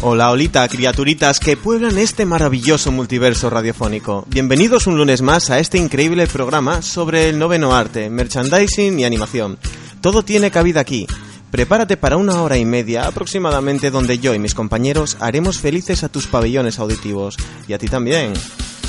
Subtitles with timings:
[0.00, 4.24] Hola, olita, criaturitas que pueblan este maravilloso multiverso radiofónico.
[4.28, 9.58] Bienvenidos un lunes más a este increíble programa sobre el noveno arte, merchandising y animación.
[10.00, 11.08] Todo tiene cabida aquí.
[11.50, 16.08] Prepárate para una hora y media aproximadamente donde yo y mis compañeros haremos felices a
[16.08, 17.36] tus pabellones auditivos.
[17.66, 18.34] Y a ti también.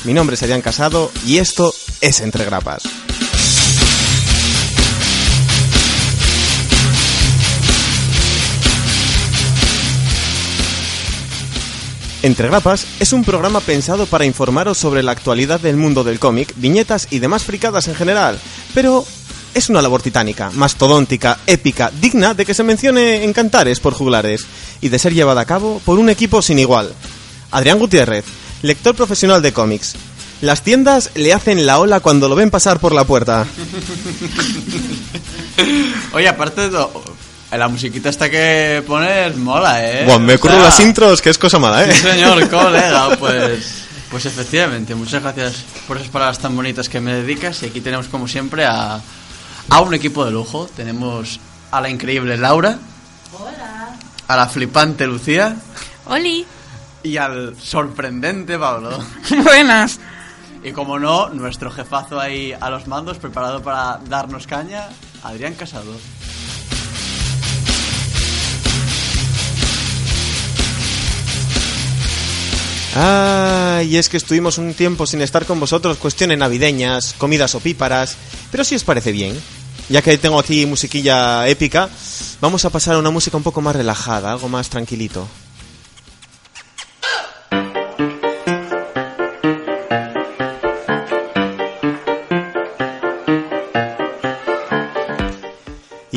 [0.05, 2.84] Mi nombre es Adrián Casado y esto es Entre Grapas.
[12.22, 16.54] Entre Grapas es un programa pensado para informaros sobre la actualidad del mundo del cómic,
[16.58, 18.38] viñetas y demás fricadas en general,
[18.73, 19.05] pero
[19.54, 24.45] es una labor titánica, mastodóntica, épica, digna de que se mencione en cantares por juglares
[24.82, 26.94] y de ser llevada a cabo por un equipo sin igual.
[27.52, 28.26] Adrián Gutiérrez,
[28.64, 29.95] lector profesional de cómics.
[30.42, 33.48] Las tiendas le hacen la ola cuando lo ven pasar por la puerta.
[36.14, 36.86] Oye, aparte de
[37.58, 40.03] la musiquita esta que pones mola, ¿eh?
[40.05, 41.94] Bueno, me O ocurro sea, las intros, que es cosa mala, Sí, ¿eh?
[41.94, 43.86] señor, colega, pues...
[44.11, 47.61] Pues efectivamente, muchas gracias por esas palabras tan bonitas que me dedicas.
[47.61, 49.00] Y aquí tenemos, como siempre, a,
[49.70, 50.67] a un equipo de lujo.
[50.75, 51.39] Tenemos
[51.70, 52.80] a la increíble Laura.
[53.31, 53.95] Hola.
[54.27, 55.55] A la flipante Lucía.
[56.08, 56.44] Oli.
[57.03, 58.97] Y al sorprendente Pablo.
[59.44, 60.00] Buenas.
[60.64, 64.89] Y como no, nuestro jefazo ahí a los mandos, preparado para darnos caña,
[65.23, 65.94] Adrián Casado.
[72.95, 78.18] Ah, y es que estuvimos un tiempo sin estar con vosotros, cuestiones navideñas, comidas opíparas,
[78.52, 79.40] pero si os parece bien,
[79.90, 81.90] ya que tengo aquí musiquilla épica,
[82.42, 85.28] vamos a pasar a una música un poco más relajada, algo más tranquilito.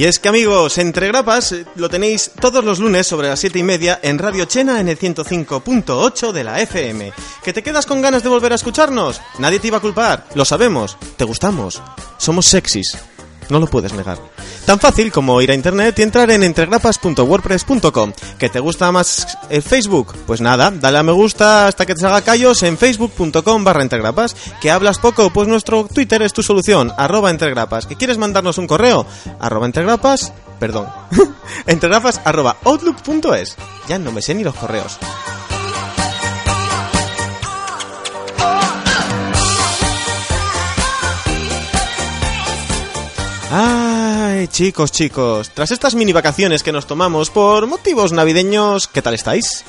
[0.02, 3.60] Y es que amigos, Entre Grapas eh, lo tenéis todos los lunes sobre las 7
[3.60, 7.12] y media en Radio Chena en el 105.8 de la FM.
[7.44, 9.20] ¿Que te quedas con ganas de volver a escucharnos?
[9.38, 11.80] Nadie te iba a culpar, lo sabemos, te gustamos,
[12.18, 12.98] somos sexys,
[13.52, 14.18] no lo puedes negar.
[14.66, 18.12] Tan fácil como ir a internet y entrar en entregrapas.wordpress.com.
[18.38, 20.14] ¿Que te gusta más Facebook?
[20.26, 24.34] Pues nada, dale a me gusta hasta que te salga callos en facebook.com barra entregrapas.
[24.60, 25.30] ¿Que hablas poco?
[25.30, 27.86] Pues nuestro Twitter es tu solución, arroba entregrapas.
[27.86, 29.06] ¿Que quieres mandarnos un correo?
[29.38, 30.86] Arroba entregrapas, perdón,
[31.66, 33.56] entregrapas arroba outlook.es.
[33.88, 34.98] Ya no me sé ni los correos.
[43.54, 49.12] Ay, chicos, chicos, tras estas mini vacaciones que nos tomamos por motivos navideños, ¿qué tal
[49.12, 49.62] estáis?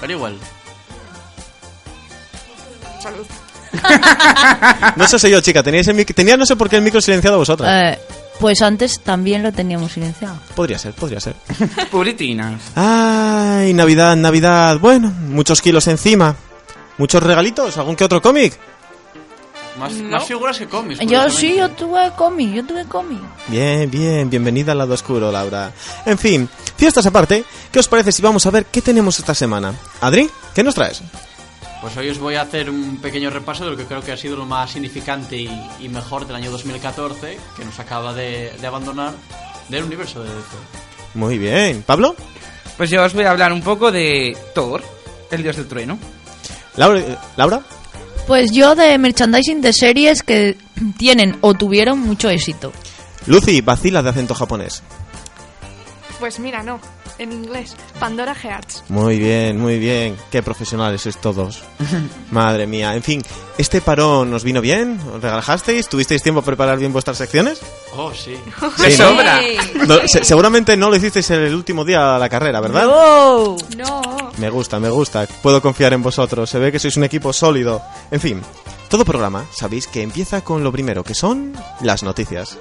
[0.00, 0.36] Pero igual.
[4.96, 7.00] No sé soy yo, chica, teníais el mic- tenía no sé por qué el micro
[7.00, 7.70] silenciado vosotras.
[7.94, 7.98] Eh,
[8.40, 10.36] pues antes también lo teníamos silenciado.
[10.54, 11.34] Podría ser, podría ser.
[11.90, 12.60] Puritinas.
[12.74, 14.78] Ay, Navidad, Navidad.
[14.80, 16.34] Bueno, muchos kilos encima.
[16.98, 18.58] Muchos regalitos, algún que otro cómic.
[19.78, 21.00] Más, más figuras que cómics.
[21.06, 23.20] Yo sí, yo tuve cómic, yo tuve cómic.
[23.48, 25.72] Bien, bien, bienvenida al lado oscuro, Laura.
[26.04, 29.74] En fin, fiestas aparte, ¿qué os parece si vamos a ver qué tenemos esta semana?
[30.00, 31.02] Adri, ¿qué nos traes?
[31.80, 34.16] Pues hoy os voy a hacer un pequeño repaso de lo que creo que ha
[34.16, 35.48] sido lo más significante y,
[35.80, 39.14] y mejor del año 2014, que nos acaba de, de abandonar
[39.70, 40.56] del universo de DC.
[41.14, 41.82] Muy bien.
[41.82, 42.14] ¿Pablo?
[42.76, 44.82] Pues yo os voy a hablar un poco de Thor,
[45.30, 45.98] el dios del trueno.
[46.76, 47.02] Laura?
[47.36, 47.60] ¿Laura?
[48.30, 50.56] Pues yo de merchandising de series que
[50.96, 52.72] tienen o tuvieron mucho éxito.
[53.26, 54.84] Lucy, vacila de acento japonés.
[56.20, 56.78] Pues mira, no.
[57.18, 57.76] En inglés.
[57.98, 58.82] Pandora Hearts.
[58.88, 60.16] Muy bien, muy bien.
[60.30, 61.62] Qué profesionales sois todos.
[62.30, 62.94] Madre mía.
[62.94, 63.22] En fin,
[63.58, 64.98] ¿este parón nos vino bien?
[65.14, 65.88] ¿Os relajasteis?
[65.88, 67.60] ¿Tuvisteis tiempo a preparar bien vuestras secciones?
[67.96, 68.36] Oh, sí.
[68.78, 69.08] ¡De Sí, ¿no?
[69.10, 69.40] sobra!
[69.86, 72.84] No, se- seguramente no lo hicisteis el último día de la carrera, ¿verdad?
[72.86, 73.56] ¡No!
[73.76, 74.30] No.
[74.38, 75.26] Me gusta, me gusta.
[75.42, 76.48] Puedo confiar en vosotros.
[76.48, 77.82] Se ve que sois un equipo sólido.
[78.10, 78.40] En fin,
[78.88, 81.52] todo programa, sabéis que empieza con lo primero, que son
[81.82, 82.56] las noticias.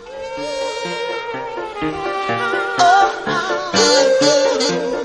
[3.80, 4.99] Thank you.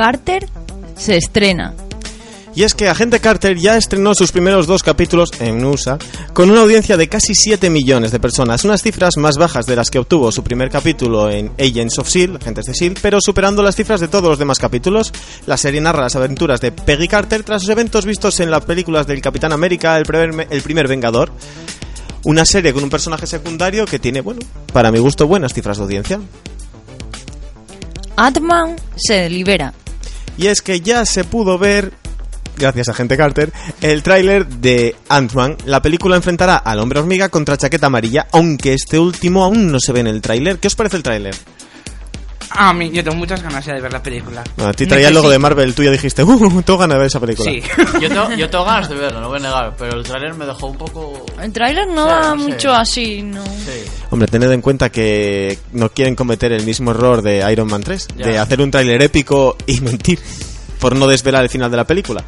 [0.00, 0.48] Carter
[0.96, 1.74] se estrena.
[2.54, 5.98] Y es que Agente Carter ya estrenó sus primeros dos capítulos en USA
[6.32, 9.90] con una audiencia de casi 7 millones de personas, unas cifras más bajas de las
[9.90, 13.76] que obtuvo su primer capítulo en Agents of S.H.I.E.L.D., Agentes de S.H.I.E.L.D., pero superando las
[13.76, 15.12] cifras de todos los demás capítulos.
[15.44, 19.06] La serie narra las aventuras de Peggy Carter tras los eventos vistos en las películas
[19.06, 21.30] del Capitán América, el primer, el primer Vengador.
[22.24, 24.40] Una serie con un personaje secundario que tiene, bueno,
[24.72, 26.20] para mi gusto, buenas cifras de audiencia.
[28.16, 29.74] Ant-Man se libera.
[30.40, 31.92] Y es que ya se pudo ver,
[32.56, 33.52] gracias a Gente Carter,
[33.82, 35.58] el tráiler de Ant-Man.
[35.66, 39.92] La película enfrentará al hombre hormiga contra chaqueta amarilla, aunque este último aún no se
[39.92, 40.56] ve en el tráiler.
[40.58, 41.34] ¿Qué os parece el tráiler?
[42.52, 44.42] A mí, yo tengo muchas ganas ya de ver la película.
[44.56, 46.98] Bueno, a ti traía el logo de Marvel, tú ya dijiste, uh, tengo ganas de
[46.98, 47.50] ver esa película.
[47.50, 47.62] Sí.
[48.00, 50.44] Yo tengo, yo tengo ganas de verlo, no voy a negar, pero el trailer me
[50.46, 51.24] dejó un poco...
[51.40, 52.50] El tráiler no Sí, da no sé.
[52.50, 53.44] mucho así, ¿no?
[53.44, 53.84] Sí.
[54.10, 58.08] Hombre, tened en cuenta que no quieren cometer el mismo error de Iron Man 3,
[58.16, 58.26] Ya.
[58.26, 60.18] de hacer un tráiler épico y mentir,
[60.80, 62.24] por no desvelar el final de la película.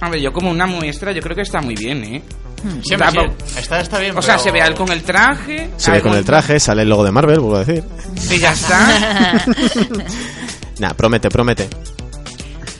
[0.00, 2.22] A ver, yo como una muestra, yo creo que está muy bien, ¿eh?
[2.82, 5.02] Siempre, Está- sí, está, está bien, O sea, pero- se ve a él con el
[5.02, 5.70] traje.
[5.76, 7.84] Se ve con el traje, sale el logo de Marvel, vuelvo a decir.
[8.30, 9.44] Y ya está.
[10.78, 11.68] Nah, promete, promete.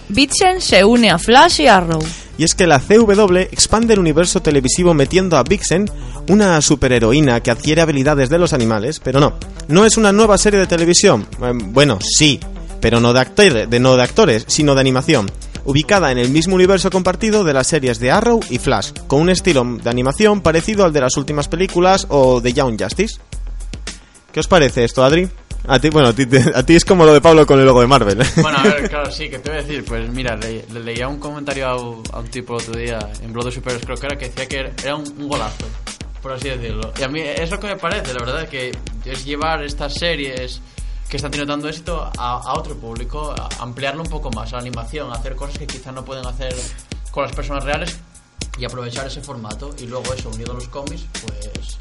[0.09, 2.03] Vixen se une a Flash y Arrow.
[2.37, 5.89] Y es que la CW expande el universo televisivo metiendo a Vixen,
[6.29, 9.35] una superheroína que adquiere habilidades de los animales, pero no,
[9.69, 11.27] no es una nueva serie de televisión.
[11.41, 12.41] Eh, bueno, sí,
[12.81, 15.31] pero no de, actores, de, no de actores, sino de animación.
[15.65, 19.31] Ubicada en el mismo universo compartido de las series de Arrow y Flash, con un
[19.31, 23.19] estilo de animación parecido al de las últimas películas o de Young Justice.
[24.33, 25.29] ¿Qué os parece esto, Adri?
[25.67, 26.25] A ti, bueno, a ti,
[26.55, 28.19] a ti es como lo de Pablo con el logo de Marvel.
[28.43, 31.09] Bueno, a ver, claro, sí, que te voy a decir, pues mira, le, le leía
[31.09, 34.17] un comentario a, un- tipo el otro día en Blood of Superheroes, creo que era,
[34.19, 35.65] que decía que era un, un golazo,
[36.21, 36.93] por así decirlo.
[37.01, 38.73] Y a mí es lo que me parece, la verdad, que
[39.07, 40.61] es llevar estas series
[41.09, 44.57] que están teniendo tanto éxito a, a otro público, a ampliarlo un poco más, a
[44.57, 46.55] la animación, a hacer cosas que quizás no pueden hacer
[47.11, 47.97] con las personas reales
[48.59, 49.71] y aprovechar ese formato.
[49.79, 51.79] Y luego eso, unido a los cómics, pues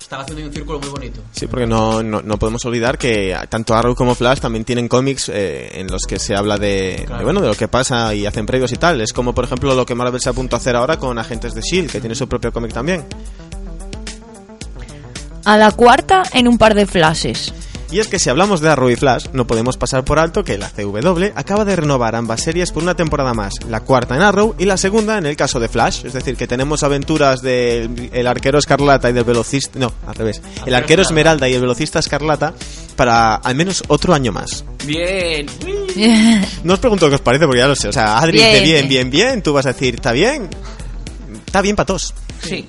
[0.00, 1.20] están haciendo un círculo muy bonito.
[1.32, 5.30] Sí, porque no, no, no podemos olvidar que tanto Arrow como Flash también tienen cómics
[5.30, 7.18] eh, en los que se habla de, Claro.
[7.18, 9.00] de, bueno de lo que pasa y hacen previos y tal.
[9.00, 11.62] Es como por ejemplo lo que Marvel se apunta a hacer ahora con Agentes de
[11.62, 13.04] Shield, que tiene su propio cómic también.
[15.46, 17.52] A la cuarta en un par de flashes.
[17.94, 20.58] Y es que si hablamos de Arrow y Flash, no podemos pasar por alto que
[20.58, 24.56] la CW acaba de renovar ambas series por una temporada más, la cuarta en Arrow
[24.58, 28.26] y la segunda en el caso de Flash, es decir, que tenemos aventuras del el
[28.26, 32.52] arquero escarlata y del velocista, no, al revés, el arquero esmeralda y el velocista escarlata
[32.96, 34.64] para al menos otro año más.
[34.84, 35.46] Bien.
[36.64, 38.50] No os pregunto qué os parece porque ya lo sé, o sea, Adri Bien.
[38.54, 40.48] dice bien, bien, bien, tú vas a decir, ¿está bien?
[41.46, 42.12] Está bien para todos.
[42.42, 42.66] Sí.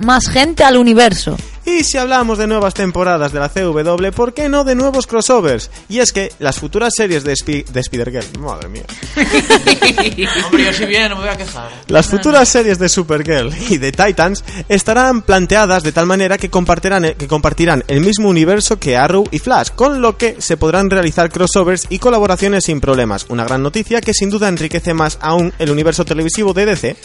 [0.00, 1.36] Más gente al universo.
[1.66, 5.70] Y si hablamos de nuevas temporadas de la CW, ¿por qué no de nuevos crossovers?
[5.90, 8.82] Y es que las futuras series de, Spi- de Spider-Girl, madre mía,
[10.46, 11.68] Hombre, yo si bien, no me voy a quejar.
[11.88, 17.14] las futuras series de Supergirl y de Titans estarán planteadas de tal manera que compartirán,
[17.16, 21.30] que compartirán el mismo universo que Arrow y Flash, con lo que se podrán realizar
[21.30, 23.26] crossovers y colaboraciones sin problemas.
[23.28, 26.96] Una gran noticia que sin duda enriquece más aún el universo televisivo de DC.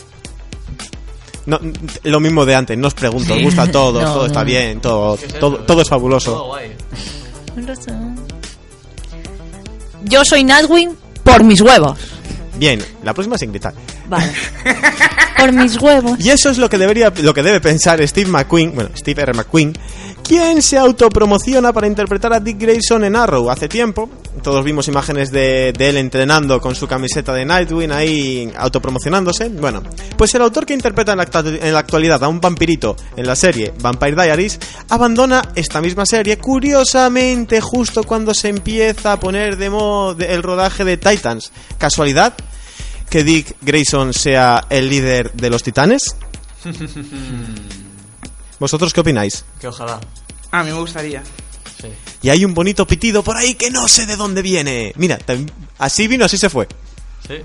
[1.46, 1.60] No,
[2.04, 4.82] lo mismo de antes, no os pregunto, os gusta a todos, No, todo está bien,
[4.82, 6.32] todo, todo, todo es fabuloso.
[6.32, 6.72] Todo guay.
[10.04, 11.98] Yo soy Nightwing por mis huevos.
[12.58, 13.74] Bien, la próxima sin gritar.
[14.08, 14.32] Vale.
[15.38, 16.20] por mis huevos.
[16.20, 19.34] Y eso es lo que debería, lo que debe pensar Steve McQueen, bueno, Steve R.
[19.34, 19.74] McQueen,
[20.24, 24.10] quien se autopromociona para interpretar a Dick Grayson en Arrow hace tiempo.
[24.42, 29.50] Todos vimos imágenes de, de él entrenando con su camiseta de Nightwing ahí autopromocionándose.
[29.50, 29.84] Bueno,
[30.18, 33.36] pues el autor que interpreta en la, en la actualidad a un vampirito en la
[33.36, 34.60] serie Vampire Diaries
[34.90, 40.84] abandona esta misma serie curiosamente justo cuando se empieza a poner de moda el rodaje
[40.84, 41.52] de Titans.
[41.78, 42.34] ¿Casualidad?
[43.10, 46.16] Que Dick Grayson sea el líder de los titanes?
[48.60, 49.46] ¿Vosotros qué opináis?
[49.60, 50.00] Que ojalá.
[50.52, 51.24] A mí me gustaría.
[51.82, 51.88] Sí.
[52.22, 54.94] Y hay un bonito pitido por ahí que no sé de dónde viene.
[54.96, 55.20] Mira,
[55.78, 56.68] así vino, así se fue.
[57.28, 57.36] Sí.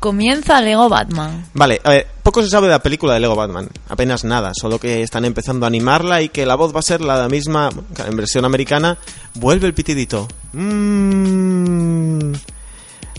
[0.00, 1.44] Comienza Lego Batman.
[1.52, 3.68] Vale, a ver, poco se sabe de la película de Lego Batman.
[3.90, 7.02] Apenas nada, solo que están empezando a animarla y que la voz va a ser
[7.02, 8.96] la misma, en versión americana.
[9.34, 10.26] Vuelve el pitidito.
[10.54, 12.32] Mm.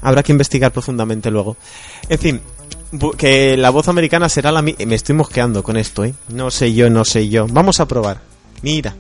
[0.02, 1.56] Habrá que investigar profundamente luego.
[2.10, 2.42] En fin,
[3.16, 4.84] que la voz americana será la misma.
[4.88, 6.16] Me estoy mosqueando con esto, ¿eh?
[6.30, 7.46] No sé yo, no sé yo.
[7.48, 8.22] Vamos a probar.
[8.64, 8.96] Mira.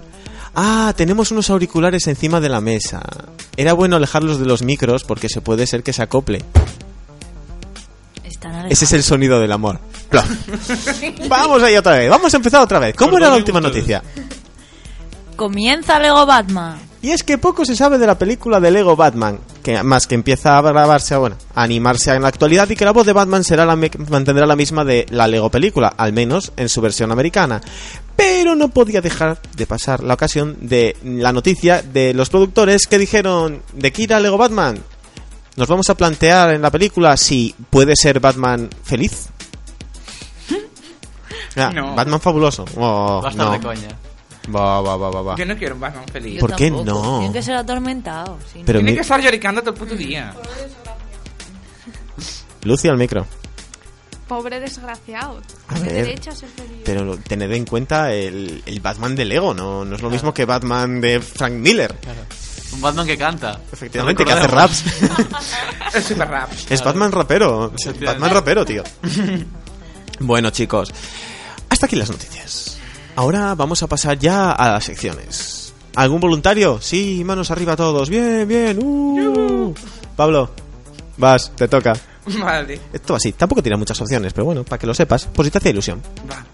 [0.54, 3.02] Ah, tenemos unos auriculares encima de la mesa.
[3.58, 6.44] Era bueno alejarlos de los micros porque se puede ser que se acople.
[8.32, 9.80] Están Ese es el sonido del amor.
[11.28, 12.10] Vamos ahí otra vez.
[12.10, 12.96] Vamos a empezar otra vez.
[12.96, 14.02] ¿Cómo era la última noticia?
[15.36, 16.80] Comienza Lego Batman.
[17.02, 20.14] Y es que poco se sabe de la película de Lego Batman, que más que
[20.14, 23.44] empieza a grabarse, bueno, a animarse en la actualidad y que la voz de Batman
[23.44, 27.60] será la mantendrá la misma de la Lego película, al menos en su versión americana.
[28.16, 33.00] Pero no podía dejar de pasar la ocasión de la noticia de los productores que
[33.00, 34.80] dijeron de Kira Lego Batman.
[35.58, 39.30] Nos vamos a plantear en la película si puede ser Batman feliz.
[41.58, 41.96] Ah, No.
[41.96, 42.64] Batman fabuloso.
[42.78, 43.52] Oh, estar no.
[43.52, 43.90] de coña.
[44.56, 45.36] Va, va, va, va, va.
[45.36, 46.36] Yo no quiero un Batman feliz.
[46.36, 46.86] Yo ¿Por qué tampoco.
[47.04, 47.20] no?
[47.20, 48.40] Tiene que ser atormentado.
[48.52, 48.64] sí.
[48.66, 50.34] Pero Tiene mi- que estar lloricando todo el puto día.
[52.64, 53.26] Lucy al micro.
[54.28, 55.42] Pobre desgraciado.
[55.68, 55.92] A ver.
[55.92, 56.78] derecho a ser feliz.
[56.86, 60.46] Pero tened en cuenta el, el Batman de Lego, no, no es lo mismo que
[60.46, 61.94] Batman de Frank Miller.
[62.74, 63.60] Un Batman que canta.
[63.72, 64.84] Efectivamente, que hace raps.
[65.94, 66.50] Es super rap.
[66.70, 67.74] es Batman rapero.
[68.06, 68.84] Batman rapero, tío.
[70.20, 70.94] bueno, chicos,
[71.70, 72.78] hasta aquí las noticias.
[73.16, 75.74] Ahora vamos a pasar ya a las secciones.
[75.96, 76.80] ¿Algún voluntario?
[76.82, 78.10] Sí, manos arriba todos.
[78.10, 78.80] Bien, bien.
[78.82, 79.74] Uh.
[80.16, 80.52] Pablo,
[81.18, 81.94] vas, te toca.
[82.40, 82.80] Vale.
[82.94, 85.58] Esto así, tampoco tiene muchas opciones, pero bueno, para que lo sepas, por si te
[85.58, 86.02] hace ilusión.
[86.30, 86.46] Va.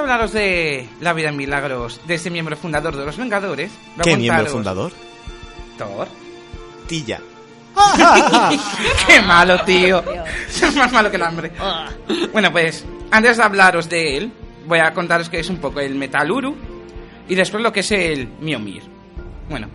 [0.00, 4.16] Hablaros de la vida en milagros de ese miembro fundador de los Vengadores, a ¿Qué
[4.16, 4.92] miembro fundador?
[5.76, 6.08] Thor.
[6.86, 7.20] Tilla.
[9.06, 10.02] Qué malo, tío.
[10.48, 11.52] Es más malo que el hambre.
[12.32, 14.32] Bueno, pues antes de hablaros de él,
[14.66, 16.56] voy a contaros que es un poco el Metal Uru
[17.28, 18.82] y después lo que es el Miomir.
[19.50, 19.68] Bueno,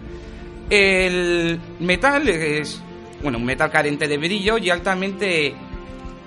[0.72, 2.82] el metal es
[3.22, 5.54] bueno, un metal carente de brillo y altamente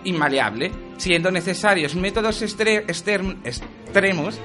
[0.04, 4.38] inmaleable, siendo necesarios métodos extremos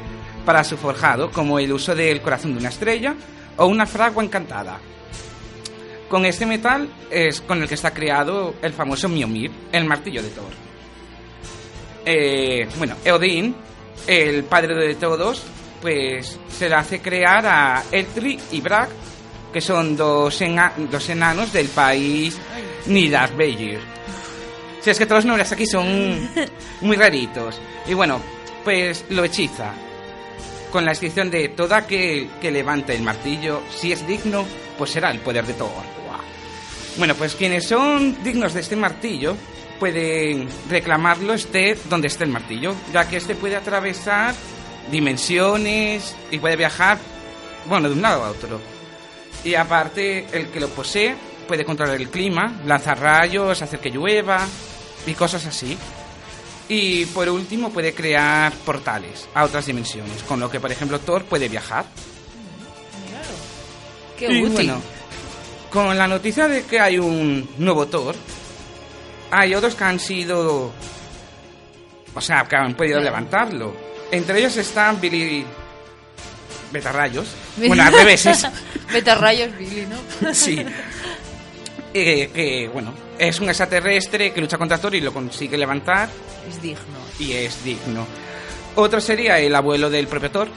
[0.45, 3.15] para su forjado, como el uso del corazón de una estrella
[3.57, 4.79] o una fragua encantada.
[6.09, 10.29] Con este metal es con el que está creado el famoso Miomir, el martillo de
[10.29, 10.51] Thor.
[12.05, 12.95] Eh, bueno,
[14.07, 15.41] el padre de todos,
[15.81, 18.89] pues se le hace crear a Eltri y Brak,
[19.53, 22.37] que son dos, ena- dos enanos del país
[22.87, 23.79] Nidavellir.
[24.83, 26.29] Si es que todos los nombres aquí son
[26.81, 27.59] muy raritos.
[27.87, 28.19] Y bueno,
[28.65, 29.71] pues lo hechiza.
[30.71, 34.45] Con la descripción de todo aquel que levante el martillo, si es digno,
[34.77, 35.71] pues será el poder de Thor.
[36.97, 39.35] Bueno, pues quienes son dignos de este martillo
[39.79, 44.35] pueden reclamarlo esté donde esté el martillo, ya que este puede atravesar
[44.91, 46.97] dimensiones y puede viajar,
[47.67, 48.59] bueno, de un lado a otro.
[49.43, 51.15] Y aparte, el que lo posee
[51.47, 54.45] puede controlar el clima, lanzar rayos, hacer que llueva
[55.05, 55.77] y cosas así.
[56.69, 61.25] Y por último puede crear portales a otras dimensiones, con lo que por ejemplo Thor
[61.25, 61.85] puede viajar.
[64.17, 64.51] Qué Y útil.
[64.53, 64.81] bueno,
[65.71, 68.15] con la noticia de que hay un nuevo Thor,
[69.31, 70.71] hay otros que han sido.
[72.15, 73.75] O sea, que han podido levantarlo.
[74.11, 75.45] Entre ellos están Billy.
[76.71, 77.27] Betarrayos.
[77.57, 78.47] Bueno, al revés, es-
[78.91, 80.33] Betarrayos Billy, ¿no?
[80.33, 80.63] Sí.
[81.93, 86.09] Eh, que, bueno, es un extraterrestre que lucha contra Thor y lo consigue levantar
[86.49, 86.97] Es digno.
[87.19, 88.07] y es digno.
[88.75, 90.47] Otro sería el abuelo del propio Thor,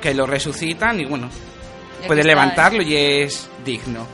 [0.00, 1.28] que lo resucitan y, bueno,
[2.06, 4.06] puede levantarlo y es digno.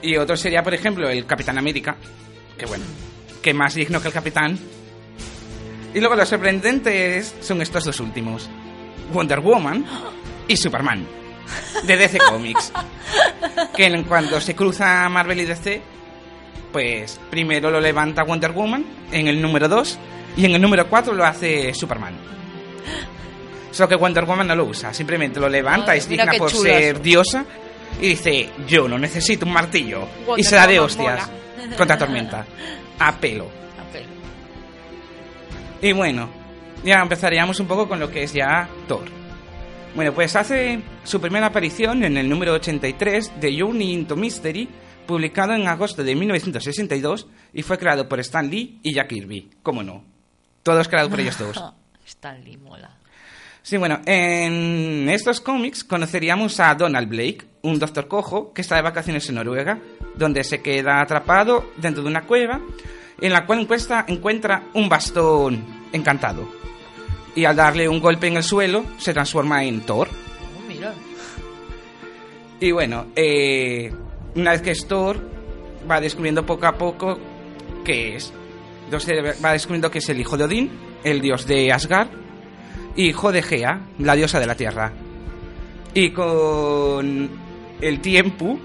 [0.00, 1.96] Y otro sería, por ejemplo, el Capitán América,
[2.56, 2.84] que bueno,
[3.42, 4.58] que más digno que el Capitán.
[5.92, 8.48] Y luego los sorprendentes son estos dos últimos,
[9.12, 9.84] Wonder Woman
[10.48, 11.06] y Superman,
[11.84, 12.72] de DC Comics.
[13.76, 15.82] Que en cuanto se cruza Marvel y DC,
[16.72, 19.98] pues primero lo levanta Wonder Woman en el número 2
[20.36, 22.14] y en el número 4 lo hace Superman.
[23.70, 27.44] Solo que Wonder Woman no lo usa, simplemente lo levanta, es digna por ser diosa
[28.00, 30.06] y dice, yo no necesito un martillo.
[30.36, 31.30] y se da de hostias
[31.76, 32.44] contra Tormenta.
[32.98, 33.44] A pelo.
[33.44, 34.06] A pelo.
[35.80, 36.28] Y bueno,
[36.84, 39.19] ya empezaríamos un poco con lo que es ya Thor.
[39.94, 44.68] Bueno, pues hace su primera aparición en el número 83 de Journey into Mystery,
[45.06, 49.50] publicado en agosto de 1962 y fue creado por Stan Lee y Jack Kirby.
[49.62, 50.04] ¿Cómo no?
[50.62, 51.62] Todos creados por ellos dos.
[52.06, 52.96] Stanley mola.
[53.62, 58.82] Sí, bueno, en estos cómics conoceríamos a Donald Blake, un doctor cojo que está de
[58.82, 59.78] vacaciones en Noruega,
[60.16, 62.60] donde se queda atrapado dentro de una cueva
[63.20, 66.59] en la cual encuesta- encuentra un bastón encantado.
[67.34, 70.08] Y al darle un golpe en el suelo, se transforma en Thor.
[70.08, 70.92] Oh, mira.
[72.58, 73.92] Y bueno, eh,
[74.34, 75.20] una vez que es Thor,
[75.90, 77.18] va descubriendo poco a poco
[77.84, 78.32] qué es.
[78.84, 80.70] Entonces va descubriendo que es el hijo de Odín,
[81.04, 82.08] el dios de Asgard,
[82.96, 84.92] hijo de Gea, la diosa de la tierra.
[85.94, 87.30] Y con
[87.80, 88.58] el tiempo,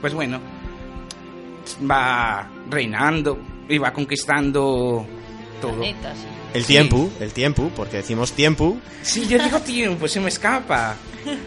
[0.00, 0.40] pues bueno,
[1.88, 3.38] va reinando
[3.68, 5.06] y va conquistando
[5.60, 5.76] todo.
[5.76, 6.12] Planeta,
[6.54, 6.68] El Sí.
[6.74, 8.76] tiempo, el tiempo, porque decimos tiempo.
[9.02, 10.96] Sí, yo digo tiempo, se me escapa.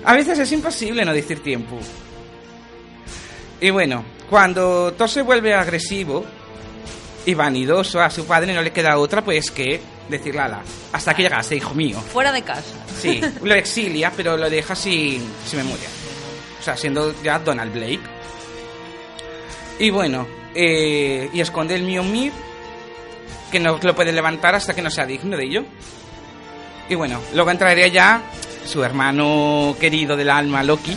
[0.04, 1.78] A veces es imposible no decir tiempo.
[3.62, 6.26] Y bueno, cuando Thor se vuelve agresivo
[7.26, 11.24] y vanidoso a su padre, no le queda otra pues que decirle, ala, hasta que
[11.24, 12.00] llegase, hijo mío.
[12.12, 12.76] Fuera de casa.
[13.00, 15.88] Sí, lo exilia, pero lo deja sin, sin memoria.
[16.60, 18.00] O sea, siendo ya Donald Blake.
[19.80, 22.32] Y bueno, eh, y esconde el Mjolnir,
[23.52, 25.64] que no lo puede levantar hasta que no sea digno de ello.
[26.90, 28.22] Y bueno, luego entraría ya
[28.66, 30.96] su hermano querido del alma, Loki,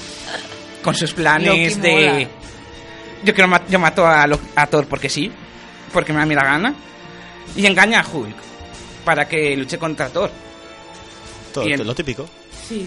[0.82, 1.90] con sus planes Loki de...
[1.92, 2.28] mola.
[3.24, 5.30] Yo quiero ma- yo mato a, Lo- a Thor porque sí,
[5.92, 6.74] porque me da mi la gana.
[7.56, 8.36] Y engaña a Hulk
[9.04, 10.30] para que luche contra Thor.
[11.52, 12.28] Todo, lo típico.
[12.68, 12.86] Sí.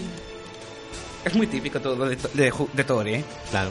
[1.24, 3.24] Es muy típico todo de, de, de Thor, ¿eh?
[3.50, 3.70] Claro.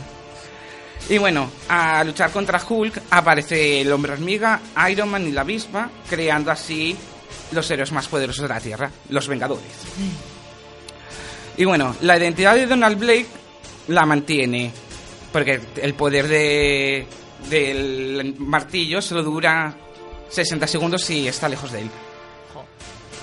[1.10, 5.89] Y bueno, a luchar contra Hulk aparece el hombre hormiga, Iron Man y la avispa,
[6.10, 6.96] creando así
[7.51, 9.65] los héroes más poderosos de la Tierra, los Vengadores.
[11.58, 13.27] Y bueno, la identidad de Donald Blake
[13.89, 14.72] la mantiene,
[15.34, 17.05] porque el poder de,
[17.50, 19.74] del martillo solo dura
[20.29, 21.89] 60 segundos si está lejos de él.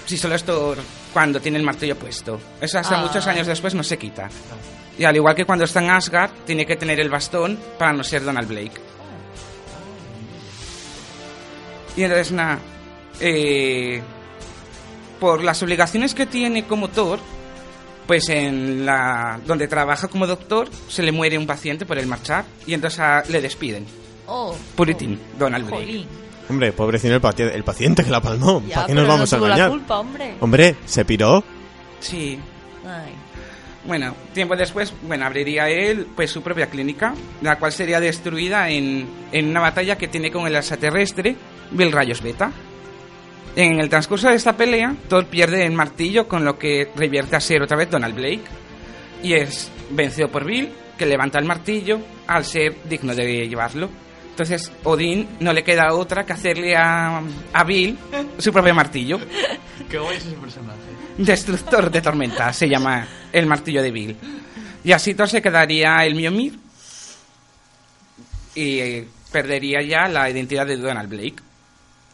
[0.05, 0.77] Si solo es Thor
[1.13, 2.39] cuando tiene el martillo puesto.
[2.61, 3.03] Eso hasta Ah.
[3.03, 4.29] muchos años después no se quita.
[4.99, 8.03] Y al igual que cuando está en Asgard, tiene que tener el bastón para no
[8.03, 8.73] ser Donald Blake.
[11.97, 12.59] Y entonces, nada,
[13.21, 14.01] eh,
[15.19, 17.19] por las obligaciones que tiene como Thor,
[18.07, 22.45] pues en la donde trabaja como doctor se le muere un paciente por el marchar
[22.67, 23.85] y entonces le despiden.
[24.27, 24.55] Oh.
[24.77, 25.85] Puritín, Donald Blake.
[25.85, 26.07] Jolín.
[26.49, 28.63] Hombre, pobrecino el, pati- el paciente que la palmó.
[28.67, 29.59] Ya, ¿Para qué nos vamos no a engañar?
[29.69, 30.35] la culpa, hombre.
[30.41, 31.45] Hombre, se piró.
[32.01, 32.39] Sí.
[32.87, 33.13] Ay.
[33.89, 39.09] Bueno, tiempo después, bueno, abriría él pues su propia clínica, la cual sería destruida en,
[39.33, 41.35] en una batalla que tiene con el extraterrestre
[41.71, 42.53] Bill Rayos Beta.
[43.57, 47.41] En el transcurso de esta pelea, Thor pierde el martillo, con lo que revierte a
[47.41, 48.43] ser otra vez Donald Blake.
[49.23, 53.89] Y es vencido por Bill, que levanta el martillo al ser digno de llevarlo.
[54.39, 57.21] Entonces, Odín no le queda otra que hacerle a,
[57.53, 57.99] a Bill
[58.39, 59.19] su propio martillo.
[59.91, 60.79] Qué guay es ese personaje.
[61.17, 64.17] Destructor de tormenta se llama el martillo de Bill.
[64.85, 66.57] Y así Thor se quedaría el Mjolnir
[68.55, 71.43] y eh, perdería ya la identidad de Donald Blake.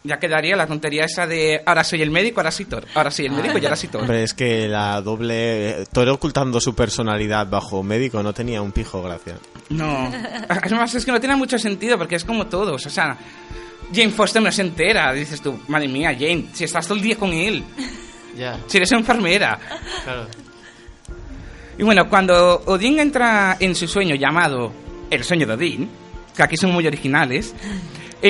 [0.07, 2.85] Ya quedaría la tontería esa de ahora soy el médico, ahora soy Thor.
[2.95, 4.03] Ahora soy el médico y ahora soy Thor.
[4.03, 5.87] Hombre, es que la doble...
[5.95, 9.38] Todo ocultando su personalidad bajo médico no tenía un pijo, gracia.
[9.71, 10.12] No.
[10.51, 12.85] Además es que no tiene mucho sentido porque es como todos.
[12.85, 13.17] O sea,
[13.95, 15.11] Jane Foster no se entera.
[15.14, 17.64] Dices tú, madre mía, Jane, si estás todo el día con él.
[18.37, 19.59] Ya, Si eres enfermera.
[20.05, 20.27] claro.
[21.79, 24.71] Y bueno, cuando Odín entra en su sueño llamado
[25.11, 25.88] El sueño de Odín,
[26.37, 27.55] que aquí son muy originales,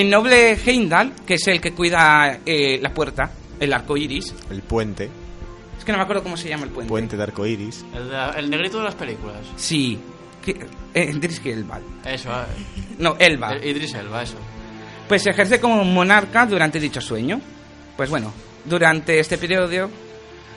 [0.00, 3.30] el noble Heimdall, que es el que cuida eh, la puerta,
[3.60, 5.08] el arco iris, El puente.
[5.78, 6.88] es que no me acuerdo cómo se llama el puente.
[6.88, 7.84] Puente de arco iris.
[7.94, 9.36] El, de- el negrito de las películas.
[9.56, 9.98] Sí,
[10.44, 11.80] que- eh, Idris Elba.
[12.04, 12.44] Eso, eh.
[12.98, 13.52] No, Elba.
[13.54, 14.36] El- Idris Elba, eso.
[15.08, 17.40] Pues ejerce como monarca durante dicho sueño.
[17.96, 18.32] Pues bueno,
[18.64, 19.90] durante este periodo,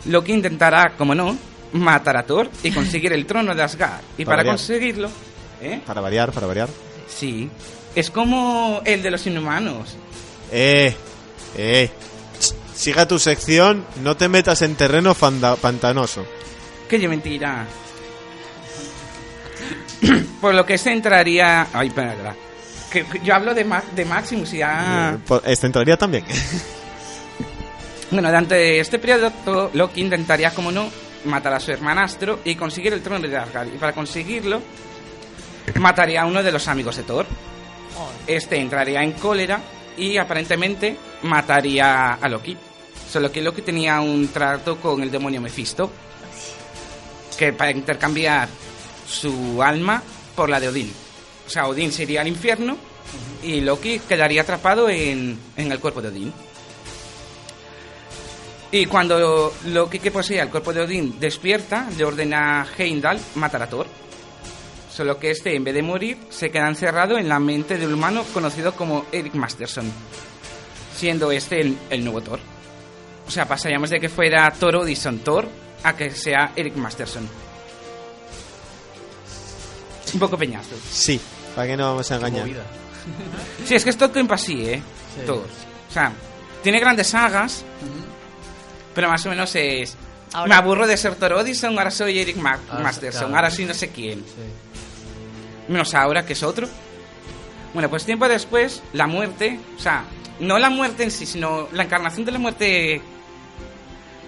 [0.06, 1.38] Loki intentará, como no,
[1.74, 4.02] matar a Thor y conseguir el trono de Asgard.
[4.18, 5.10] Y Para conseguirlo,
[5.62, 5.82] ¿eh?
[5.86, 6.70] Para variar, para variar.
[7.08, 7.50] Sí.
[7.98, 9.96] Es como el de los inhumanos.
[10.52, 10.96] Eh,
[11.58, 11.90] eh.
[12.40, 16.24] Ch, Siga tu sección, no te metas en terreno fanda- pantanoso.
[16.88, 17.66] Que yo mentira.
[20.42, 21.68] Por lo que se entraría.
[21.74, 22.36] Ay, espera.
[22.92, 25.14] Que que yo hablo de, Ma- de Maximus y ya.
[25.16, 26.24] Eh, por- Esta entraría también.
[28.10, 30.90] Bueno, durante este periodo, Loki intentaría, como no,
[31.26, 33.68] matar a su hermanastro y conseguir el trono de Asgard.
[33.68, 34.62] Y para conseguirlo,
[35.76, 37.26] mataría a uno de los amigos de Thor.
[38.26, 39.62] Este entraría en cólera
[39.98, 42.58] y aparentemente mataría a Loki.
[43.10, 45.92] Solo que Loki tenía un trato con el demonio Mephisto.
[47.38, 48.50] Que para intercambiar
[49.08, 50.02] su alma
[50.36, 50.92] por la de Odín.
[51.46, 52.78] O sea, Odín se iría al infierno
[53.44, 56.34] y Loki quedaría atrapado en, en el cuerpo de Odín.
[58.72, 63.64] Y cuando Loki que posee el cuerpo de Odín despierta, le ordena a Heimdall matar
[63.64, 63.88] a Thor.
[64.98, 68.24] Solo que este, en vez de morir, se queda encerrado en la mente del humano
[68.34, 69.86] conocido como Eric Masterson,
[70.96, 72.40] siendo este el, el nuevo Thor.
[73.28, 75.48] O sea, pasaríamos de que fuera Thor Odison Thor
[75.84, 77.30] a que sea Eric Masterson.
[80.14, 80.76] Un poco peñazo.
[80.90, 81.20] Sí,
[81.56, 82.48] ¿para qué no vamos a engañar?
[83.66, 84.82] Sí, es que es todo tiempo así, ¿eh?
[85.16, 85.22] Sí.
[85.26, 85.46] Todos.
[85.90, 86.12] O sea,
[86.64, 87.64] tiene grandes sagas,
[88.96, 89.96] pero más o menos es...
[90.34, 93.36] Ahora- Me aburro de ser Thor Odison, ahora soy Eric Ma- Ahora- Masterson, claro.
[93.36, 94.20] ahora soy no sé quién.
[94.20, 94.67] Sí.
[95.68, 96.68] Menos ahora, que es otro.
[97.74, 100.06] Bueno, pues tiempo después, la muerte, o sea,
[100.40, 103.02] no la muerte en sí, sino la encarnación de la muerte,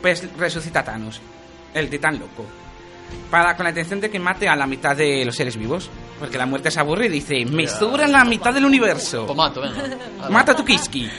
[0.01, 1.21] pues resucita a Thanos,
[1.73, 2.45] el titán loco.
[3.31, 5.89] Para, con la intención de que mate a la mitad de los seres vivos.
[6.19, 9.25] Porque la muerte se aburre y dice, me sobra la mitad del universo.
[9.25, 9.97] Pues mato, venga.
[10.29, 11.09] Mata a tu Kiski.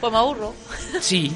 [0.00, 0.54] Pues me aburro.
[1.00, 1.30] Sí.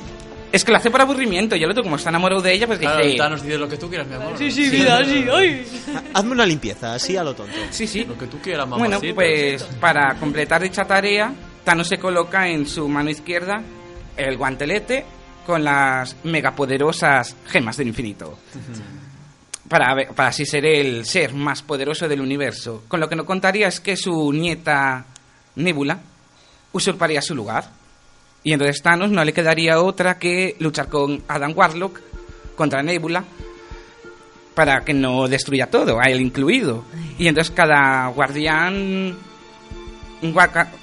[0.54, 1.56] Es que lo hace por aburrimiento.
[1.56, 3.18] Y el otro, como está enamorado de ella, pues Claro, dice...
[3.18, 4.38] Thanos dice lo que tú quieras, mi amor.
[4.38, 5.26] Sí, sí, vida, sí.
[5.32, 5.66] Ay.
[6.14, 7.54] Hazme una limpieza, así a lo tonto.
[7.70, 8.04] Sí, sí.
[8.04, 8.78] Lo que tú quieras, mamá.
[8.78, 11.32] Bueno, pues para completar dicha tarea,
[11.64, 13.62] Thanos se coloca en su mano izquierda
[14.16, 15.04] el guantelete
[15.44, 18.38] con las megapoderosas gemas del infinito.
[19.68, 22.84] Para, ver- para así ser el ser más poderoso del universo.
[22.86, 25.04] Con lo que no contaría es que su nieta
[25.56, 25.98] Nebula
[26.72, 27.64] usurparía su lugar.
[28.44, 32.00] Y entonces Thanos no le quedaría otra que luchar con Adam Warlock
[32.54, 33.24] contra Nebula
[34.54, 36.84] para que no destruya todo, a él incluido.
[37.18, 39.16] Y entonces cada guardián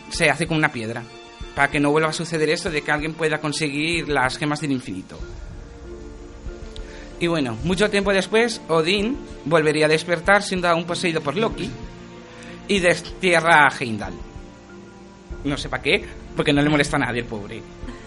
[0.09, 1.03] se hace con una piedra
[1.55, 4.71] para que no vuelva a suceder esto de que alguien pueda conseguir las gemas del
[4.71, 5.19] infinito.
[7.19, 11.69] Y bueno, mucho tiempo después, Odín volvería a despertar siendo aún poseído por Loki
[12.67, 14.30] y destierra a Heimdall.
[15.43, 17.61] No sé para qué, porque no le molesta a nadie el pobre.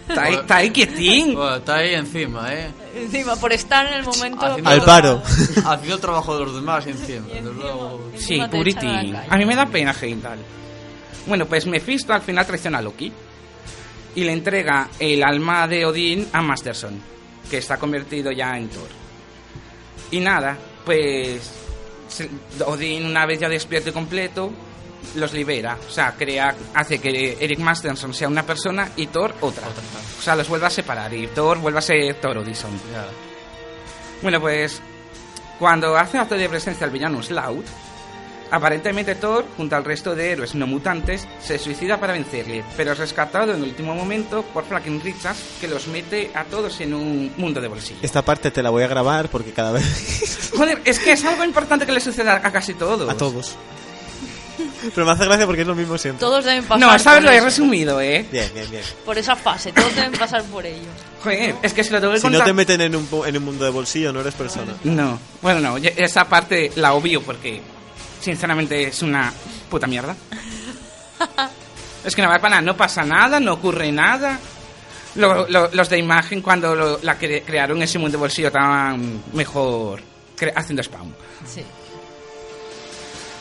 [0.09, 1.35] Está ahí, está ahí quietín.
[1.35, 2.71] Bueno, está ahí encima, ¿eh?
[2.95, 4.45] Encima, por estar en el momento.
[4.47, 5.23] Haciendo- Al paro.
[5.65, 7.27] Haciendo el trabajo de los demás y encima.
[7.43, 8.11] luego.
[8.13, 10.39] Sí, Encima te echan a mí me da pena Heimdall.
[11.27, 13.11] Bueno, pues Mephisto al final traiciona a Loki
[14.15, 17.01] y le entrega el alma de Odín a Masterson,
[17.51, 18.89] que está convertido ya en Thor.
[20.11, 21.51] Y nada, pues
[22.67, 24.53] Odín una vez ya despierto y completo
[25.15, 29.69] los libera, o sea, crea hace que Eric Masterson sea una persona y Thor otra.
[30.19, 32.73] O sea, los vuelve a separar y Thor vuelve a ser Thor Odison.
[32.93, 33.07] Ya.
[34.23, 34.81] Bueno, pues
[35.59, 37.65] cuando hace acto de presencia el villano Slout,
[38.51, 42.99] aparentemente Thor, junto al resto de héroes no mutantes, se suicida para vencerle, pero es
[42.99, 47.33] rescatado en el último momento por Franklin Richards, que los mete a todos en un
[47.37, 48.01] mundo de bolsillo.
[48.03, 50.53] Esta parte te la voy a grabar porque cada vez...
[50.57, 53.09] Joder, es que es algo importante que le suceda a casi todos.
[53.09, 53.57] a todos.
[54.95, 56.21] Pero me hace gracia porque es lo mismo siempre.
[56.21, 56.79] Todos deben pasar.
[56.79, 58.27] No, esta vez por lo he eso, resumido, ¿eh?
[58.31, 58.83] Bien, bien, bien.
[59.05, 60.89] Por esa fase, todos deben pasar por ello.
[61.23, 62.47] Joder, es que se lo tengo que Si no contar...
[62.47, 64.75] te meten en un, pu- en un mundo de bolsillo, no eres persona.
[64.85, 67.61] No, bueno, no, ya- esa parte la obvio porque
[68.21, 69.33] sinceramente es una
[69.71, 70.15] puta mierda.
[72.05, 74.39] es que no vale para nada, no pasa nada, no ocurre nada.
[75.17, 79.23] Lo- lo- los de imagen cuando lo- la cre- crearon ese mundo de bolsillo estaban
[79.33, 80.01] mejor
[80.39, 81.15] cre- haciendo spawn.
[81.47, 81.63] Sí.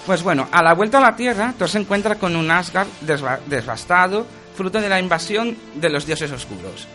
[0.06, 3.40] Pues bueno, a la vuelta a la Tierra, Thor se encuentra con un Asgard desva-
[3.46, 6.88] devastado, fruto de la invasión de los dioses oscuros.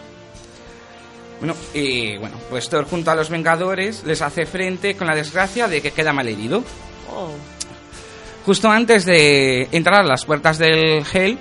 [1.39, 5.69] Bueno, y bueno, pues Thor junto a los Vengadores les hace frente con la desgracia
[5.69, 6.63] de que queda malherido.
[7.11, 7.31] Oh.
[8.45, 11.39] Justo antes de entrar a las puertas del Hell,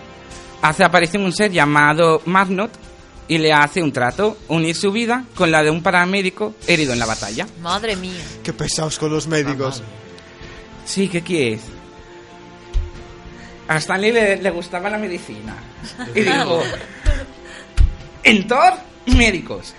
[0.62, 2.72] hace aparición un ser llamado Magnot
[3.28, 7.00] y le hace un trato, unir su vida con la de un paramédico herido en
[7.00, 7.46] la batalla.
[7.62, 8.22] Madre mía.
[8.44, 9.82] Qué pesados con los médicos.
[10.88, 11.62] Sí, ¿qué quieres?
[13.68, 15.54] A Stanley le, le gustaba la medicina.
[16.16, 16.64] Y dijo,
[18.24, 18.74] ¿en Thor?
[19.06, 19.76] Médicos.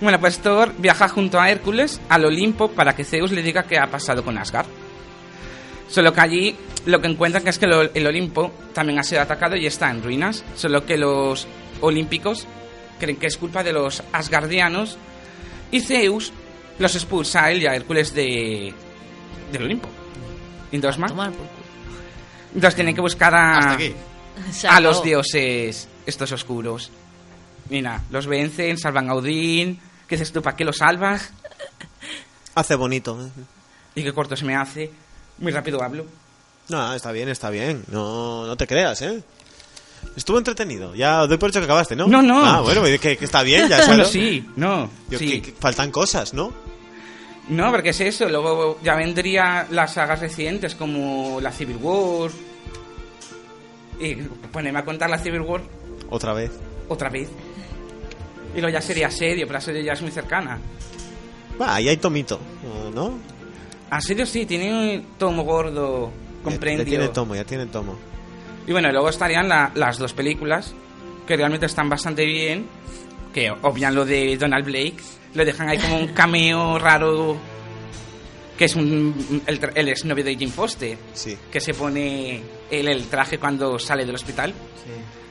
[0.00, 3.78] Bueno, pues Thor viaja junto a Hércules al Olimpo para que Zeus le diga qué
[3.78, 4.66] ha pasado con Asgard.
[5.88, 9.66] Solo que allí lo que encuentran es que el Olimpo también ha sido atacado y
[9.66, 10.44] está en ruinas.
[10.56, 11.46] Solo que los
[11.80, 12.48] olímpicos
[12.98, 14.98] creen que es culpa de los asgardianos
[15.70, 16.32] y Zeus
[16.80, 18.74] los expulsa a él y a Hércules de,
[19.52, 19.88] del Olimpo.
[20.72, 21.10] Y entonces más.
[21.10, 21.50] Tomar por culo.
[22.54, 23.94] Entonces tienen que buscar a, Hasta aquí.
[24.52, 26.90] Se a los dioses estos oscuros.
[27.70, 29.80] Mira, los vencen, salvan a Odín.
[30.06, 30.40] ¿Qué dices tú?
[30.42, 31.30] ¿Para qué los salvas?
[32.54, 33.18] Hace bonito.
[33.20, 33.30] ¿eh?
[33.96, 34.90] Y qué corto se me hace.
[35.38, 36.06] Muy rápido hablo.
[36.68, 37.84] No, está bien, está bien.
[37.90, 39.22] No, no te creas, ¿eh?
[40.16, 40.94] Estuvo entretenido.
[40.94, 42.06] Ya doy por hecho que acabaste, ¿no?
[42.06, 42.44] No, no.
[42.44, 44.08] Ah, bueno, que, que está bien, ya Bueno, sabes.
[44.10, 44.88] sí, no.
[45.10, 45.28] Yo, sí.
[45.40, 46.52] que- que faltan cosas, ¿no?
[47.48, 48.28] No, porque es eso.
[48.28, 52.30] Luego ya vendría las sagas recientes como la Civil War.
[54.00, 54.14] Y
[54.52, 55.62] ponerme a contar la Civil War
[56.10, 56.50] Otra vez.
[56.88, 57.28] otra vez.
[58.54, 60.58] Y luego ya sería serio, pero la serie ya es muy cercana.
[61.60, 62.38] Va, ahí hay tomito,
[62.94, 63.14] ¿no?
[63.90, 66.84] A serio sí, tiene un tomo gordo, Ya comprendido.
[66.88, 67.96] tiene tomo, ya tiene tomo.
[68.66, 70.74] Y bueno, luego estarían la- las dos películas,
[71.26, 72.66] que realmente están bastante bien,
[73.32, 74.96] que obvian lo de Donald Blake,
[75.36, 77.36] lo dejan ahí como un cameo raro,
[78.58, 81.36] que es un, el, tra- el exnovio de Jim Foster, Sí.
[81.52, 84.52] que se pone él el traje cuando sale del hospital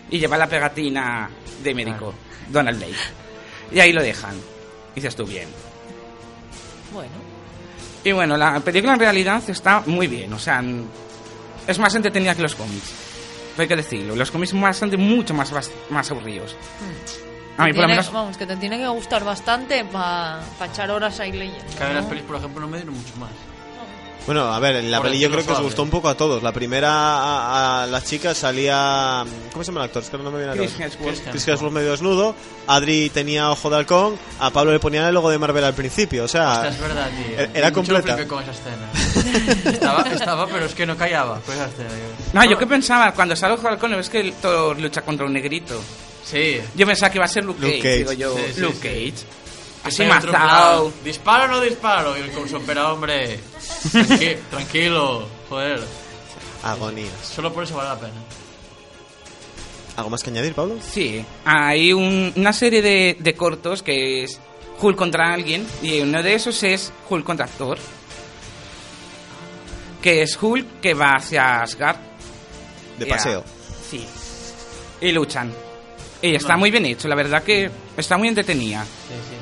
[0.09, 1.29] y lleva la pegatina
[1.63, 2.13] de médico,
[2.49, 2.95] Donald Blake.
[3.71, 4.35] Y ahí lo dejan.
[4.93, 5.47] Y dices tú bien.
[6.93, 7.11] Bueno.
[8.03, 10.63] Y bueno, la película en realidad está muy bien, o sea,
[11.67, 12.93] es más entretenida que los cómics.
[13.57, 15.51] Hay que decirlo, los cómics son bastante, mucho más,
[15.89, 16.55] más aburridos.
[17.57, 18.11] A mí por lo menos...
[18.11, 20.41] Vamos, que te tiene que gustar bastante para
[20.71, 21.63] echar horas ahí leyendo.
[21.77, 22.09] Que a mí las ¿no?
[22.09, 23.29] pelis, por ejemplo, no me dieron mucho más.
[24.25, 26.17] Bueno, a ver, en la Por peli yo creo que os gustó un poco a
[26.17, 26.41] todos.
[26.41, 29.23] La primera, a, a las chicas salía...
[29.53, 30.01] ¿Cómo se llama el actor?
[30.01, 30.79] Es que no me viene a la Chris.
[30.79, 31.29] Hemsworth.
[31.29, 35.29] Chris Hemsworth medio desnudo, Adri tenía ojo de halcón, a Pablo le ponían el logo
[35.29, 36.53] de Marvel al principio, o sea...
[36.53, 37.35] Hostia, es verdad, tío.
[37.39, 38.27] era- era Mucho completa.
[38.27, 39.71] con esa escena.
[39.71, 41.89] estaba, estaba, pero es que no callaba con esa escena.
[42.33, 45.33] No, yo que pensaba, cuando sale Ojo de Halcón, es que Thor lucha contra un
[45.33, 45.79] negrito.
[46.25, 46.59] Sí.
[46.75, 47.97] Yo pensaba que iba a ser Luke, Luke Cage, Cage.
[47.99, 48.81] digo yo, Sí, sí, Luke sí.
[48.81, 49.27] Cage.
[49.83, 50.91] Así matado.
[51.03, 52.17] ¿Disparo o no disparo?
[52.17, 53.39] Y el como supera, hombre.
[53.93, 55.79] Tranqui- tranquilo, joder.
[56.63, 57.11] Agonías.
[57.23, 58.13] Solo por eso vale la pena.
[59.97, 60.77] ¿Algo más que añadir, Pablo?
[60.81, 64.39] Sí, hay un- una serie de, de cortos que es
[64.81, 67.77] Hulk contra alguien y uno de esos es Hulk contra Thor.
[70.01, 71.97] Que es Hulk que va hacia Asgard.
[72.97, 73.43] De paseo.
[73.89, 74.05] Sí.
[75.01, 75.53] Y luchan.
[76.21, 76.59] Y está No.
[76.59, 78.83] muy bien hecho, la verdad que está muy entretenida.
[78.83, 79.35] Sí, sí,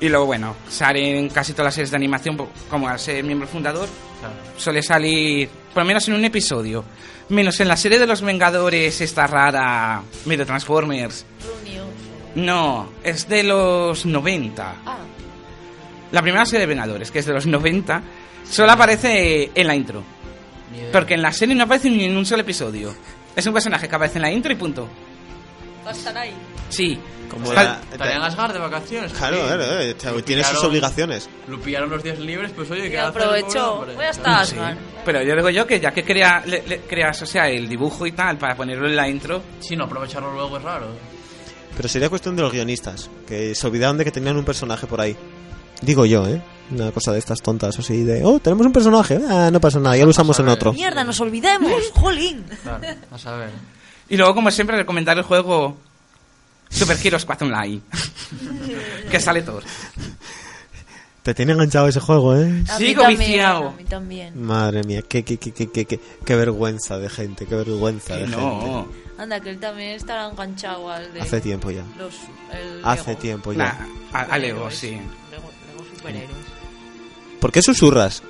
[0.00, 0.06] sí.
[0.06, 2.36] Y luego, bueno, salen casi todas las series de animación,
[2.68, 3.88] como al ser miembro fundador,
[4.20, 4.34] Claro.
[4.56, 6.84] suele salir, por lo menos en un episodio.
[7.30, 11.24] Menos en la serie de los Vengadores, esta rara, medio Transformers.
[11.64, 11.86] Reunión.
[12.34, 14.74] No, es de los 90.
[14.84, 14.98] Ah,
[16.12, 18.02] La primera serie de Vengadores, que es de los 90,
[18.48, 20.02] solo aparece en la intro.
[20.92, 22.94] Porque en la serie no aparece ni en un solo episodio.
[23.36, 24.88] Es un personaje que aparece en la intro y punto.
[25.86, 26.32] va a estar ahí.
[26.70, 26.98] Sí.
[27.28, 27.80] Como Está-
[28.14, 29.12] en Asgard de vacaciones.
[29.12, 29.42] Claro, sí.
[29.46, 31.28] claro, eh, tiene sus obligaciones.
[31.48, 33.74] Lo pillaron los días libres, pues oye, Y ¿qué hace el pobre aprovecho.
[33.74, 33.94] hombre?
[33.94, 34.56] Voy hasta Sí.
[34.56, 34.76] Asgard.
[35.04, 38.06] Pero yo digo yo que ya que crea, le- le- creas, o sea, el dibujo
[38.06, 40.86] y tal, para ponerlo en la intro, Sí, no, aprovecharlo luego es raro.
[41.76, 45.00] Pero sería cuestión de los guionistas, que se olvidaron de que tenían un personaje por
[45.00, 45.16] ahí.
[45.82, 46.40] Digo yo, ¿eh?
[46.70, 49.96] Una cosa de estas tontas, así de, oh, tenemos un personaje, ah, no pasa nada,
[49.96, 50.72] ya lo usamos en otro.
[50.72, 51.72] Mierda, nos olvidemos.
[51.92, 52.42] Jolín.
[52.62, 53.50] Claro, a saber.
[54.08, 55.76] Y luego, como siempre, recomendar el juego
[56.70, 57.80] Super Heroes Quad Online.
[59.10, 59.60] que sale todo.
[61.22, 62.64] Te tiene enganchado ese juego, ¿eh?
[62.68, 63.68] A Sigo también, viciado.
[63.68, 64.42] A mí también.
[64.42, 68.24] Madre mía, qué, qué, qué, qué, qué, qué, qué vergüenza de gente, qué vergüenza de
[68.24, 68.40] Que gente.
[68.42, 68.88] no.
[69.16, 71.20] Anda, que él también estará enganchado al de.
[71.22, 71.82] Hace tiempo ya.
[71.96, 72.14] Los,
[72.52, 73.20] el Hace Lego.
[73.20, 73.58] tiempo ya.
[73.58, 74.78] Nah, a, a Lego, Superhéroes.
[74.78, 74.98] sí.
[76.04, 76.36] Superhéroes.
[77.40, 78.22] ¿Por qué susurras?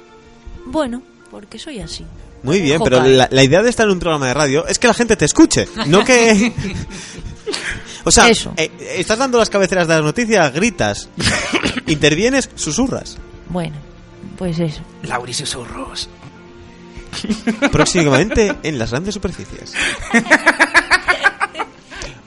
[0.66, 2.04] Bueno, porque soy así.
[2.42, 4.78] Muy bien, Ojo, pero la, la idea de estar en un programa de radio es
[4.78, 6.52] que la gente te escuche, no que...
[8.06, 8.52] O sea, Eso.
[8.58, 11.08] eh, estás dando las cabeceras de las noticias, gritas,
[11.86, 13.16] intervienes, susurras.
[13.48, 13.76] Bueno,
[14.36, 14.82] pues eso.
[15.04, 16.10] Lauri Susurros.
[17.72, 19.72] Próximamente en las grandes superficies.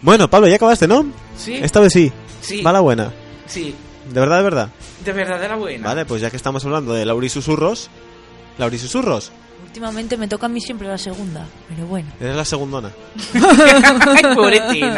[0.01, 1.05] Bueno, Pablo, ya acabaste, ¿no?
[1.37, 1.55] Sí.
[1.55, 2.11] Esta vez sí.
[2.41, 2.61] Sí.
[2.63, 3.11] Va la buena.
[3.45, 3.75] Sí,
[4.09, 4.69] De verdad, de verdad.
[5.03, 5.87] de verdadera buena.
[5.87, 7.89] Vale, pues ya que estamos hablando de Lauri Susurros.
[8.57, 9.31] Lauri Susurros,
[9.63, 12.09] Últimamente me toca a mí siempre la segunda, pero bueno.
[12.19, 12.91] eres la segundona.
[13.33, 14.93] Ay.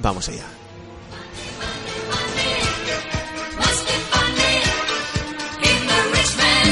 [0.00, 0.44] Vamos allá.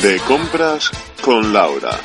[0.02, 0.90] De compras
[1.22, 1.98] con Laura.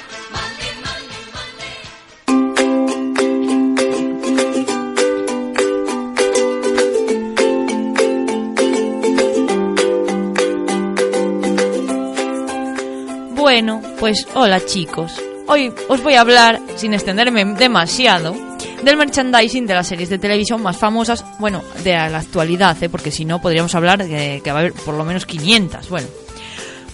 [13.50, 15.20] Bueno, pues hola chicos.
[15.48, 18.36] Hoy os voy a hablar, sin extenderme demasiado,
[18.84, 22.90] del merchandising de las series de televisión más famosas, bueno, de la actualidad, ¿eh?
[22.90, 25.90] porque si no podríamos hablar de que va a haber por lo menos 500.
[25.90, 26.08] Bueno,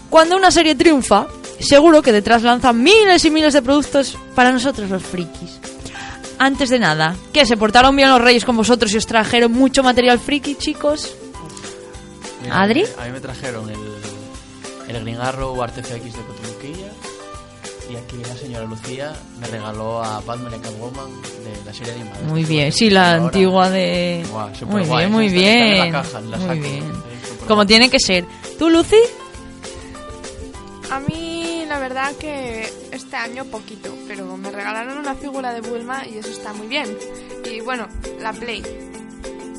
[0.10, 1.28] cuando una serie triunfa,
[1.60, 5.60] seguro que detrás lanza miles y miles de productos para nosotros los frikis.
[6.40, 7.46] Antes de nada, ¿qué?
[7.46, 11.18] ¿Se portaron bien los reyes con vosotros y os trajeron mucho material friki, chicos?
[12.42, 12.86] Mira, ¿Adri?
[12.98, 13.76] A mí me trajeron el,
[14.88, 16.45] el Gringarro Artefx de Cotruquilla.
[18.56, 22.22] Señora Lucía me regaló a Batman y Catwoman de la serie animada.
[22.22, 23.26] Muy bien, sí, la Ahora.
[23.26, 24.26] antigua de...
[24.66, 25.92] Muy bien, muy la bien.
[25.92, 26.54] caja, la Muy saco.
[26.62, 26.84] bien.
[26.84, 27.48] Sí, superguay.
[27.50, 28.24] Como tiene que ser.
[28.58, 28.96] ¿Tú, Lucy?
[30.90, 36.04] A mí, la verdad que este año poquito, pero me regalaron una figura de Bulma
[36.08, 36.98] y eso está muy bien.
[37.52, 37.90] Y bueno,
[38.22, 38.64] la Play.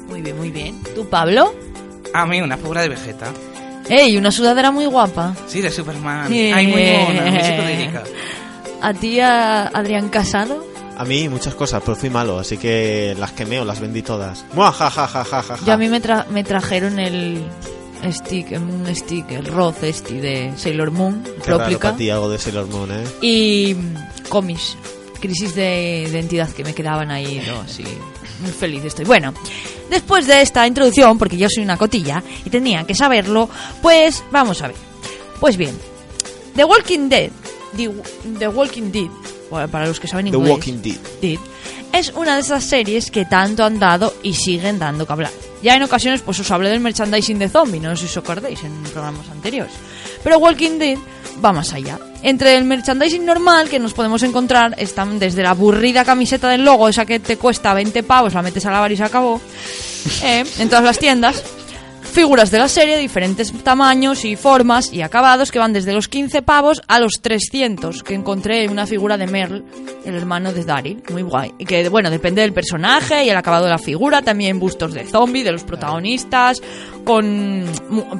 [0.08, 0.82] Muy bien, muy bien.
[0.94, 1.54] ¿Tú, Pablo?
[2.14, 3.30] A mí una figura de Vegeta.
[3.90, 4.16] ¡Ey!
[4.16, 5.34] Una sudadera muy guapa.
[5.46, 6.32] Sí, de Superman.
[6.32, 6.50] Eh.
[6.54, 8.02] Ay, muy psicodélica.
[8.82, 10.64] ¿A ti, a Adrián Casado?
[10.98, 14.44] A mí muchas cosas, pero fui malo, así que las quemé o las vendí todas.
[14.54, 15.64] ¡Mua, ja, ja, ja, ja, ja, ja!
[15.66, 17.42] Yo a mí me, tra- me trajeron el
[18.10, 22.38] stick, un stick, el Roth este de Sailor Moon, Qué raro para ti algo de
[22.38, 23.04] Sailor Moon, ¿eh?
[23.20, 24.76] y mm, cómics,
[25.20, 27.60] crisis de identidad que me quedaban ahí, ¿no?
[27.60, 27.84] Así,
[28.40, 29.04] muy feliz estoy.
[29.04, 29.34] Bueno,
[29.90, 33.50] después de esta introducción, porque yo soy una cotilla y tenía que saberlo,
[33.82, 34.76] pues vamos a ver.
[35.40, 35.76] Pues bien,
[36.54, 37.30] The Walking Dead,
[37.76, 37.90] The,
[38.38, 39.10] The Walking Dead,
[39.50, 40.96] bueno, para los que saben The inglés, Walking Dead.
[41.20, 41.38] Dead,
[41.92, 45.30] es una de esas series que tanto han dado y siguen dando que hablar.
[45.62, 48.62] Ya en ocasiones pues os hablé del merchandising de zombie, no sé si os acordáis
[48.62, 49.72] en programas anteriores.
[50.22, 50.98] Pero Walking Dead
[51.44, 51.98] va más allá.
[52.22, 56.88] Entre el merchandising normal que nos podemos encontrar están desde la aburrida camiseta del logo,
[56.88, 59.40] esa que te cuesta 20 pavos, la metes a lavar y se acabó,
[60.22, 61.42] eh, en todas las tiendas.
[62.16, 66.40] Figuras de la serie, diferentes tamaños y formas y acabados que van desde los 15
[66.40, 69.64] pavos a los 300, que encontré una figura de Merle,
[70.02, 71.52] el hermano de Daryl, muy guay.
[71.58, 75.04] Y que, bueno, depende del personaje y el acabado de la figura, también bustos de
[75.04, 76.62] zombie, de los protagonistas,
[77.04, 77.66] con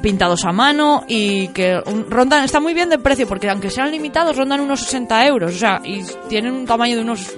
[0.03, 4.37] pintados a mano y que rondan, está muy bien de precio, porque aunque sean limitados,
[4.37, 7.31] rondan unos 60 euros, o sea, y tienen un tamaño de unos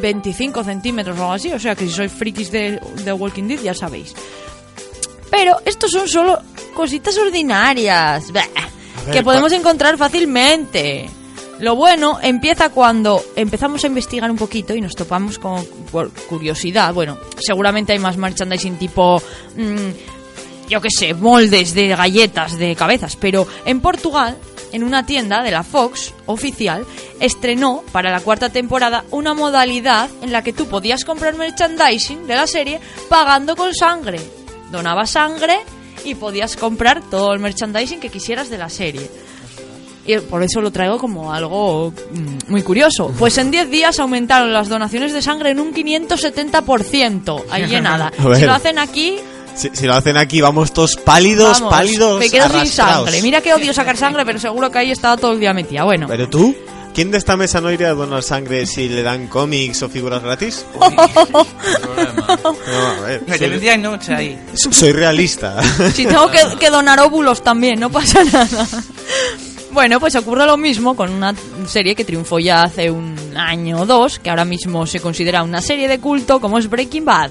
[0.00, 3.60] 25 centímetros o algo así, o sea, que si sois frikis de, de Walking Dead
[3.60, 4.14] ya sabéis.
[5.36, 6.38] Pero estos son solo
[6.74, 8.44] cositas ordinarias ver,
[9.12, 11.08] que podemos ¿cuál- encontrar fácilmente.
[11.58, 16.92] Lo bueno empieza cuando empezamos a investigar un poquito y nos topamos con por curiosidad.
[16.92, 19.22] Bueno, seguramente hay más merchandising tipo,
[19.56, 24.36] mm, yo qué sé, moldes de galletas de cabezas, pero en Portugal,
[24.72, 26.84] en una tienda de la Fox oficial,
[27.20, 32.34] estrenó para la cuarta temporada una modalidad en la que tú podías comprar merchandising de
[32.34, 34.20] la serie pagando con sangre.
[34.70, 35.58] Donabas sangre
[36.04, 39.10] y podías comprar todo el merchandising que quisieras de la serie.
[40.06, 43.12] Y por eso lo traigo como algo mm, muy curioso.
[43.18, 47.44] Pues en 10 días aumentaron las donaciones de sangre en un 570%.
[47.50, 48.12] Ahí en nada.
[48.16, 49.16] Si lo hacen aquí,
[49.56, 53.22] Si, si lo hacen aquí, vamos todos pálidos, vamos, pálidos, me quedo sin sangre.
[53.22, 55.82] Mira que odio sacar sangre, pero seguro que ahí estaba todo el día metida.
[55.84, 56.54] Bueno, ¿Pero tú?
[56.96, 60.22] ¿Quién de esta mesa no iría a donar sangre si le dan cómics o figuras
[60.22, 60.64] gratis?
[60.72, 62.26] problema.
[62.42, 63.22] No, a ver.
[63.26, 64.38] Me Soy, día y noche ahí.
[64.54, 65.62] soy realista.
[65.92, 68.66] si tengo que, que donar óvulos también, no pasa nada.
[69.72, 71.34] Bueno, pues ocurre lo mismo con una
[71.66, 75.60] serie que triunfó ya hace un año o dos, que ahora mismo se considera una
[75.60, 77.30] serie de culto como es Breaking Bad.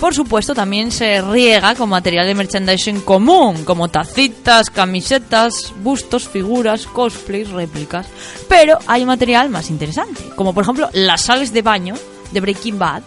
[0.00, 6.86] Por supuesto, también se riega con material de merchandising común, como tacitas, camisetas, bustos, figuras,
[6.86, 8.06] cosplays, réplicas.
[8.48, 11.94] Pero hay material más interesante, como por ejemplo las sales de baño
[12.32, 13.02] de Breaking Bad,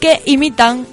[0.00, 0.86] que imitan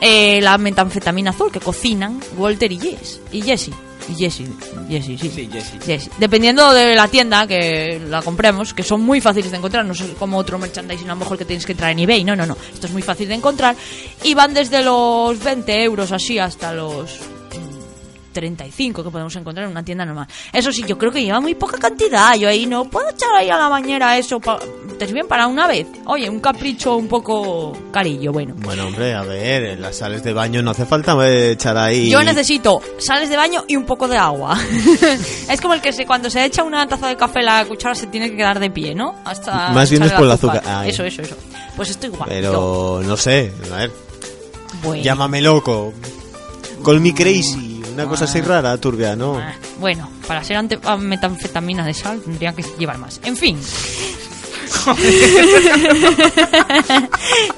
[0.00, 3.20] eh, la metanfetamina azul que cocinan Walter y Jess.
[3.32, 3.70] Y Jesse.
[4.16, 4.44] Jesse.
[4.88, 5.30] Jesse, sí.
[5.34, 5.78] Sí, Jesse.
[5.84, 6.10] Jesse.
[6.18, 10.02] Dependiendo de la tienda que la compremos, que son muy fáciles de encontrar, no es
[10.18, 12.56] como otro merchandising a lo mejor que tienes que entrar en eBay, no, no, no,
[12.72, 13.76] esto es muy fácil de encontrar
[14.22, 17.20] y van desde los 20 euros así hasta los
[18.40, 20.26] 35 que podemos encontrar en una tienda normal.
[20.52, 23.50] Eso sí, yo creo que lleva muy poca cantidad, yo ahí no puedo echar ahí
[23.50, 24.58] a la bañera eso, pa-
[24.98, 25.86] te sirven para una vez.
[26.06, 28.54] Oye, un capricho un poco carillo, bueno.
[28.58, 32.08] bueno, hombre, a ver, en las sales de baño no hace falta echar ahí...
[32.10, 34.58] Yo necesito sales de baño y un poco de agua.
[35.50, 38.06] es como el que se, cuando se echa una taza de café la cuchara se
[38.06, 39.16] tiene que quedar de pie, ¿no?
[39.24, 40.62] Hasta Más bien es por el azúcar.
[40.86, 41.36] Eso, eso, eso.
[41.76, 42.28] Pues esto igual.
[42.28, 43.90] Pero no sé, a ver,
[44.82, 45.02] Bueno.
[45.02, 45.92] llámame loco.
[46.84, 49.38] Call me crazy, una cosa así rara, turbia, ¿no?
[49.38, 53.20] Ah, Bueno, para ser ante- ah, metanfetamina de sal tendría que llevar más.
[53.24, 53.58] En fin,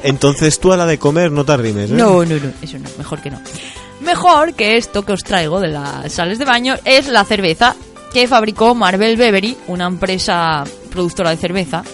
[0.03, 1.95] Entonces tú a la de comer no te arrimes, ¿eh?
[1.95, 3.41] no, no, no, eso no, mejor que no.
[4.01, 7.77] Mejor que esto que os traigo de las sales de baño es la cerveza
[8.13, 11.85] que fabricó Marvel Beverly, una empresa productora de cerveza,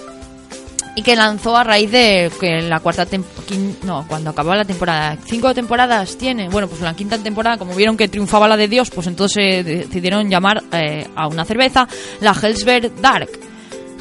[0.99, 3.45] y que lanzó a raíz de que en la cuarta temporada,
[3.85, 7.73] no, cuando acabó la temporada, cinco temporadas tiene, bueno, pues en la quinta temporada, como
[7.77, 11.87] vieron que triunfaba la de Dios, pues entonces eh, decidieron llamar eh, a una cerveza
[12.21, 13.31] la Hellsberg Dark.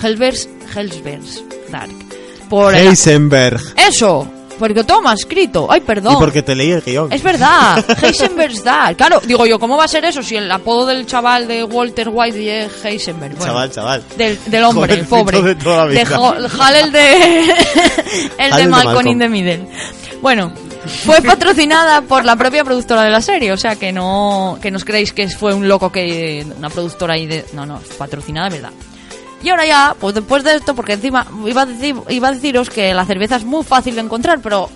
[0.02, 0.38] Hellsberg,
[0.76, 1.22] Hellsberg
[1.70, 1.94] Dark.
[2.50, 3.62] Por Heisenberg.
[3.76, 4.28] eso,
[4.58, 5.68] porque toma escrito.
[5.70, 6.14] Ay, perdón.
[6.14, 7.12] Y porque te leí el guion.
[7.12, 8.98] Es verdad, Heisenberg Dark.
[8.98, 12.10] Claro, digo yo, ¿cómo va a ser eso si el apodo del chaval de Walter
[12.12, 13.36] White es Heisenberg?
[13.36, 14.04] Bueno, Chaval, chaval.
[14.18, 15.42] Del, del hombre, el pobre.
[15.42, 16.04] de toda la vida.
[16.04, 16.16] De
[16.60, 17.54] Hal, el de.
[18.38, 19.68] el de Malcolm in the Middle.
[20.22, 20.52] Bueno,
[20.88, 24.78] fue patrocinada por la propia productora de la serie, o sea que no que no
[24.78, 28.72] os creéis que fue un loco que una productora ahí de no, no, patrocinada verdad.
[29.44, 32.70] Y ahora ya, pues después de esto, porque encima iba a, decir, iba a deciros
[32.70, 34.70] que la cerveza es muy fácil de encontrar, pero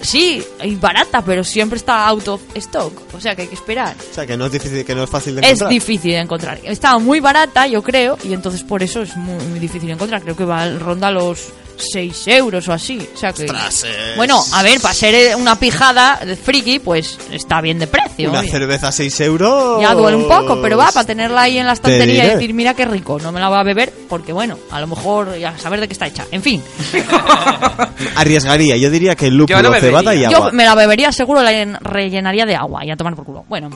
[0.00, 2.92] Sí, y barata, pero siempre está out of stock.
[3.14, 3.94] O sea que hay que esperar.
[4.10, 5.70] O sea, que no es difícil, que no es fácil de Es encontrar.
[5.70, 6.60] difícil de encontrar.
[6.62, 10.22] Estaba muy barata, yo creo, y entonces por eso es muy, muy difícil de encontrar.
[10.22, 13.06] Creo que va ronda los 6 euros o así.
[13.14, 13.44] O sea que.
[13.44, 17.78] Ostras, es- Bueno, a ver, para ser eh, una pijada de friki, pues está bien
[17.78, 18.30] de precio.
[18.30, 19.80] Una cerveza a 6 euros.
[19.82, 22.54] Ya duele un poco, pero va, para tenerla ahí en la Te estantería y decir,
[22.54, 25.56] mira qué rico, no me la va a beber, porque bueno, a lo mejor ya
[25.58, 26.24] saber de qué está hecha.
[26.30, 26.62] En fin,
[28.16, 29.88] Arriesgaría, yo diría que lúpulo, Yo lo bebería.
[29.90, 30.38] cebada y agua.
[30.50, 33.44] yo me la bebería seguro, la llen- rellenaría de agua y a tomar por culo.
[33.48, 33.70] Bueno,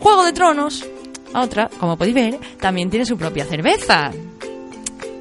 [0.00, 0.84] Juego de Tronos,
[1.34, 4.10] otra, como podéis ver, también tiene su propia cerveza.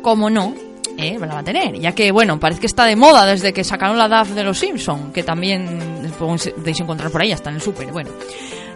[0.02, 0.54] Como no,
[0.98, 3.64] eh, la va a tener, ya que, bueno, parece que está de moda desde que
[3.64, 7.62] sacaron la DAF de los Simpson, que también podéis encontrar por ahí, hasta en el
[7.62, 7.92] súper.
[7.92, 8.12] Bueno,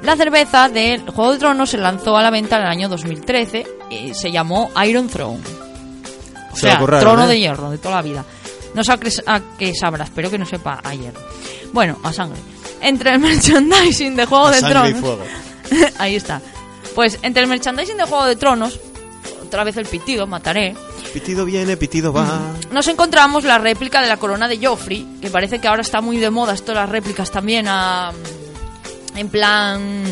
[0.03, 3.65] la cerveza del Juego de Tronos se lanzó a la venta en el año 2013
[3.89, 5.39] y se llamó Iron Throne.
[6.51, 7.27] O Se sea, trono ¿eh?
[7.27, 8.25] de hierro, de toda la vida.
[8.73, 11.19] No sé a qué, sabrá, espero que no sepa a hierro.
[11.73, 12.39] Bueno, a sangre.
[12.81, 14.99] Entre el merchandising de Juego A de y Tronos...
[14.99, 15.23] fuego.
[15.97, 16.41] Ahí está.
[16.95, 18.79] Pues entre el merchandising de Juego de Tronos,
[19.43, 20.75] otra vez el pitido, mataré,
[21.13, 22.39] Pitido viene, pitido va.
[22.71, 26.17] nos encontramos la réplica de la corona de Joffrey, que parece que ahora está muy
[26.17, 28.11] de moda esto las réplicas también a,
[29.15, 30.03] en plan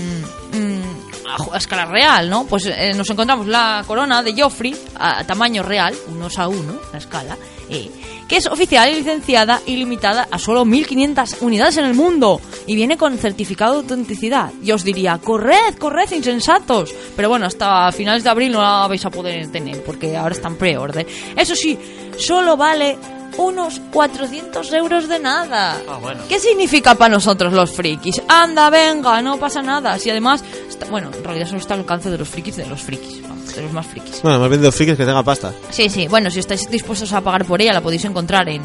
[0.52, 2.46] mm, a escala real, ¿no?
[2.46, 6.98] Pues eh, nos encontramos la corona de Joffrey a, tamaño real, unos a uno, la
[6.98, 7.38] escala,
[7.70, 7.92] eh,
[8.28, 12.76] que es oficial y licenciada y limitada a solo 1500 unidades en el mundo y
[12.76, 14.52] viene con certificado de autenticidad.
[14.62, 16.94] Y os diría, corred, corred, insensatos.
[17.16, 20.50] Pero bueno, hasta finales de abril no la vais a poder tener porque ahora está
[20.50, 21.08] en pre-order.
[21.36, 21.78] Eso sí,
[22.18, 22.98] solo vale
[23.38, 25.78] unos 400 euros de nada.
[25.88, 26.22] Ah, bueno.
[26.28, 28.22] ¿Qué significa para nosotros los frikis?
[28.28, 30.00] Anda, venga, no pasa nada.
[30.00, 32.82] Si además, está- bueno, en realidad solo está al alcance de los frikis de los
[32.82, 33.22] frikis,
[33.58, 34.22] de los más frikis.
[34.22, 35.52] Bueno, más bien de los frikis que tenga pasta.
[35.70, 38.62] Sí, sí, bueno, si estáis dispuestos a pagar por ella, la podéis encontrar en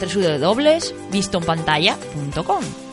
[0.00, 2.85] www.vistoenpantalla.com.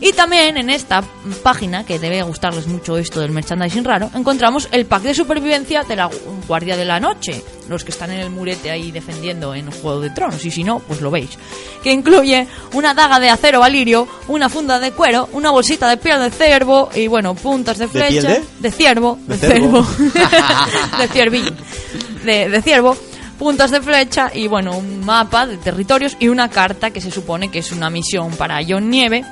[0.00, 1.02] Y también en esta
[1.42, 5.96] página, que debe gustarles mucho esto del merchandising raro, encontramos el pack de supervivencia de
[5.96, 6.10] la
[6.46, 10.10] Guardia de la Noche, los que están en el murete ahí defendiendo en Juego de
[10.10, 11.30] Tronos, y si no, pues lo veis,
[11.82, 16.20] que incluye una daga de acero valirio, una funda de cuero, una bolsita de piel
[16.20, 18.44] de cervo y bueno, puntas de flecha, de?
[18.60, 19.82] de ciervo, De de, cervo.
[19.84, 21.56] cervo, de ciervín,
[22.24, 22.96] de, de ciervo,
[23.38, 27.50] puntas de flecha y bueno, un mapa de territorios y una carta que se supone
[27.50, 29.24] que es una misión para John Nieve,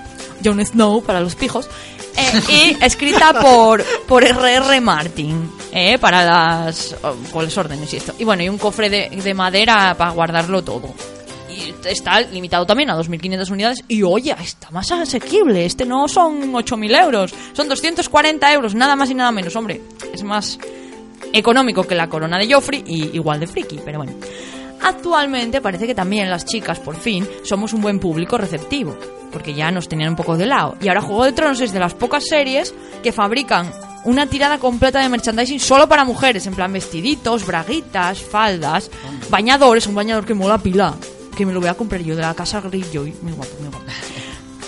[0.44, 1.68] Jon Snow para los pijos,
[2.16, 2.42] eh,
[2.80, 4.80] y escrita por, por R.R.
[4.80, 8.14] Martin, eh, para las oh, con las órdenes y esto.
[8.18, 10.94] Y bueno, y un cofre de, de madera para guardarlo todo.
[11.50, 13.84] Y está limitado también a 2.500 unidades.
[13.86, 15.64] Y oye, está más asequible.
[15.64, 19.54] Este no son 8.000 euros, son 240 euros, nada más y nada menos.
[19.54, 19.80] Hombre,
[20.12, 20.58] es más
[21.32, 24.14] económico que la corona de Joffrey y igual de friki, pero bueno.
[24.82, 28.94] Actualmente parece que también las chicas, por fin, somos un buen público receptivo,
[29.34, 30.76] porque ya nos tenían un poco de lado.
[30.80, 32.72] Y ahora Juego de Tronos es de las pocas series
[33.02, 33.70] que fabrican
[34.04, 38.90] una tirada completa de merchandising solo para mujeres, en plan vestiditos, braguitas, faldas,
[39.30, 40.94] bañadores, un bañador que mola pila,
[41.36, 43.84] que me lo voy a comprar yo de la casa Greyjoy, muy guapo, muy guapo.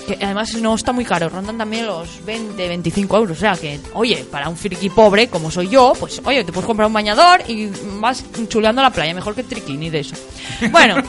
[0.06, 3.38] Que además no está muy caro, rondan también los 20, 25 euros.
[3.38, 6.64] O sea que, oye, para un friki pobre como soy yo, pues oye, te puedes
[6.64, 7.68] comprar un bañador y
[8.00, 10.14] vas chuleando la playa, mejor que triquini de eso.
[10.70, 11.02] Bueno,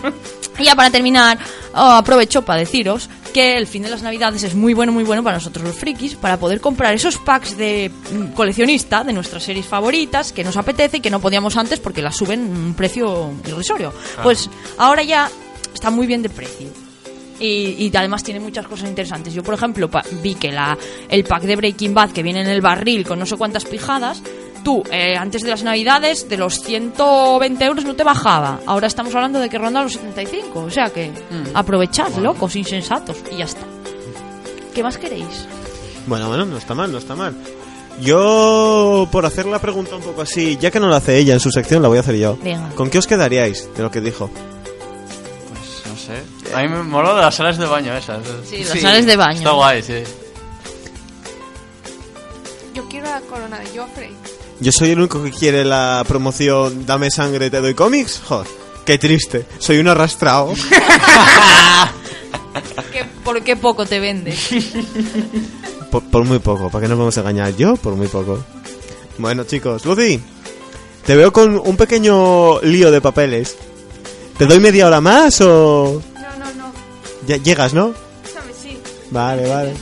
[0.57, 1.37] y ya para terminar,
[1.75, 5.23] oh, aprovecho para deciros que el fin de las navidades es muy bueno, muy bueno
[5.23, 9.67] para nosotros los frikis, para poder comprar esos packs de mm, coleccionista de nuestras series
[9.67, 13.31] favoritas que nos apetece y que no podíamos antes porque las suben a un precio
[13.47, 13.93] irrisorio.
[14.23, 15.29] Pues ahora ya
[15.71, 16.67] está muy bien de precio.
[17.39, 19.31] Y, y además tiene muchas cosas interesantes.
[19.35, 20.75] Yo, por ejemplo, pa- vi que la,
[21.07, 24.23] el pack de Breaking Bad que viene en el barril con no sé cuántas pijadas,
[24.67, 28.59] tú, eh, antes de las navidades, de los 120 euros no te bajaba.
[28.65, 30.59] Ahora estamos hablando de que ronda los 75.
[30.63, 31.09] O sea que
[31.53, 33.15] aprovechad, locos, insensatos.
[33.31, 33.61] Y ya está.
[34.75, 35.47] ¿Qué más queréis?
[36.05, 37.33] Bueno, bueno, no está mal, no está mal.
[38.01, 41.39] Yo, por hacer la pregunta un poco así, ya que no la hace ella en
[41.39, 42.37] su sección, la voy a hacer yo.
[42.43, 42.67] Venga.
[42.75, 44.29] ¿Con qué os quedaríais de lo que dijo?
[45.49, 46.53] Pues no sé.
[46.53, 48.19] A mí me moló de las salas de baño esas.
[48.45, 49.37] Sí, las Sí, sales de baño.
[49.37, 50.03] Está guay, sí.
[52.73, 54.11] Yo quiero la corona de Joffrey.
[54.59, 58.21] Yo soy el único que quiere la promoción Dame sangre, te doy cómics.
[58.25, 58.47] Joder,
[58.85, 59.45] qué triste.
[59.59, 60.53] Soy un arrastrado.
[62.91, 64.35] ¿Qué- ¿Por qué poco te vende?
[65.91, 67.55] por, por muy poco, ¿para qué nos vamos a engañar?
[67.55, 68.43] Yo, por muy poco.
[69.17, 70.19] Bueno, chicos, Lucy,
[71.05, 73.55] te veo con un pequeño lío de papeles.
[74.37, 76.01] ¿Te doy media hora más o...?
[76.15, 76.71] No, no, no.
[77.27, 77.93] Ya llegas, ¿no?
[79.11, 79.73] Vale, vale.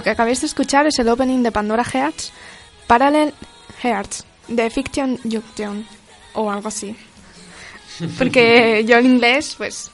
[0.00, 2.32] Lo que acabáis de escuchar es el opening de Pandora Hearts,
[2.86, 3.34] Parallel
[3.82, 5.86] Hearts, de Fiction Junction,
[6.32, 6.96] o algo así.
[8.18, 9.90] Porque yo en inglés, pues...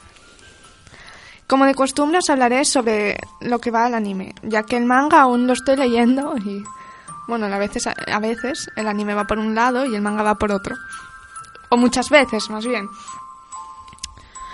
[1.48, 5.22] Como de costumbre os hablaré sobre lo que va el anime, ya que el manga
[5.22, 6.62] aún lo estoy leyendo y...
[7.26, 10.36] Bueno, a veces, a veces el anime va por un lado y el manga va
[10.36, 10.76] por otro.
[11.68, 12.88] O muchas veces, más bien.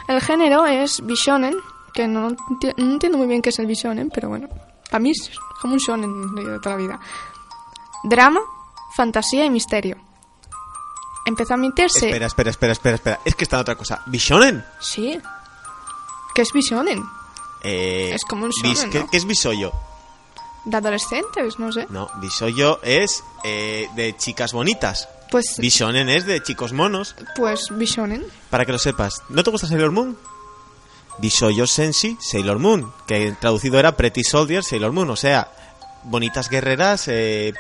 [0.09, 1.57] El género es Bishonen,
[1.93, 2.37] que no, no
[2.79, 4.49] entiendo muy bien qué es el Bishonen, pero bueno,
[4.93, 5.31] para mí es
[5.61, 7.01] como un shonen de toda la vida.
[8.05, 8.41] Drama,
[8.95, 9.97] fantasía y misterio.
[11.25, 12.07] Empezó a emitirse...
[12.09, 13.21] Espera, espera, espera, espera, espera.
[13.25, 14.03] Es que está otra cosa.
[14.07, 14.65] ¿Bishonen?
[14.81, 15.21] Sí.
[16.35, 17.03] ¿Qué es Bishonen?
[17.63, 19.09] Eh, Es como un bis- shonen, ¿qué, ¿no?
[19.11, 19.73] qué es bisoyo?
[20.65, 21.59] ¿De adolescentes?
[21.59, 21.87] No sé.
[21.91, 25.09] No, bisoyo es eh, de chicas bonitas.
[25.31, 27.15] Pues, Bishonen es de chicos monos.
[27.37, 28.25] pues Bishonen.
[28.51, 29.23] Para que lo sepas.
[29.29, 30.19] ¿No te gusta Sailor Moon?
[31.19, 35.49] Bisoyo Senshi Sailor Moon, que traducido era Pretty Soldier Sailor Moon, o sea,
[36.05, 37.53] bonitas guerreras eh,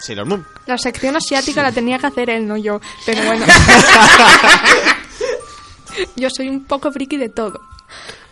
[0.00, 0.46] Sailor Moon.
[0.66, 2.80] La sección asiática la tenía que hacer él, no yo.
[3.06, 3.46] Pero bueno.
[6.16, 7.60] yo soy un poco friki de todo.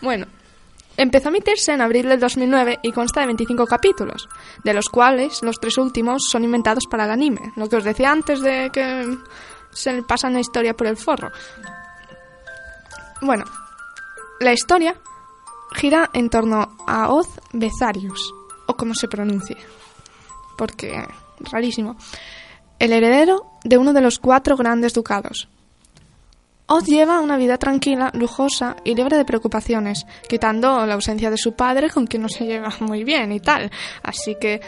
[0.00, 0.26] Bueno,
[0.96, 4.28] empezó a emitirse en abril del 2009 y consta de 25 capítulos,
[4.62, 7.52] de los cuales los tres últimos son inventados para el anime.
[7.56, 9.16] Lo que os decía antes de que
[9.72, 11.30] se le pasan la historia por el forro.
[13.22, 13.44] Bueno,
[14.40, 14.96] la historia
[15.74, 18.32] gira en torno a Oz Bezarius,
[18.66, 19.56] o como se pronuncie,
[20.56, 20.92] porque
[21.40, 21.96] rarísimo,
[22.78, 25.48] el heredero de uno de los cuatro grandes ducados.
[26.68, 31.52] Oz lleva una vida tranquila, lujosa y libre de preocupaciones, quitando la ausencia de su
[31.52, 33.70] padre con quien no se lleva muy bien y tal.
[34.02, 34.60] Así que...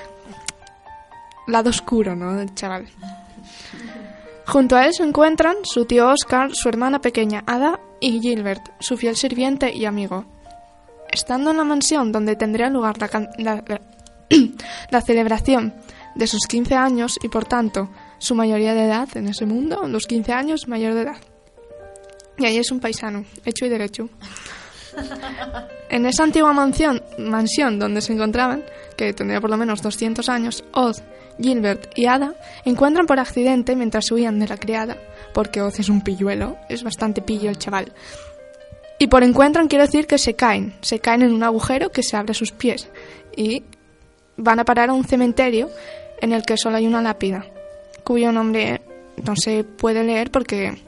[1.49, 2.45] Lado oscuro, ¿no?
[2.55, 2.87] Chaval.
[4.49, 8.97] Junto a él se encuentran su tío Oscar, su hermana pequeña Ada y Gilbert, su
[8.97, 10.25] fiel sirviente y amigo.
[11.13, 12.97] Estando en la mansión donde tendría lugar
[13.37, 15.75] la, celebración
[16.15, 20.07] de sus 15 años y por tanto su mayoría de edad en ese mundo, los
[20.07, 21.19] 15 años mayor de edad.
[22.39, 24.09] Y ahí es un paisano, hecho y derecho.
[25.89, 28.63] En esa antigua mansión, mansión donde se encontraban,
[28.97, 31.03] que tendría por lo menos 200 años, Oz,
[31.41, 32.35] Gilbert y Ada
[32.65, 34.97] encuentran por accidente mientras huían de la criada,
[35.33, 37.93] porque Oz es un pilluelo, es bastante pillo el chaval.
[38.99, 42.17] Y por encuentran quiero decir que se caen, se caen en un agujero que se
[42.17, 42.89] abre a sus pies
[43.37, 43.63] y
[44.37, 45.71] van a parar a un cementerio
[46.21, 47.47] en el que solo hay una lápida,
[48.03, 48.83] cuyo nombre
[49.25, 50.83] no se puede leer porque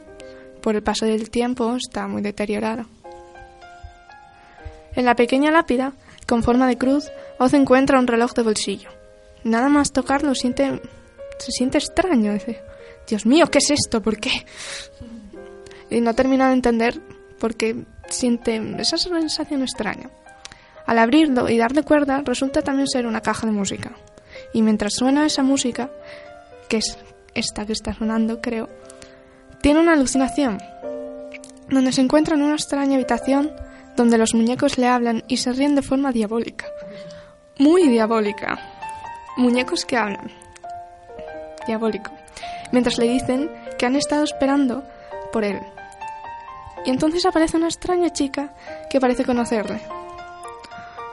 [0.61, 2.87] por el paso del tiempo está muy deteriorado.
[4.95, 5.93] En la pequeña lápida,
[6.27, 8.91] con forma de cruz, Oz encuentra un reloj de bolsillo.
[9.45, 10.81] Nada más tocarlo siente,
[11.39, 12.33] se siente extraño.
[12.33, 12.63] Dice,
[13.09, 14.03] Dios mío, ¿qué es esto?
[14.03, 14.31] ¿Por qué?
[15.89, 17.01] Y no termina de entender
[17.39, 20.11] por qué siente esa sensación extraña.
[20.87, 23.93] Al abrirlo y darle cuerda, resulta también ser una caja de música.
[24.53, 25.91] Y mientras suena esa música,
[26.69, 26.99] que es
[27.35, 28.69] esta que está sonando, creo,
[29.63, 30.59] tiene una alucinación,
[31.69, 33.53] donde se encuentra en una extraña habitación
[34.01, 36.65] donde los muñecos le hablan y se ríen de forma diabólica.
[37.59, 38.59] Muy diabólica.
[39.37, 40.31] Muñecos que hablan.
[41.67, 42.11] Diabólico.
[42.73, 44.83] Mientras le dicen que han estado esperando
[45.33, 45.61] por él.
[46.87, 48.55] Y entonces aparece una extraña chica
[48.89, 49.83] que parece conocerle.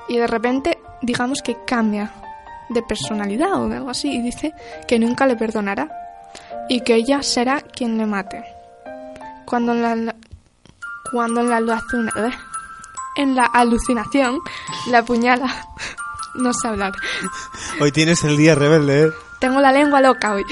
[0.07, 2.13] Y de repente, digamos que cambia
[2.69, 4.53] de personalidad o de algo así y dice
[4.87, 5.89] que nunca le perdonará
[6.69, 8.45] y que ella será quien le mate.
[9.45, 10.15] Cuando en la,
[11.11, 12.13] cuando en la, alucina-
[13.17, 14.39] en la alucinación
[14.87, 15.67] la apuñala.
[16.35, 16.93] No sé hablar.
[17.81, 19.11] Hoy tienes el día rebelde, ¿eh?
[19.39, 20.45] Tengo la lengua loca hoy.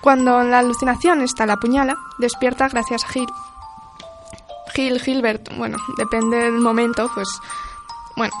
[0.00, 3.28] Cuando en la alucinación está la puñala, despierta gracias a Gil.
[4.74, 7.28] Gil, Gilbert, bueno, depende del momento, pues.
[8.16, 8.34] Bueno.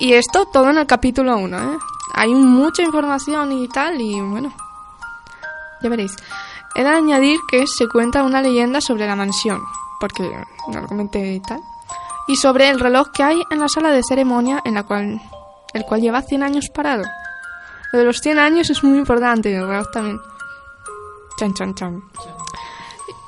[0.00, 1.78] Y esto todo en el capítulo 1, ¿eh?
[2.14, 4.52] Hay mucha información y tal, y bueno.
[5.82, 6.16] Ya veréis.
[6.74, 9.62] He de añadir que se cuenta una leyenda sobre la mansión,
[10.00, 10.22] porque
[10.68, 11.60] no lo comenté y tal
[12.26, 15.20] y sobre el reloj que hay en la sala de ceremonia en la cual
[15.74, 17.04] el cual lleva 100 años parado.
[17.92, 20.20] Lo de los 100 años es muy importante y el reloj también.
[21.38, 22.02] Chan chan chan.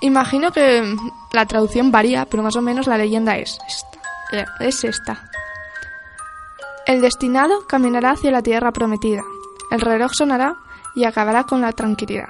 [0.00, 0.96] Imagino que
[1.32, 3.98] la traducción varía, pero más o menos la leyenda es esta.
[4.32, 5.30] Eh, Es esta.
[6.86, 9.22] El destinado caminará hacia la tierra prometida.
[9.70, 10.56] El reloj sonará
[10.94, 12.28] y acabará con la tranquilidad.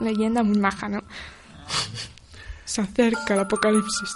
[0.00, 1.02] Leyenda muy maja, ¿no?
[2.64, 4.14] Se acerca el apocalipsis.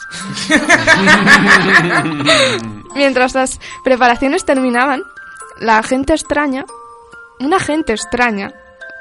[2.94, 5.02] Mientras las preparaciones terminaban,
[5.58, 6.64] la gente extraña,
[7.40, 8.52] una gente extraña,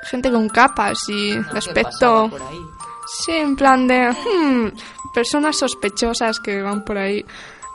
[0.04, 2.32] gente con capas y de aspecto,
[3.08, 4.72] sí, en plan de hmm,
[5.14, 7.24] personas sospechosas que van por ahí,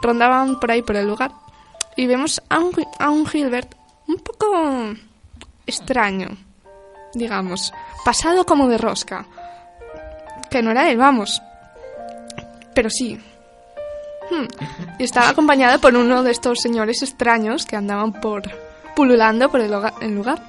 [0.02, 1.32] rondaban por ahí por el lugar.
[1.96, 3.74] Y vemos a un, a un Gilbert
[4.06, 4.94] un poco
[5.66, 6.28] extraño,
[7.14, 7.72] digamos,
[8.04, 9.26] pasado como de rosca.
[10.50, 11.42] Que no era él, vamos.
[12.74, 13.20] Pero sí.
[14.30, 14.46] Hmm.
[14.98, 18.42] Y estaba acompañado por uno de estos señores extraños que andaban por
[18.94, 20.42] pululando por el, el lugar.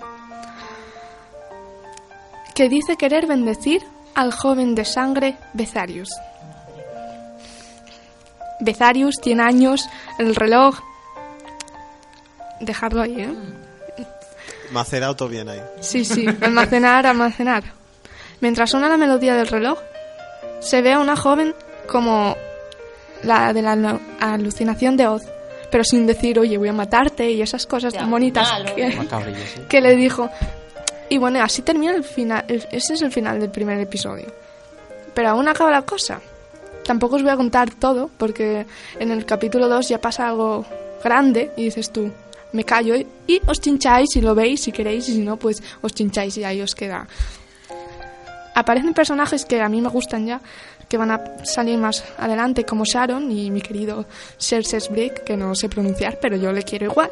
[2.55, 3.83] Que dice querer bendecir
[4.15, 6.09] al joven de sangre Bezarius.
[8.59, 10.79] Bezarius, 100 años, el reloj.
[12.59, 13.33] Dejarlo ahí, ¿eh?
[14.71, 15.61] Macerado todo bien ahí.
[15.81, 17.63] Sí, sí, almacenar, almacenar.
[18.41, 19.79] Mientras suena la melodía del reloj,
[20.61, 21.53] se ve a una joven
[21.87, 22.35] como
[23.23, 25.23] la de la alu- alucinación de Oz,
[25.71, 29.61] pero sin decir, oye, voy a matarte y esas cosas tan bonitas que, sí.
[29.67, 30.29] que le dijo.
[31.09, 32.45] Y bueno, así termina el final.
[32.47, 34.27] Ese es el final del primer episodio.
[35.13, 36.21] Pero aún acaba la cosa.
[36.85, 38.65] Tampoco os voy a contar todo, porque
[38.99, 40.65] en el capítulo 2 ya pasa algo
[41.03, 42.11] grande y dices tú,
[42.51, 45.93] me callo y, os chincháis si lo veis, si queréis, y si no, pues os
[45.93, 47.07] chincháis y ahí os queda.
[48.55, 50.41] Aparecen personajes que a mí me gustan ya,
[50.87, 54.05] que van a salir más adelante, como Sharon y mi querido
[54.37, 57.09] Cerses Brick, que no sé pronunciar, pero yo le quiero igual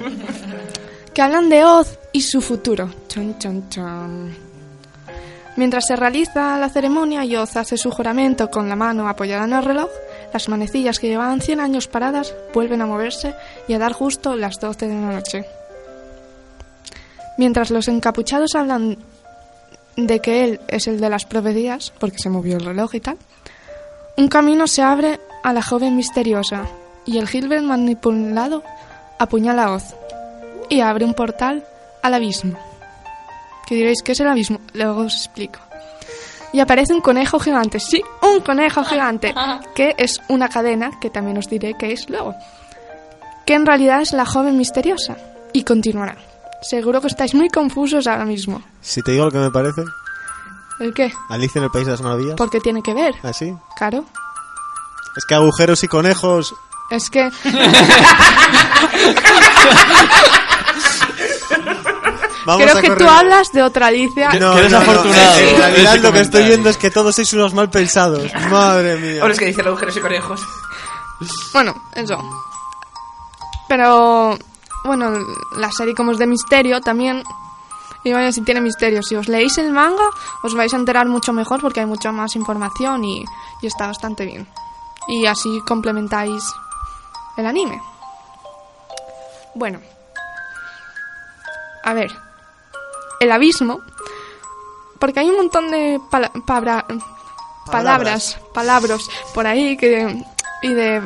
[1.14, 2.88] que hablan de Oz y su futuro.
[3.08, 4.48] Chon, chon, chon.
[5.56, 9.52] Mientras se realiza la ceremonia y Oz hace su juramento con la mano apoyada en
[9.52, 9.90] el reloj,
[10.32, 13.34] las manecillas que llevaban 100 años paradas vuelven a moverse
[13.66, 15.44] y a dar justo las 12 de la noche.
[17.36, 18.98] Mientras los encapuchados hablan
[19.96, 23.16] de que él es el de las profecías, porque se movió el reloj y tal,
[24.16, 26.66] un camino se abre a la joven misteriosa
[27.06, 28.62] y el Gilbert manipulado
[29.18, 29.94] apuñala a Oz
[30.68, 31.64] y abre un portal
[32.02, 32.58] al abismo.
[33.66, 34.60] Que diréis, ¿qué es el abismo?
[34.72, 35.67] Luego os explico.
[36.52, 39.34] Y aparece un conejo gigante, sí, un conejo gigante,
[39.74, 42.34] que es una cadena, que también os diré qué es luego.
[43.46, 45.16] Que en realidad es la joven misteriosa.
[45.52, 46.16] Y continuará.
[46.60, 48.62] Seguro que estáis muy confusos ahora mismo.
[48.80, 49.82] Si te digo lo que me parece,
[50.80, 51.12] ¿El qué?
[51.28, 52.34] Alicia en el País de las Maravillas.
[52.36, 53.54] Porque tiene que ver, ¿Así?
[53.76, 54.04] claro.
[55.16, 56.54] Es que agujeros y conejos.
[56.90, 57.28] Es que...
[62.48, 63.08] Vamos Creo a que tú correr.
[63.10, 64.30] hablas de otra Alicia.
[64.40, 65.38] No, Que eres no, no, afortunado.
[65.38, 68.32] En realidad lo que estoy viendo es que todos sois unos mal pensados.
[68.50, 69.22] Madre mía.
[69.22, 70.40] O los que dicen agujeros y conejos.
[71.52, 72.16] Bueno, eso.
[73.68, 74.38] Pero,
[74.82, 75.12] bueno,
[75.58, 77.22] la serie como es de misterio también.
[78.02, 79.02] Y vaya, si tiene misterio.
[79.02, 80.08] Si os leéis el manga,
[80.42, 83.26] os vais a enterar mucho mejor porque hay mucha más información y,
[83.60, 84.48] y está bastante bien.
[85.06, 86.42] Y así complementáis
[87.36, 87.78] el anime.
[89.54, 89.80] Bueno.
[91.84, 92.10] A ver.
[93.20, 93.80] El abismo.
[94.98, 96.84] Porque hay un montón de pala- pabra-
[97.70, 100.24] palabras, palabras por ahí que
[100.62, 101.02] y de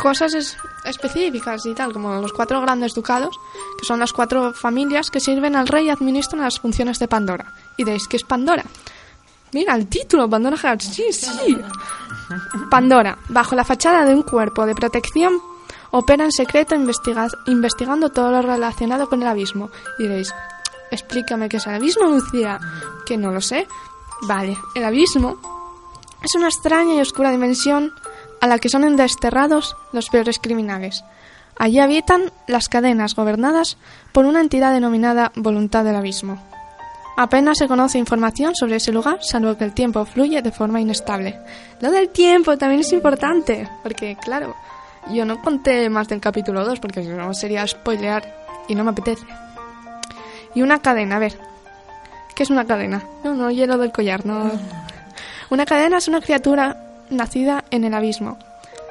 [0.00, 3.38] cosas es- específicas y tal, como los cuatro grandes ducados,
[3.78, 7.52] que son las cuatro familias que sirven al rey y administran las funciones de Pandora.
[7.76, 8.64] Y diréis, ¿qué es Pandora?
[9.52, 11.58] Mira el título, Pandora Hearts, sí, sí.
[12.70, 15.40] Pandora, bajo la fachada de un cuerpo de protección,
[15.90, 19.70] opera en secreto investiga- investigando todo lo relacionado con el abismo.
[19.98, 20.34] Y diréis,
[20.90, 22.58] explícame qué es el abismo, Lucía.
[23.06, 23.66] Que no lo sé.
[24.22, 25.38] Vale, el abismo
[26.22, 27.92] es una extraña y oscura dimensión
[28.40, 31.04] a la que son desterrados los peores criminales.
[31.58, 33.76] Allí habitan las cadenas gobernadas
[34.12, 36.40] por una entidad denominada Voluntad del Abismo.
[37.16, 41.40] Apenas se conoce información sobre ese lugar, salvo que el tiempo fluye de forma inestable.
[41.80, 44.54] Lo del tiempo también es importante, porque claro,
[45.10, 48.22] yo no conté más del capítulo 2, porque no sería spoilear
[48.68, 49.26] y no me apetece.
[50.58, 51.38] Y una cadena, a ver.
[52.34, 53.04] ¿Qué es una cadena?
[53.22, 54.50] No, no, hielo del collar, no.
[55.50, 56.76] Una cadena es una criatura
[57.10, 58.36] nacida en el abismo.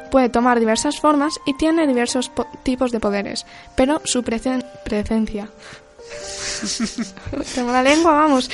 [0.09, 3.45] Puede tomar diversas formas y tiene diversos po- tipos de poderes,
[3.75, 5.49] pero su presen- presencia.
[7.53, 8.49] Tengo la lengua, vamos.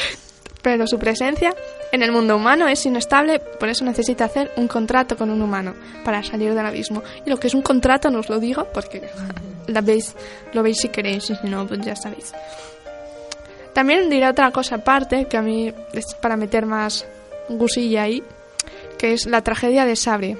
[0.63, 1.53] Pero su presencia
[1.91, 5.75] en el mundo humano es inestable, por eso necesita hacer un contrato con un humano
[6.03, 7.03] para salir del abismo.
[7.27, 9.07] Y lo que es un contrato no os lo digo porque
[9.67, 10.15] la veis,
[10.53, 12.33] lo veis si queréis y si no, pues ya sabéis.
[13.73, 17.05] También diré otra cosa aparte, que a mí es para meter más
[17.49, 18.23] gusilla ahí,
[18.97, 20.37] que es la tragedia de Sabre.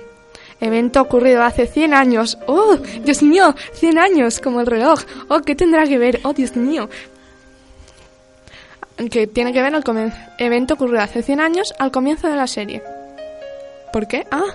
[0.62, 2.38] Evento ocurrido hace 100 años.
[2.48, 3.54] ¡Oh, Dios mío!
[3.74, 5.02] 100 años, como el reloj.
[5.28, 6.22] ¡Oh, qué tendrá que ver!
[6.24, 6.90] ¡Oh, Dios mío!
[9.12, 10.16] Que tiene que ver comienzo.
[10.38, 12.82] Evento ocurrido hace 100 años al comienzo de la serie.
[13.92, 14.26] ¿Por qué?
[14.32, 14.54] Ah,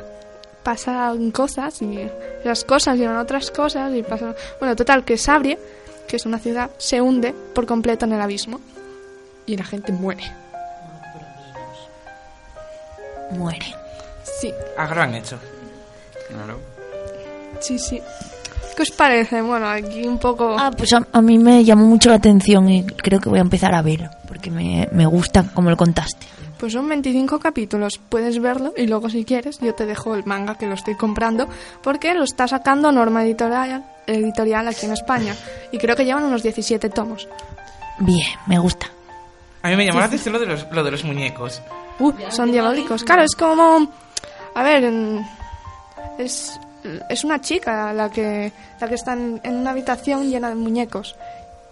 [0.63, 2.09] pasan cosas y
[2.45, 4.35] las cosas llevan otras cosas y pasan...
[4.61, 5.59] Bueno, total, que Sabrie,
[6.09, 8.61] que es una ciudad, se hunde por completo en el abismo.
[9.47, 10.25] Y la gente muere.
[13.31, 13.75] Muere.
[14.41, 15.39] Sí, A gran hecho.
[16.29, 16.59] Claro.
[17.61, 18.01] sí, sí.
[18.77, 19.43] ¿Qué os parece?
[19.43, 20.55] Bueno, aquí un poco...
[20.59, 23.43] Ah, pues a, a mí me llamó mucho la atención y creo que voy a
[23.43, 26.27] empezar a verlo, porque me, me gusta como lo contaste.
[26.59, 30.57] Pues son 25 capítulos, puedes verlo y luego si quieres yo te dejo el manga
[30.57, 31.49] que lo estoy comprando
[31.83, 35.35] porque lo está sacando Norma Editorial, editorial aquí en España
[35.71, 37.29] y creo que llevan unos 17 tomos.
[38.01, 38.91] Bien, me gusta.
[39.63, 41.63] A mí me llamó la atención lo de los, lo de los muñecos.
[41.99, 43.05] Uh, son diabólicos.
[43.05, 43.91] Claro, es como...
[44.55, 44.93] A ver,
[46.19, 46.59] es,
[47.09, 51.17] es una chica la que, la que está en, en una habitación llena de muñecos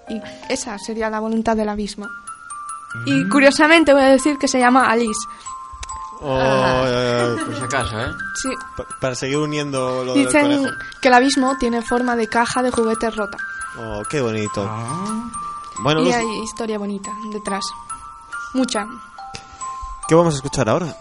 [0.09, 2.07] y esa sería la voluntad del abismo.
[3.05, 5.21] Y curiosamente voy a decir que se llama Alice.
[6.21, 6.39] Oh,
[6.87, 8.11] eh, Por si acaso, ¿eh?
[8.43, 10.75] Sí, pa- para seguir uniendo lo del Dicen conejo.
[11.03, 13.37] que el abismo tiene forma de caja de juguetes rota.
[13.79, 14.67] Oh, qué bonito.
[14.67, 15.25] Ah.
[15.81, 17.65] Bueno, y Luz, hay historia bonita detrás.
[18.55, 18.87] Mucha.
[20.09, 20.97] ¿qué vamos a escuchar ahora?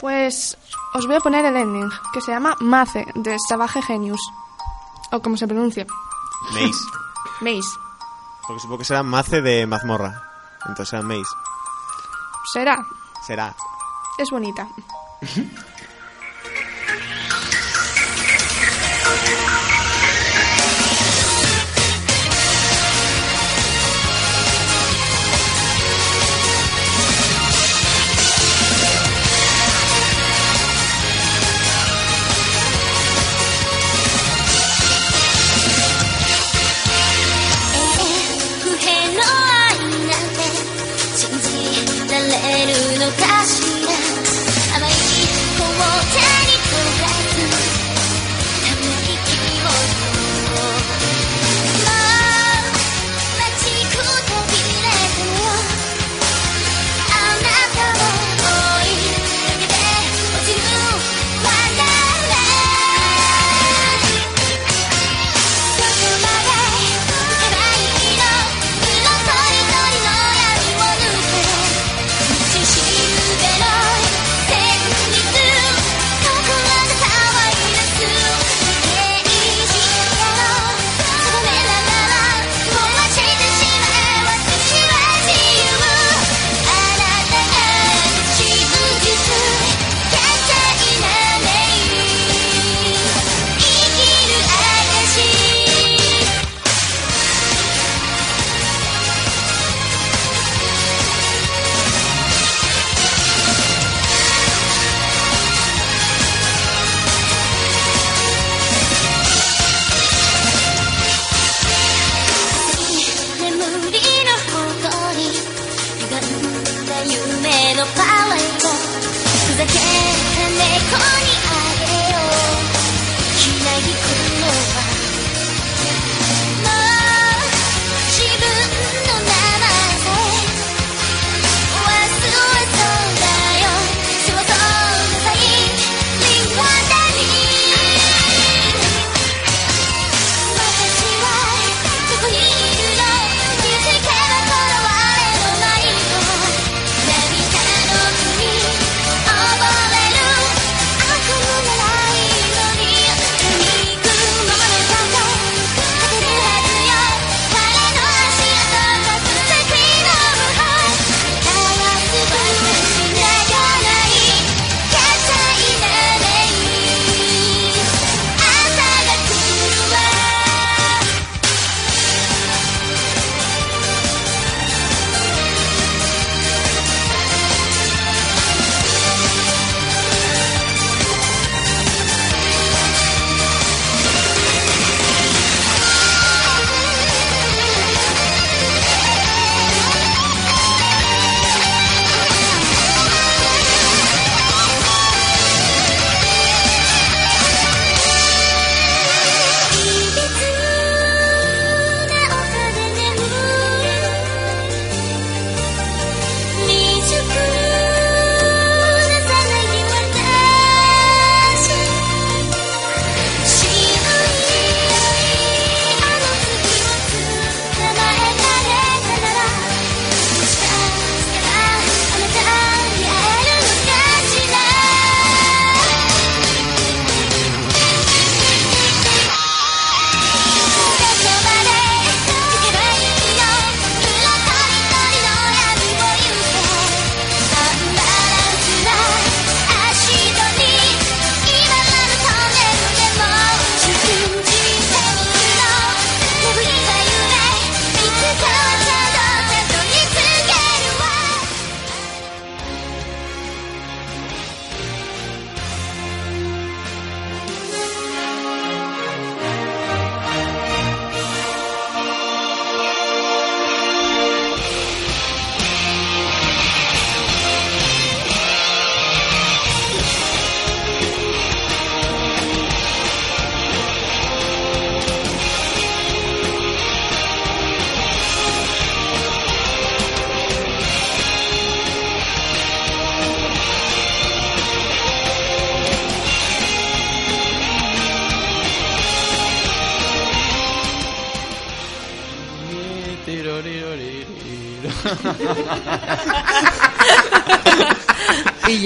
[0.00, 0.56] Pues
[0.94, 4.20] os voy a poner el ending, que se llama Mace, de Savage Genius.
[5.10, 5.86] O como se pronuncia.
[6.52, 6.84] Maze.
[7.40, 7.78] Maze.
[8.46, 10.29] Porque supongo que será Mace de mazmorra.
[10.66, 11.22] Entonces será Maze.
[12.52, 12.76] Será.
[13.26, 13.54] Será.
[14.18, 14.68] Es bonita.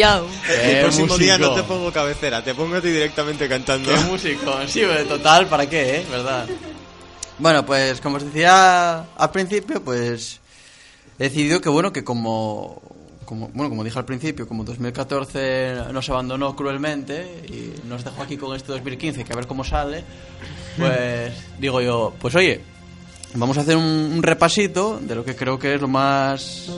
[0.05, 0.26] Pillado.
[0.50, 3.90] El próximo día no te pongo cabecera, te pongo a ti directamente cantando.
[3.90, 6.07] Qué músico, sí, total, ¿para qué, eh?
[6.11, 6.46] ¿Verdad?
[7.38, 10.40] Bueno, pues como os decía al principio, pues
[11.18, 12.82] he decidido que bueno, que como,
[13.24, 18.36] como bueno, como dije al principio, como 2014 nos abandonó cruelmente y nos dejó aquí
[18.36, 20.05] con este 2015, que a ver cómo sale,
[20.76, 22.61] pues digo yo, pues oye,
[23.32, 26.70] vamos a hacer un, un repasito de lo que creo que es lo más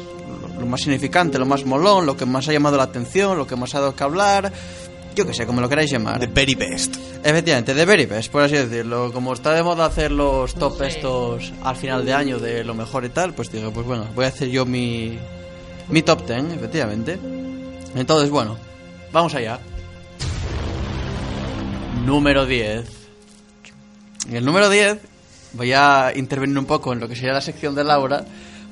[0.59, 3.57] lo, más significante, lo más molón, lo que más ha llamado la atención, lo que
[3.57, 4.53] más ha dado que hablar,
[5.15, 6.21] yo que sé, como lo queráis llamar.
[6.21, 6.97] The very best.
[7.25, 9.13] Efectivamente, de very best, por así decirlo.
[9.13, 13.05] Como está de moda hacer los top estos al final de año de lo mejor
[13.07, 15.19] y tal, pues digo, pues bueno, voy a hacer yo mi,
[15.89, 17.19] mi top 10, efectivamente.
[17.95, 18.59] Entonces, bueno,
[19.11, 19.59] vamos allá.
[22.05, 22.85] Número 10.
[24.29, 24.99] En el número 10
[25.55, 28.25] voy a intervenir un poco en lo que sería la sección de Laura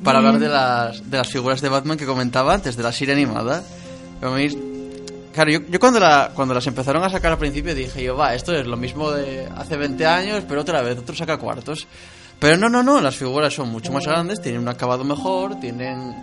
[0.03, 3.15] para hablar de las, de las figuras de Batman que comentaba antes, de la serie
[3.15, 3.63] animada.
[5.35, 8.35] Claro, yo, yo cuando, la, cuando las empezaron a sacar al principio dije yo, va,
[8.35, 11.89] esto es lo mismo de hace 20 años, pero otra vez, otro saca cuartos.
[12.39, 16.15] Pero no, no, no, las figuras son mucho más grandes, tienen un acabado mejor, tienen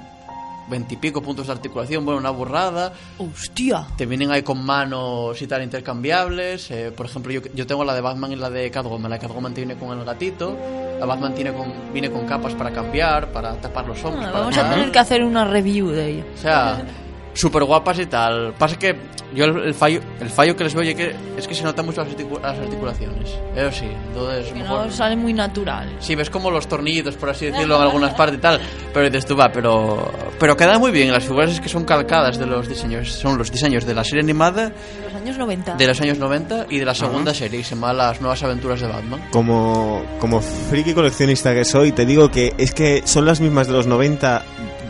[0.70, 2.94] veintipico puntos de articulación, bueno, una burrada.
[3.18, 3.86] Hostia.
[3.98, 6.72] Te vienen ahí con manos y tal intercambiables.
[6.72, 9.10] eh, por ejemplo, yo, yo tengo la de Batman y la de Catwoman.
[9.10, 10.58] La de Catwoman te viene con el gatito.
[11.00, 14.26] La Batman tiene con, viene con capas para cambiar, para tapar los hombros.
[14.26, 16.26] Ah, para vamos a tener que hacer una review de ella.
[16.36, 16.86] O sea,
[17.34, 18.54] súper guapas y tal.
[18.58, 18.96] Pasa que
[19.34, 21.86] yo el, el fallo el fallo que les veo oye, que es que se notan
[21.86, 23.30] mucho las, articu- las articulaciones.
[23.56, 24.86] Eso sí, entonces Que mejor...
[24.88, 25.90] no sale muy natural.
[26.00, 28.60] Sí, ves como los tornillitos, por así decirlo, en algunas partes y tal.
[28.94, 30.12] Pero dices tú, va, pero...
[30.40, 31.12] Pero queda muy bien.
[31.12, 33.10] Las figuras es que son calcadas de los diseños.
[33.12, 35.76] Son los diseños de la serie animada De los años 90.
[35.76, 38.82] de los años 90 y de la segunda serie, que se llama Las Nuevas Aventuras
[38.82, 39.22] de Batman.
[39.32, 43.74] Como, como friki coleccionista que soy, te digo que es que son las mismas de
[43.74, 44.44] los 90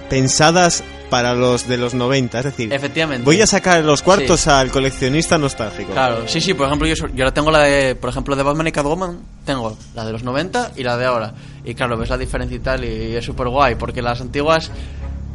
[0.10, 2.40] pensadas para los de los 90.
[2.40, 3.26] Es decir, Efectivamente.
[3.26, 4.50] voy a sacar los cuartos Sí.
[4.50, 5.92] al coleccionista nostálgico.
[5.92, 8.68] Claro, sí, sí, por ejemplo, yo, yo ahora tengo la de, por ejemplo, de Batman
[8.68, 11.34] y Catwoman, tengo la de los 90 y la de ahora.
[11.66, 14.72] Y claro, ves la diferencia y tal, y es súper guay, porque las antiguas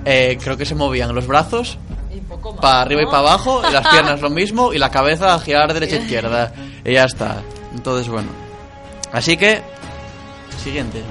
[0.06, 1.78] eh, creo que se movían los brazos
[2.62, 5.72] para arriba y para abajo, y las piernas lo mismo, y la cabeza a girar
[5.74, 6.52] derecha e izquierda.
[6.84, 7.42] Y ya está.
[7.74, 8.28] Entonces, bueno.
[9.12, 9.60] Así que,
[10.64, 11.02] siguiente.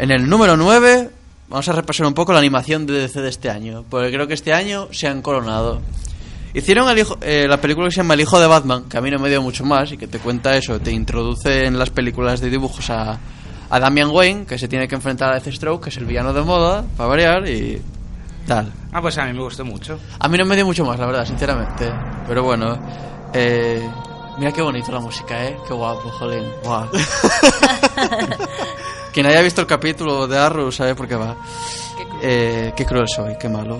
[0.00, 1.10] En el número 9
[1.52, 4.34] vamos a repasar un poco la animación de DC de este año, porque creo que
[4.34, 5.80] este año se han coronado.
[6.54, 9.00] Hicieron el hijo- eh, la película que se llama El hijo de Batman, que a
[9.00, 11.90] mí no me dio mucho más y que te cuenta eso, te introduce en las
[11.90, 13.18] películas de dibujos a,
[13.70, 16.42] a Damian Wayne, que se tiene que enfrentar a Deathstroke, que es el villano de
[16.42, 17.80] moda, para variar, y
[18.46, 18.70] tal.
[18.92, 19.98] Ah, pues a mí me gustó mucho.
[20.18, 21.90] A mí no me dio mucho más, la verdad, sinceramente.
[22.28, 22.78] Pero bueno,
[23.32, 23.82] eh,
[24.38, 25.56] mira qué bonito la música, ¿eh?
[25.66, 26.44] Qué guapo, jolín.
[26.64, 26.88] Guau.
[29.12, 31.36] Quien haya visto el capítulo de Arrow sabe por qué va.
[32.22, 33.78] Eh, qué cruel soy, qué malo.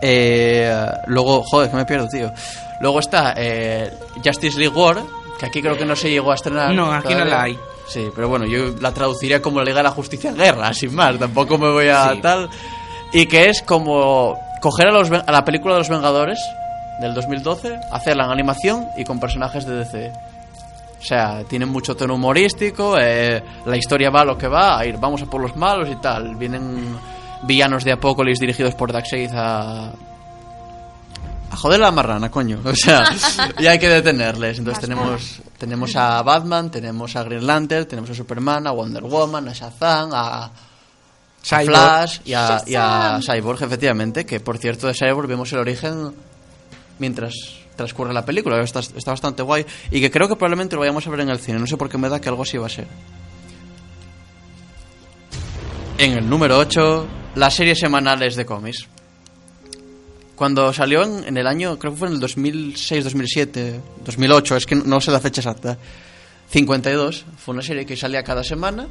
[0.00, 0.72] Eh,
[1.06, 2.32] luego, joder, que me pierdo, tío.
[2.80, 3.90] Luego está eh,
[4.24, 4.98] Justice League War,
[5.38, 6.72] que aquí creo que no se llegó a estrenar.
[6.74, 7.58] No, aquí no la hay.
[7.88, 11.18] Sí, pero bueno, yo la traduciría como la Liga de la Justicia Guerra, sin más.
[11.18, 12.20] Tampoco me voy a Sí.
[12.20, 12.48] tal.
[13.12, 16.38] Y que es como coger a, los, Ven- a la película de los Vengadores
[17.00, 20.12] del 2012, hacerla en animación y con personajes de DC.
[21.06, 24.84] O sea, tienen mucho tono humorístico, eh, la historia va a lo que va, a
[24.84, 26.34] ir, vamos a por los malos y tal.
[26.34, 26.98] Vienen
[27.44, 29.92] villanos de Apocalipsis dirigidos por Darkseid a...
[31.48, 32.58] A joder la marrana, coño.
[32.64, 33.04] O sea,
[33.60, 34.58] y hay que detenerles.
[34.58, 39.48] Entonces tenemos, tenemos a Batman, tenemos a Green Lantern, tenemos a Superman, a Wonder Woman,
[39.48, 40.50] a Shazam, a, a
[41.40, 41.66] Cyborg.
[41.66, 44.26] Flash y a, y a Cyborg, efectivamente.
[44.26, 46.16] Que por cierto, de Cyborg vemos el origen
[46.98, 48.60] mientras transcurre la película.
[48.62, 49.64] Está, está bastante guay.
[49.90, 51.58] Y que creo que probablemente lo vayamos a ver en el cine.
[51.58, 52.86] No sé por qué me da que algo así va a ser.
[55.98, 57.06] En el número 8,
[57.36, 58.88] las series semanales de cómics.
[60.34, 64.66] Cuando salió en, en el año, creo que fue en el 2006, 2007, 2008, es
[64.66, 65.78] que no, sé la fecha exacta.
[66.50, 68.86] 52, fue una serie que salía cada semana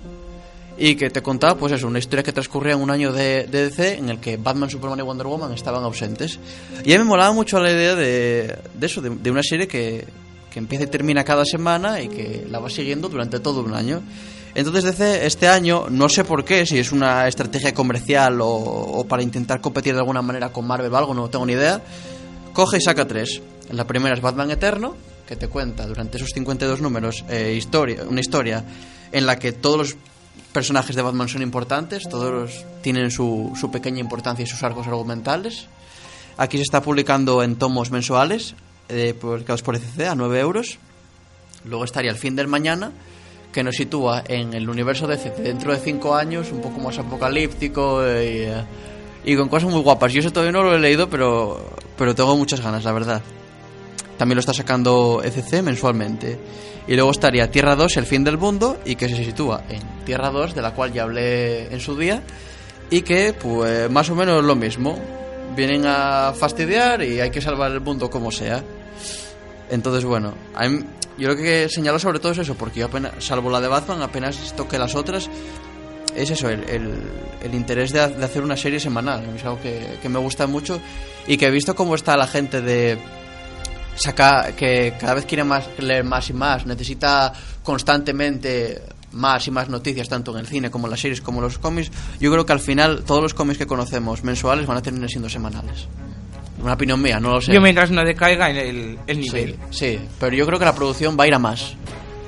[0.77, 3.97] y que te contaba, pues eso, una historia que transcurría en un año de, DC
[3.97, 6.39] en el que Batman, Superman y Wonder Woman estaban ausentes.
[6.83, 10.05] Y a mí me molaba mucho la idea de, eso, de, una serie que,
[10.51, 14.01] que empieza y termina cada semana y que la va siguiendo durante todo un año.
[14.53, 19.05] Entonces DC este año, no sé por qué, si es una estrategia comercial o, o
[19.05, 21.81] para intentar competir de alguna manera con Marvel o algo, no tengo ni idea,
[22.53, 23.41] coge y saca tres.
[23.71, 24.95] La primera es Batman Eterno,
[25.27, 28.63] que te cuenta durante esos 52 números eh, historia, una historia
[29.11, 29.97] en la que todos los
[30.53, 35.67] personajes de Batman son importantes, todos tienen su, su pequeña importancia y sus arcos argumentales.
[36.37, 38.55] Aquí se está publicando en tomos mensuales,
[38.89, 40.77] eh, publicados por ECC a 9 euros.
[41.65, 42.91] Luego estaría El fin del mañana,
[43.51, 46.97] que nos sitúa en el universo de DC dentro de 5 años, un poco más
[46.99, 48.63] apocalíptico y, eh,
[49.23, 50.13] y con cosas muy guapas.
[50.13, 53.21] Yo eso todavía no lo he leído, pero, pero tengo muchas ganas, la verdad.
[54.17, 56.37] También lo está sacando ECC mensualmente.
[56.87, 60.29] Y luego estaría Tierra 2, el fin del mundo, y que se sitúa en Tierra
[60.29, 62.21] 2, de la cual ya hablé en su día,
[62.91, 64.99] y que, pues, más o menos lo mismo.
[65.55, 68.61] Vienen a fastidiar y hay que salvar el mundo como sea.
[69.69, 70.33] Entonces, bueno,
[71.17, 74.01] yo lo que señalo sobre todo es eso, porque yo apenas, salvo la de Batman,
[74.01, 75.29] apenas toqué las otras,
[76.15, 79.23] es eso, el, el- interés de hacer una serie semanal.
[79.35, 80.79] Es algo que, que me gusta mucho
[81.27, 82.97] y que he visto cómo está la gente de
[83.95, 87.31] saca que cada vez quiere más leer más y más, necesita
[87.63, 88.81] constantemente
[89.11, 91.57] más y más noticias tanto en el cine como en las series como en los
[91.57, 91.91] cómics.
[92.19, 95.29] Yo creo que al final todos los cómics que conocemos mensuales van a terminar siendo
[95.29, 95.87] semanales.
[96.61, 97.53] Una opinión mía, no lo sé.
[97.53, 99.55] Yo mientras no decaiga el, el, el nivel.
[99.69, 101.75] Sí, sí, pero yo creo que la producción va a ir a más.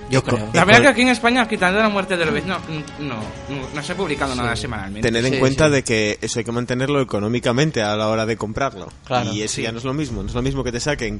[0.10, 0.48] Yo creo.
[0.54, 2.58] La verdad que aquí en España, quitando la muerte de Lobez, no,
[3.00, 3.16] no,
[3.50, 5.06] no, no se ha publicado nada semanalmente.
[5.06, 5.72] Tener en Sí, cuenta sí.
[5.74, 8.88] de que eso hay que mantenerlo económicamente a la hora de comprarlo.
[9.04, 9.64] Claro, y eso sí.
[9.64, 10.22] ya no es lo mismo.
[10.24, 11.20] No es lo mismo que te saquen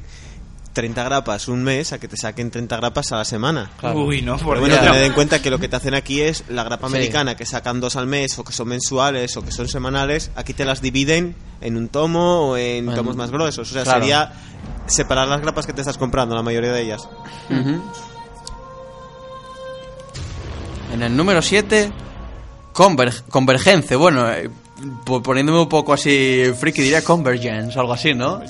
[0.72, 3.70] 30 grapas un mes a que te saquen 30 grapas a la semana.
[3.80, 4.00] Claro.
[4.04, 6.44] Uy, no, por Pero bueno, tened en cuenta que lo que te hacen aquí es
[6.48, 6.94] la grapa Sí.
[6.94, 10.52] americana, que sacan dos al mes, o que son mensuales, o que son semanales, aquí
[10.54, 13.68] te las dividen en un tomo o en Bueno, tomos más gruesos.
[13.70, 14.00] O sea, claro.
[14.00, 14.32] sería
[14.86, 17.08] separar las grapas que te estás comprando, la mayoría de ellas.
[20.92, 21.92] En el número 7,
[22.72, 23.94] Conver- Convergence.
[23.96, 24.48] Bueno, eh,
[25.04, 28.40] po- poniéndome un poco así friki, diría Convergence o algo así, ¿no?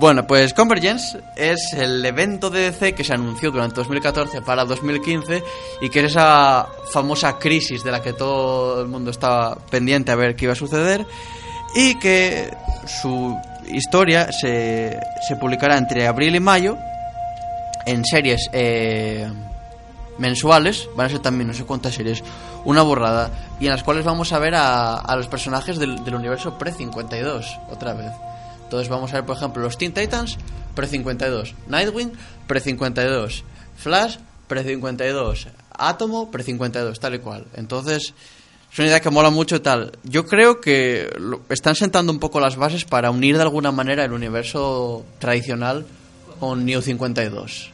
[0.00, 5.44] Bueno, pues Convergence es el evento de DC que se anunció durante 2014 para 2015
[5.82, 10.14] y que es esa famosa crisis de la que todo el mundo estaba pendiente a
[10.14, 11.06] ver qué iba a suceder
[11.74, 12.50] y que
[12.86, 13.38] su
[13.68, 14.98] historia se,
[15.28, 16.78] se publicará entre abril y mayo
[17.84, 19.30] en series eh,
[20.16, 22.24] mensuales, van a ser también no sé cuántas series,
[22.64, 23.28] una borrada,
[23.60, 27.92] y en las cuales vamos a ver a, a los personajes del, universo pre-52, otra
[27.92, 28.12] vez.
[28.70, 30.38] Entonces vamos a ver, por ejemplo, los Teen Titans,
[30.76, 32.12] pre-52, Nightwing,
[32.46, 33.42] pre-52,
[33.76, 37.46] Flash, pre-52, Átomo, pre-52, tal y cual.
[37.54, 38.14] Entonces,
[38.72, 39.90] es una idea que mola mucho y tal.
[40.04, 41.10] Yo creo que
[41.48, 45.84] están sentando un poco las bases para unir de alguna manera el universo tradicional
[46.38, 47.72] con New 52.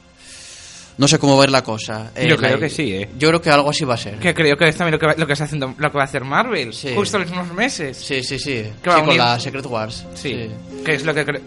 [0.98, 2.10] No sé cómo ver la cosa.
[2.16, 3.08] Yo Eh, creo la- que sí, ¿eh?
[3.18, 4.18] Yo creo que algo así va a ser.
[4.18, 6.02] Que creo que es también lo que, va, lo que, está haciendo, lo que va
[6.04, 6.72] a hacer Marvel.
[6.72, 6.92] Sí.
[6.94, 7.98] Justo en los unos meses.
[7.98, 8.64] Sí, sí, sí.
[8.82, 10.06] Que va Sí, a con unir- la Secret Wars.
[10.14, 10.48] Sí.
[10.84, 11.40] Que es lo que creo.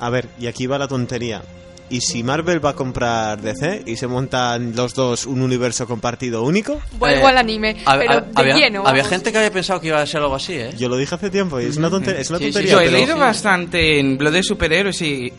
[0.00, 1.42] A ver, y aquí va la tontería.
[1.90, 6.42] ¿Y si Marvel va a comprar DC y se montan los dos un universo compartido
[6.42, 6.80] único?
[6.98, 8.86] Vuelvo Eh, al anime, pero de había, lleno.
[8.86, 10.70] había gente que había pensado que iba a ser algo así, ¿eh?
[10.78, 12.20] Yo lo dije hace tiempo y es una tontería.
[12.22, 13.20] Es una Sí, sí, tontería Yo he pero- leído sí.
[13.20, 15.32] bastante en blog de superhéroes y,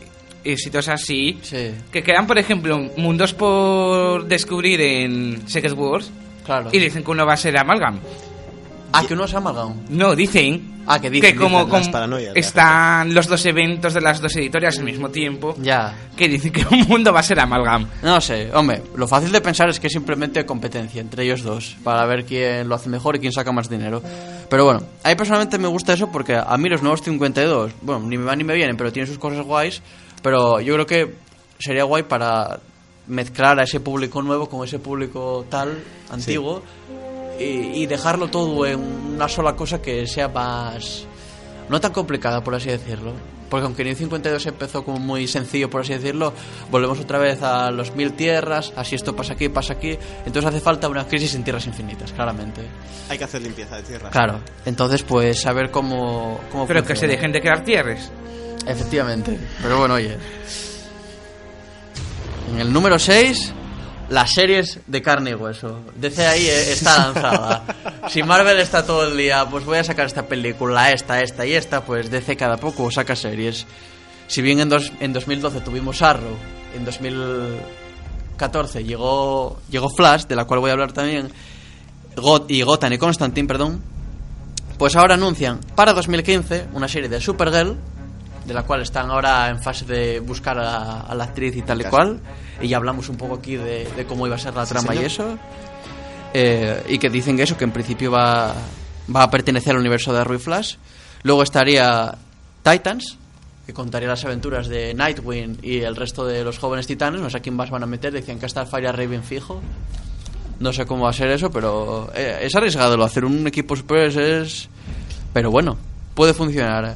[0.45, 1.39] y sitios así.
[1.41, 6.11] Sí, Que quedan, por ejemplo, mundos por descubrir en Secret Wars.
[6.45, 6.69] claro.
[6.71, 7.99] Y dicen que uno va a ser Amalgam.
[8.93, 9.73] Ah, que uno es Amalgam.
[9.89, 10.73] No, dicen.
[10.87, 14.33] Ah, que dicen, que como, dicen, las paranoias están los dos eventos de las dos
[14.35, 15.55] editoriales al mismo tiempo.
[15.59, 15.95] Ya.
[16.15, 17.87] Que dicen que un mundo va a ser Amalgam.
[18.03, 21.75] No sé, hombre, lo fácil de pensar es que es simplemente competencia entre ellos dos
[21.83, 24.01] para ver quién lo hace mejor y quién saca más dinero.
[24.49, 28.05] Pero bueno, a mí personalmente me gusta eso porque a mí los nuevos 52, bueno,
[28.07, 29.81] ni me van ni me vienen, pero tienen sus cosas guays.
[30.25, 31.13] Pero yo creo que
[31.59, 32.59] sería guay para
[33.05, 36.63] mezclar a ese público nuevo con ese público tal, antiguo,
[37.39, 41.05] y, y dejarlo todo en una sola cosa que sea más.
[41.69, 43.13] no tan complicada, por así decirlo.
[43.51, 46.33] Porque aunque New 52 empezó como muy sencillo, por así decirlo,
[46.71, 49.95] volvemos otra vez a los mil tierras, así esto pasa aquí, pasa aquí.
[50.25, 52.61] Entonces hace falta una crisis en tierras infinitas, claramente.
[53.09, 54.09] Hay que hacer limpieza de tierra.
[54.09, 54.39] Claro.
[54.65, 56.39] Entonces, pues, saber cómo.
[56.51, 58.11] cómo Pero que se dejen de crear tierras.
[58.67, 59.39] Efectivamente.
[59.61, 60.17] Pero bueno, oye.
[62.51, 63.53] En el número 6,
[64.09, 65.81] las series de carne y hueso.
[65.95, 67.63] DC ahí eh, está lanzada.
[68.09, 71.53] Si Marvel está todo el día, pues voy a sacar esta película, esta, esta y
[71.53, 73.65] esta, pues DC cada poco saca series.
[74.27, 76.35] Si bien en, dos, en 2012 tuvimos Arrow,
[76.75, 81.31] en 2014 llegó, llegó Flash, de la cual voy a hablar también,
[82.15, 83.81] Got y Gotham y Constantine, perdón,
[84.77, 87.75] pues ahora anuncian para 2015 una serie de Supergirl,
[88.45, 91.81] de la cual están ahora en fase de buscar a, a la actriz y tal
[91.81, 92.19] y cual.
[92.61, 94.95] Y ya hablamos un poco aquí de, de cómo iba a ser la Sí, trama
[94.95, 95.37] y eso.
[96.33, 98.53] Eh, y que dicen que eso, que en principio va,
[99.13, 100.75] va a pertenecer al universo de Arrow y Flash.
[101.23, 102.13] Luego estaría
[102.61, 103.17] Titans,
[103.65, 107.21] que contaría las aventuras de Nightwing y el resto de los jóvenes titanes.
[107.21, 108.13] No sé a quién más van a meter.
[108.13, 109.61] Decían que está el Fire Raven fijo.
[110.59, 112.95] No sé cómo va a ser eso, pero eh, es arriesgado.
[112.95, 114.69] Lo hacer un equipo super es.
[115.33, 115.77] Pero bueno,
[116.13, 116.95] puede funcionar.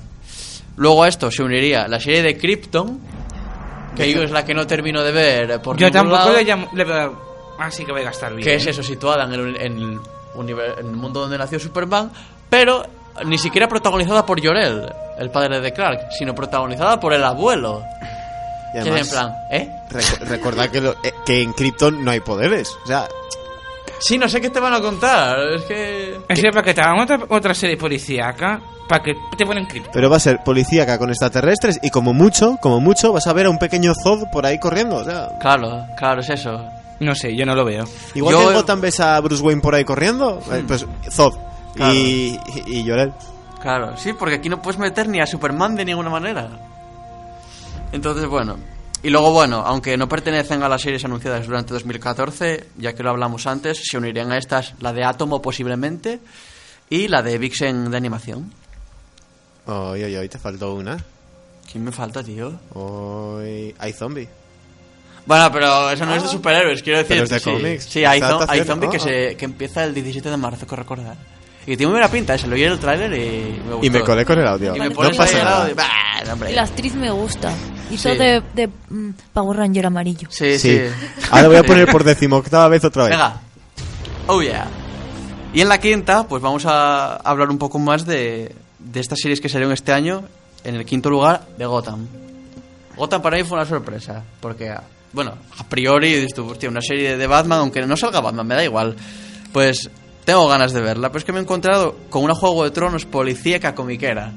[0.80, 3.00] Luego a esto se uniría la serie de Krypton,
[3.96, 6.70] que yo es la que no termino de ver por Yo tampoco lado, le llamo.
[6.74, 7.30] Le veo.
[7.60, 8.44] Así que voy a gastar bien.
[8.44, 10.00] que es eso, situada en el, en el
[10.40, 12.10] en el mundo donde nació Superman,
[12.50, 12.86] pero
[13.26, 17.84] ni siquiera protagonizada por Jor-El, el padre de Clark, sino protagonizada por el abuelo.
[18.70, 19.70] Y Que es además, en plan, ¿eh?
[20.22, 22.70] recordad que, lo- eh, que en Krypton no hay poderes.
[22.86, 23.06] O sea,
[24.00, 26.18] Sí, no sé qué te van a contar, es que...
[26.30, 29.90] Es que para que te hagan otra, otra serie policíaca, para que te ponen cripto.
[29.94, 33.46] pero va a ser policíaca con extraterrestres y como mucho, como mucho, vas a ver
[33.46, 34.96] a un pequeño Zod por ahí corriendo.
[34.98, 36.64] O sea, Claro, claro, es eso.
[37.02, 37.86] No sé, yo no lo veo.
[38.16, 41.34] igual Yo- que Gotham ves a Bruce Wayne por ahí corriendo, eh, pues Zod
[41.76, 41.94] Claro.
[41.94, 43.14] y, y, y Jor-El.
[43.62, 46.48] Claro, sí, porque aquí no puedes meter ni a Superman de ninguna manera.
[47.92, 48.56] Entonces, bueno.
[49.02, 53.12] Y luego, bueno, aunque no pertenecen a las series anunciadas durante 2014, ya que lo
[53.12, 56.20] hablamos antes, se unirían a estas la de Átomo posiblemente
[56.90, 58.52] y la de Vixen de animación.
[59.68, 60.98] Oye, oye, oye, te faltó una.
[61.72, 62.60] ¿Quién me falta, tío?
[62.74, 64.28] Hoy hay zombie.
[65.26, 67.10] Bueno, pero eso no es de superhéroes, quiero decir.
[67.18, 67.52] Pero es de sí.
[67.52, 67.84] cómics.
[67.86, 69.00] Sí, hay, zo- hay zombie que, Ah.
[69.00, 71.16] se, que empieza el 17 de marzo, que recordar.
[71.66, 73.86] Y tiene muy buena pinta, se lo oí en el tráiler y me gustó.
[73.86, 74.76] Y me colé con el audio.
[74.76, 75.70] Y me no pasa nada.
[75.70, 75.86] y- Bah,
[76.32, 76.52] hombre.
[76.52, 77.52] Y la actriz me gusta.
[77.92, 78.18] Hizo Sí.
[78.18, 80.28] de, de mm, Power Ranger amarillo.
[80.32, 80.78] Sí, sí.
[80.80, 80.82] Sí.
[81.32, 83.12] Ahora voy a poner por decimoctava vez otra vez.
[83.12, 83.42] Venga.
[84.28, 84.68] Oh yeah.
[85.54, 89.42] Y en la quinta, pues vamos a hablar un poco más de, de estas series
[89.42, 90.24] que salieron este año.
[90.64, 92.08] En el quinto lugar, de Gotham.
[92.98, 94.24] Gotham para mí fue una sorpresa.
[94.42, 94.76] Porque,
[95.14, 98.96] bueno, a priori, hostia, una serie de Batman, aunque no salga Batman, me da igual.
[99.54, 99.90] Pues
[100.30, 101.10] tengo ganas de verla.
[101.10, 104.32] Pero es que me he encontrado con una Juego de Tronos policíaca comiquera.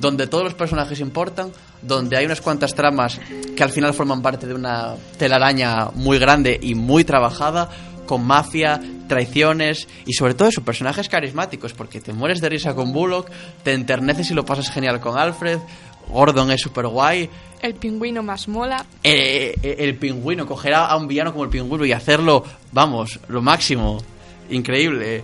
[0.00, 1.52] Donde todos los personajes importan,
[1.82, 3.20] donde hay unas cuantas tramas
[3.56, 7.70] que al final forman parte de una telaraña muy grande y muy trabajada,
[8.06, 12.92] con mafia, traiciones y sobre todo eso, personajes carismáticos, porque te mueres de risa con
[12.92, 13.30] Bullock,
[13.62, 15.60] te enterneces y lo pasas genial con Alfred,
[16.08, 17.30] Gordon es súper guay.
[17.62, 18.84] El pingüino más mola.
[19.04, 22.42] Eh, eh, el pingüino, coger a un villano como el pingüino y hacerlo,
[22.72, 24.02] vamos, lo máximo.
[24.50, 25.22] Increíble.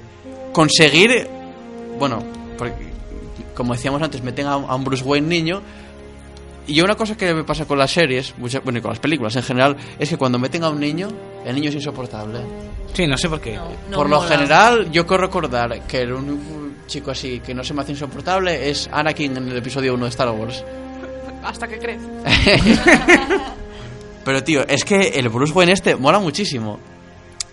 [0.53, 1.29] Conseguir,
[1.99, 2.23] bueno,
[2.59, 2.75] porque,
[3.55, 5.63] como decíamos antes, meten a, un- a un Bruce Wayne niño.
[6.67, 9.35] Y una cosa que me pasa con las series, muchas- bueno, y con las películas
[9.37, 11.09] en general, es que cuando meten a un niño,
[11.45, 12.41] el niño es insoportable.
[12.95, 13.57] Sí, no sé por qué.
[13.91, 14.29] No Por lo mola.
[14.29, 16.41] general, yo quiero recordar que el único
[16.87, 20.09] chico así que no se me hace insoportable es Anakin en el episodio 1 de
[20.11, 20.63] Star Wars.
[21.43, 22.07] Hasta que crece.
[24.25, 26.79] Pero tío, es que el Bruce Wayne este mola muchísimo.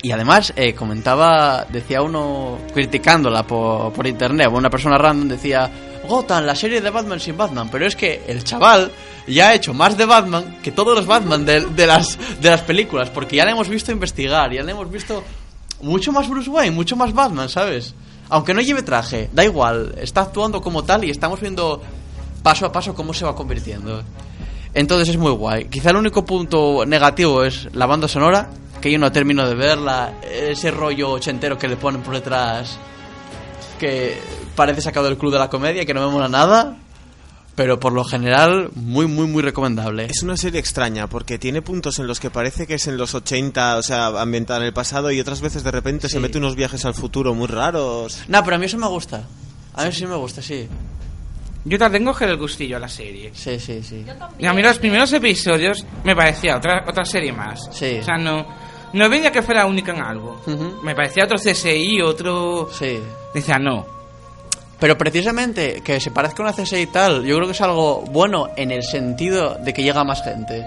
[0.02, 5.70] Y además, eh, comentaba, decía uno criticándola por, por internet, una persona random decía,
[6.08, 7.70] Gotham, la serie de Batman sin Batman.
[7.70, 8.92] Pero es que el chaval
[9.28, 12.62] ya ha hecho más de Batman que todos los Batman de, de las, de las
[12.62, 15.24] películas, porque ya le hemos visto investigar, ya le hemos visto
[15.82, 17.94] mucho más Bruce Wayne, mucho más Batman, ¿sabes?
[18.30, 21.82] Aunque no lleve traje, da igual, está actuando como tal y estamos viendo
[22.44, 24.04] paso a paso cómo se va convirtiendo.
[24.74, 25.66] Entonces es muy guay.
[25.66, 28.50] Quizá el único punto negativo es la banda sonora,
[28.82, 32.78] que yo no termino de verla, ese rollo ochentero que le ponen por detrás,
[33.80, 34.20] que
[34.56, 36.78] parece sacado del club de la comedia, que no me mola nada,
[37.56, 40.06] pero por lo general muy, muy, muy recomendable.
[40.06, 43.14] Es una serie extraña porque tiene puntos en los que parece que es en los
[43.16, 46.56] 80, o sea, ambientada en el pasado y otras veces de repente se mete unos
[46.56, 48.24] viajes al futuro muy raros.
[48.28, 49.24] No, pero a mí eso me gusta.
[49.74, 50.68] A mí sí me gusta, sí.
[51.66, 53.32] Yo te tengo que el gustillo a la serie.
[53.34, 54.06] Sí, sí, sí.
[54.40, 57.60] Y a mí los primeros episodios me parecía otra, otra serie más.
[57.72, 57.98] Sí.
[58.00, 58.48] O sea, no,
[58.94, 60.42] no veía que fuera única en algo.
[60.84, 62.70] Me parecía otro CSI, otro...
[62.72, 63.00] Sí.
[63.34, 63.86] Decía, no.
[64.80, 68.02] Pero precisamente que se parezca a una CSI y tal, yo creo que es algo
[68.12, 70.66] bueno en el sentido de que llega más gente.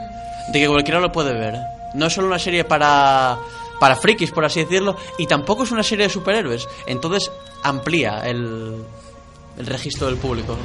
[0.53, 1.59] De que cualquiera lo puede ver.
[1.95, 3.39] No es solo una serie para,
[3.81, 6.69] para frikis, por así decirlo, y tampoco es una serie de superhéroes.
[6.87, 7.31] Entonces
[7.63, 8.85] amplía el,
[9.57, 10.57] el registro del público.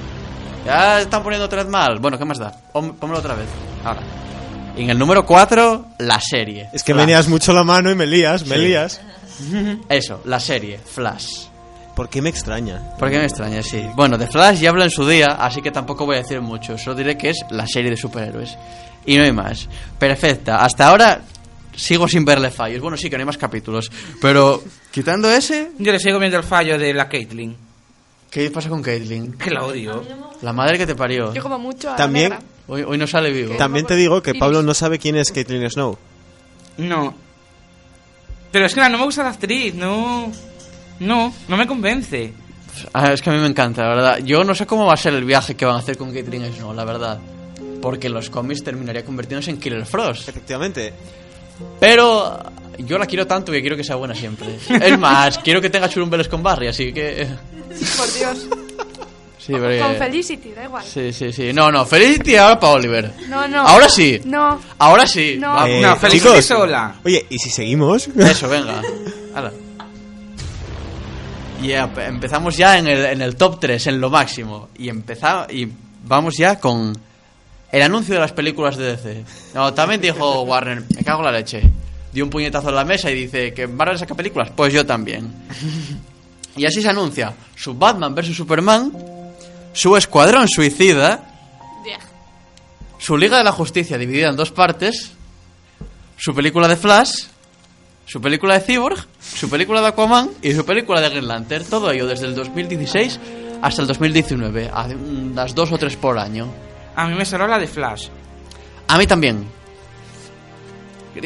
[0.65, 1.99] Ya están poniendo otra vez mal.
[1.99, 2.51] Bueno, ¿qué más da?
[2.73, 3.47] Pónmelo otra vez.
[3.85, 4.01] Ahora.
[4.77, 6.69] Y en el número 4, la serie.
[6.73, 7.05] Es que Flash.
[7.05, 8.61] me lías mucho la mano y me lías, me Sí.
[8.61, 9.01] lías.
[9.89, 11.27] Eso, la serie, Flash.
[11.95, 12.95] ¿Por qué me extraña?
[12.99, 13.63] ¿Por qué me extraña?
[13.63, 13.83] Sí.
[13.95, 16.77] Bueno, de Flash ya hablo en su día, así que tampoco voy a decir mucho.
[16.77, 18.55] Solo diré que es la serie de superhéroes.
[19.05, 19.67] Y no hay más.
[19.97, 20.63] Perfecta.
[20.63, 21.21] Hasta ahora
[21.75, 22.81] sigo sin verle fallos.
[22.81, 23.89] Bueno, sí, que no hay más capítulos.
[24.21, 27.55] Pero quitando ese, Yo le sigo viendo el fallo de la Caitlyn.
[28.29, 29.33] ¿qué pasa con Caitlyn?
[29.33, 30.03] Que la odio.
[30.43, 31.33] La madre que te parió.
[31.33, 32.33] Yo como mucho a También-.
[32.67, 33.55] Hoy, hoy no sale vivo.
[33.55, 35.97] También te digo que Pablo no sabe quién es Caitlyn Snow.
[36.77, 37.15] No.
[38.51, 40.31] Pero es que no me gusta la actriz, no...
[40.99, 42.33] No, no me convence.
[42.93, 44.17] Ah, es que a mí me encanta, la verdad.
[44.23, 46.51] Yo no sé cómo va a ser el viaje que van a hacer con Caitlyn
[46.53, 47.19] Snow, la verdad.
[47.81, 50.27] Porque los cómics terminaría convirtiéndose en Killer Frost.
[50.27, 50.93] Efectivamente.
[51.79, 52.39] Pero
[52.79, 54.57] yo la quiero tanto que quiero que sea buena siempre.
[54.69, 57.27] Es más, quiero que tenga churumbeles con Barry, así que...
[57.97, 58.47] Por Dios.
[59.47, 59.53] Sí.
[59.53, 60.83] Con Felicity, da igual.
[60.83, 61.53] Sí, sí, sí.
[61.53, 63.13] No, no, Felicity ahora para Oliver.
[63.29, 63.61] No, no.
[63.61, 64.19] Ahora sí.
[64.25, 64.59] No.
[64.77, 65.37] Ahora sí.
[65.39, 65.65] No.
[65.65, 66.95] Eh, no, Felicity chicos, sola.
[67.05, 68.09] Oye, ¿y si seguimos?
[68.09, 68.81] Eso, venga.
[69.33, 69.53] Hala.
[71.63, 74.67] Y empezamos ya en el, en el top 3, en lo máximo.
[74.77, 75.71] Y empezamos y
[76.05, 76.93] vamos ya con
[77.71, 79.23] el anuncio de las películas de DC.
[79.55, 81.63] No, también dijo Warner, me cago en la leche.
[82.11, 85.31] Dio un puñetazo en la mesa y dice que Marvel saca películas, pues yo también.
[86.57, 88.91] Y así se anuncia su Batman vs Superman,
[89.77, 91.23] su Escuadrón Suicida,
[92.97, 95.11] su Liga de la Justicia dividida en dos partes,
[96.17, 97.25] su película de Flash,
[98.07, 101.63] su película de Cyborg, su película de Aquaman y su película de Green Lantern.
[101.65, 103.19] Todo ello desde el 2016
[103.61, 106.51] hasta el 2019, a unas dos o tres por año.
[106.95, 108.07] A mí me sonó la de Flash.
[108.87, 109.56] A mí también.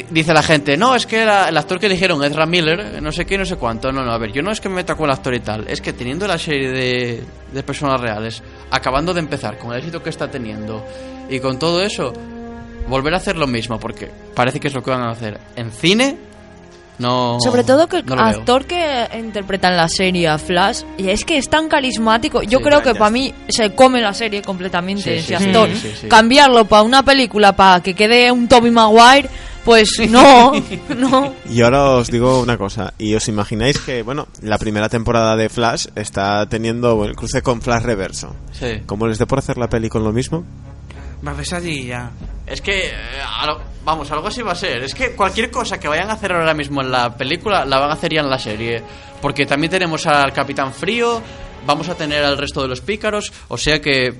[0.09, 3.37] Dice la gente, no, es que el actor que eligieron, Ezra Miller, no sé qué,
[3.37, 3.91] no sé cuánto.
[3.91, 5.67] No, no, a ver, yo no es que me meta con el actor y tal,
[5.67, 10.01] es que teniendo la serie de, de personas reales, acabando de empezar, con el éxito
[10.01, 10.85] que está teniendo,
[11.29, 12.13] y con todo eso,
[12.87, 15.39] volver a hacer lo mismo, porque parece que es lo que van a hacer.
[15.55, 16.17] En cine,
[16.99, 17.37] no.
[17.41, 21.25] Sobre todo que el no actor que interpreta en la serie a Flash y es
[21.25, 22.43] que es tan carismático.
[22.43, 25.69] Yo Sí, creo que para mí se come la serie completamente Sí, ese sí, actor.
[26.07, 29.29] Cambiarlo para una película para que quede un Toby Maguire,
[29.65, 30.51] pues no,
[30.97, 31.33] no.
[31.49, 32.93] Y ahora os digo una cosa.
[32.97, 37.41] Y os imagináis que, bueno, la primera temporada de Flash está teniendo bueno, el cruce
[37.41, 38.35] con Flash Reverso.
[38.51, 38.81] Sí.
[38.85, 40.43] ¿Cómo les dé por hacer la peli con lo mismo?
[41.25, 42.09] Va pesadilla.
[42.47, 42.93] Es que, eh,
[43.39, 44.83] algo- vamos, algo así va a ser.
[44.83, 47.91] Es que cualquier cosa que vayan a hacer ahora mismo en la película, la van
[47.91, 48.81] a hacer ya en la serie.
[49.21, 51.21] Porque también tenemos al Capitán Frío,
[51.67, 54.15] vamos a tener al resto de los pícaros, o sea que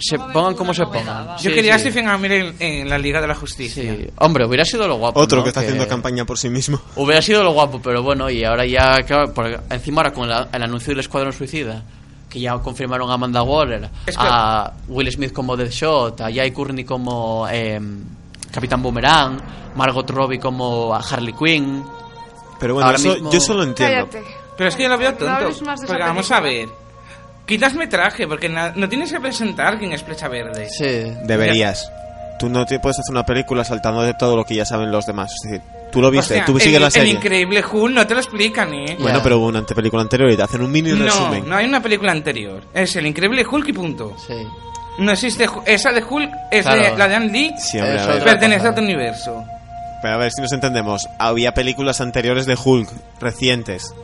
[0.00, 1.36] se pongan como se pongan.
[1.38, 1.84] Yo Sí, quería a sí.
[1.90, 3.82] Stephen Amell en, en la Liga de la Justicia.
[3.82, 4.06] Sí.
[4.18, 5.18] Hombre, hubiera sido lo guapo.
[5.20, 5.42] Otro ¿no?
[5.44, 6.80] que está haciendo campaña por sí mismo.
[6.96, 10.46] Hubiera sido lo guapo, pero bueno, y ahora ya, claro, por- encima ahora con el,
[10.52, 11.82] el anuncio del Escuadrón Suicida,
[12.28, 16.52] que ya confirmaron a Amanda Waller, Es que- a Will Smith como Deadshot, a Jai
[16.52, 17.80] Courtney como eh,
[18.52, 19.38] Capitán Boomerang,
[19.74, 21.82] Margot Robbie como a Harley Quinn.
[22.60, 24.08] Pero bueno, Ahora eso mismo- yo solo entiendo.
[24.10, 24.22] Cállate.
[24.56, 25.74] Pero es que yo lo veo No tonto.
[25.86, 26.72] Porque vamos a película.
[27.52, 27.58] Ver.
[27.60, 30.68] Quitas metraje, porque no tienes que presentar quién es Flecha Verde.
[30.70, 31.12] Sí.
[31.24, 31.90] Deberías.
[32.38, 35.06] Tú no te puedes hacer una película saltando de todo lo que ya saben los
[35.06, 35.32] demás.
[35.32, 35.62] Es decir,
[35.92, 37.12] tú lo viste, Hostia, tú el, sigues la el serie.
[37.12, 38.96] increíble Hulk no te lo explican, ¿eh?
[38.98, 41.48] Bueno, pero hubo una antepelícula anterior y te hacen un mini No, resumen.
[41.48, 42.64] no hay una película anterior.
[42.74, 44.16] Es el increíble Hulk y punto.
[44.26, 44.34] Sí.
[44.98, 45.46] No existe.
[45.66, 46.82] Esa de Hulk es Claro.
[46.82, 47.54] de la de Lee.
[47.58, 48.24] Sí, hombre, a ver.
[48.24, 49.44] pertenece a otro universo.
[50.02, 51.08] Pero a ver si nos entendemos.
[51.20, 52.88] Había películas anteriores de Hulk,
[53.20, 53.94] recientes.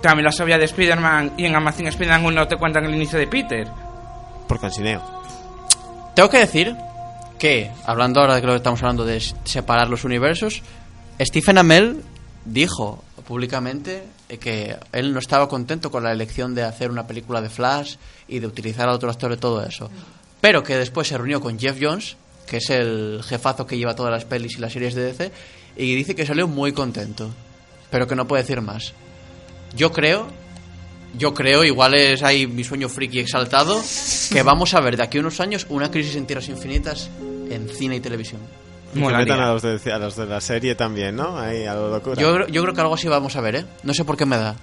[0.00, 3.26] También la sabía de Spider-Man y en Amazon Spider-Man 1 te cuentan el inicio de
[3.26, 3.66] Peter.
[4.46, 5.02] Por cansineo.
[6.14, 6.76] Tengo que decir
[7.38, 10.62] que, hablando ahora de lo que estamos hablando de separar los universos,
[11.20, 12.02] Stephen Amell
[12.44, 14.04] dijo públicamente
[14.40, 17.96] que él no estaba contento con la elección de hacer una película de Flash
[18.26, 19.90] y de utilizar a otro actor y todo eso.
[20.40, 22.16] Pero que después se reunió con Jeff Jones,
[22.46, 25.32] que es el jefazo que lleva todas las pelis y las series de DC,
[25.76, 27.30] y dice que salió muy contento,
[27.90, 28.94] pero que no puede decir más.
[29.74, 30.26] Yo creo,
[31.16, 33.80] yo creo, igual es ahí mi sueño friki exaltado,
[34.32, 37.10] que vamos a ver de aquí a unos años una crisis en tierras infinitas
[37.50, 38.40] en cine y televisión.
[38.94, 41.38] Y que metan a los, de, a los de la serie también, ¿no?
[41.38, 42.20] Ahí, a lo locura.
[42.20, 43.64] Yo, creo- yo creo que algo así vamos a ver, ¿eh?
[43.82, 44.56] No sé por qué me da.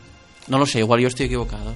[0.47, 1.73] No lo sé, igual yo estoy equivocado.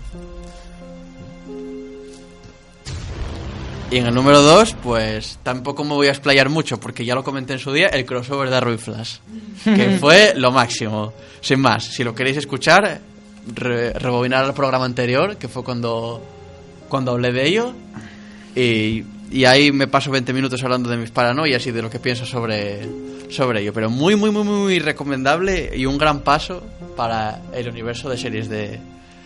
[3.91, 7.23] Y en el número 2, pues tampoco me voy a explayar mucho, porque ya lo
[7.23, 9.17] comenté en su día, el crossover de Arrow y Flash.
[9.63, 11.13] Que fue lo máximo.
[11.41, 12.99] Sin más, si lo queréis escuchar,
[13.55, 16.23] re- rebobinar el programa anterior, que fue cuando,
[16.89, 17.73] cuando hablé de ello.
[18.55, 21.99] Y, y ahí me paso 20 minutos hablando de mis paranoias y de lo que
[21.99, 22.87] pienso sobre,
[23.29, 23.73] sobre ello.
[23.73, 26.63] Pero muy, muy, muy, muy recomendable y un gran paso
[26.95, 28.79] para el universo de series de,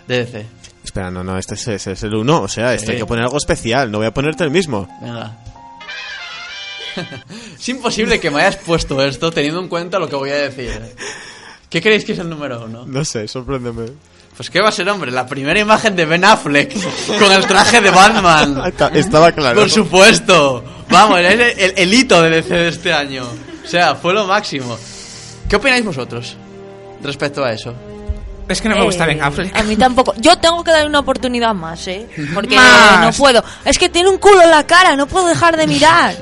[0.08, 0.46] de DC.
[0.84, 2.42] Espera, no, no, este es, ese es el uno.
[2.42, 2.92] O sea, este Sí.
[2.94, 3.90] hay que poner algo especial.
[3.90, 4.88] No voy a ponerte el mismo.
[5.02, 5.38] Venga.
[7.58, 10.80] es imposible que me hayas puesto esto teniendo en cuenta lo que voy a decir.
[11.74, 12.84] ¿Qué creéis que es el número uno?
[12.86, 13.88] No sé, sorpréndeme.
[14.38, 16.72] Pues qué va a ser, hombre, la primera imagen de Ben Affleck
[17.20, 18.72] con el traje de Batman.
[18.94, 19.60] Estaba claro.
[19.60, 20.64] Por supuesto.
[20.92, 23.24] Vamos, es el, el- el hito de DC de este año.
[23.66, 24.78] O sea, fue lo máximo.
[25.50, 26.38] ¿Qué opináis vosotros
[27.02, 27.74] respecto a eso?
[28.48, 29.56] Es que no me gusta Ben Affleck.
[29.56, 30.14] Eh, A mí tampoco.
[30.18, 32.08] Yo tengo que darle una oportunidad más, ¿eh?
[32.36, 33.00] Porque Más.
[33.02, 33.44] no puedo.
[33.66, 36.14] Es que tiene un culo en la cara, no puedo dejar de mirar.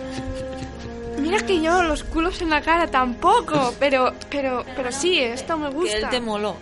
[1.31, 5.69] Mira que yo los culos en la cara tampoco, pero pero pero sí, esto me
[5.69, 5.97] Que gusta.
[5.97, 6.55] él te moló.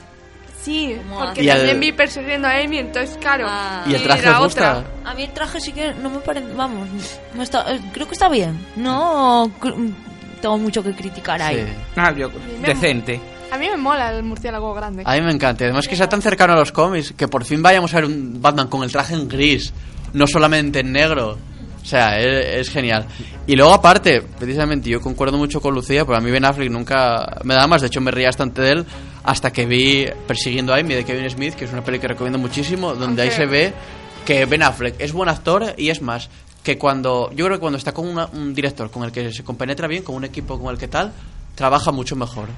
[0.61, 1.41] Sí, ¿Cómo porque?
[1.43, 3.45] Y también el- vi persiguiendo a Amy, entonces claro.
[3.47, 3.83] Ah.
[3.87, 4.77] ¿Y el traje os gusta?
[4.79, 5.09] otra.
[5.09, 6.47] A mí el traje sí que no me parece.
[6.53, 6.87] Vamos,
[7.33, 8.59] no está, eh, creo que está bien.
[8.75, 9.49] No
[10.41, 11.65] tengo mucho que criticar ahí.
[11.65, 11.73] Sí.
[11.95, 12.29] Ah, yo-
[12.61, 13.19] decente.
[13.51, 15.03] A mí me mola el murciélago grande.
[15.05, 15.63] A mí me encanta.
[15.63, 18.41] Además que sea tan cercano a los cómics, que por fin vayamos a ver un
[18.41, 19.73] Batman con el traje en gris,
[20.13, 21.37] no solamente en negro.
[21.89, 23.07] O sea, es, es genial.
[23.47, 27.39] Y luego aparte, precisamente yo concuerdo mucho con Lucía, porque a mí Ben Affleck nunca
[27.43, 28.85] me daba más, de hecho me reía bastante de él
[29.23, 32.37] hasta que vi Persiguiendo a Amy de Kevin Smith, que es una peli que recomiendo
[32.37, 33.73] muchísimo, donde ahí Aunque- se ve
[34.23, 36.29] que Ben Affleck es buen actor y es más,
[36.63, 39.43] que cuando, yo creo que cuando está con una- un director con el que se
[39.43, 41.11] compenetra bien, con un equipo con el que tal,
[41.55, 42.49] trabaja mucho mejor.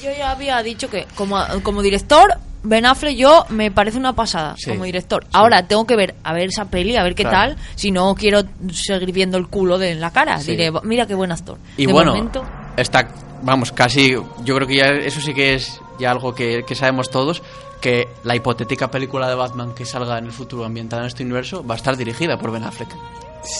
[0.00, 2.34] Yo ya había dicho que como, como director,
[2.64, 5.22] Ben Affleck yo me parece una pasada Sí, como director.
[5.24, 5.30] sí.
[5.34, 7.54] Ahora tengo que ver, a ver esa peli, a ver qué Claro.
[7.54, 7.64] tal.
[7.76, 8.40] Si no quiero
[8.72, 10.52] seguir viendo el culo de en la cara, Sí.
[10.52, 11.58] diré, mira qué buen actor.
[11.76, 12.42] Y de bueno, momento,
[12.76, 13.08] está,
[13.42, 14.12] vamos, casi,
[14.44, 17.42] yo creo que ya eso sí que es ya algo que, que sabemos todos,
[17.82, 21.64] que la hipotética película de Batman que salga en el futuro ambientada en este universo
[21.66, 22.88] va a estar dirigida por Ben Affleck.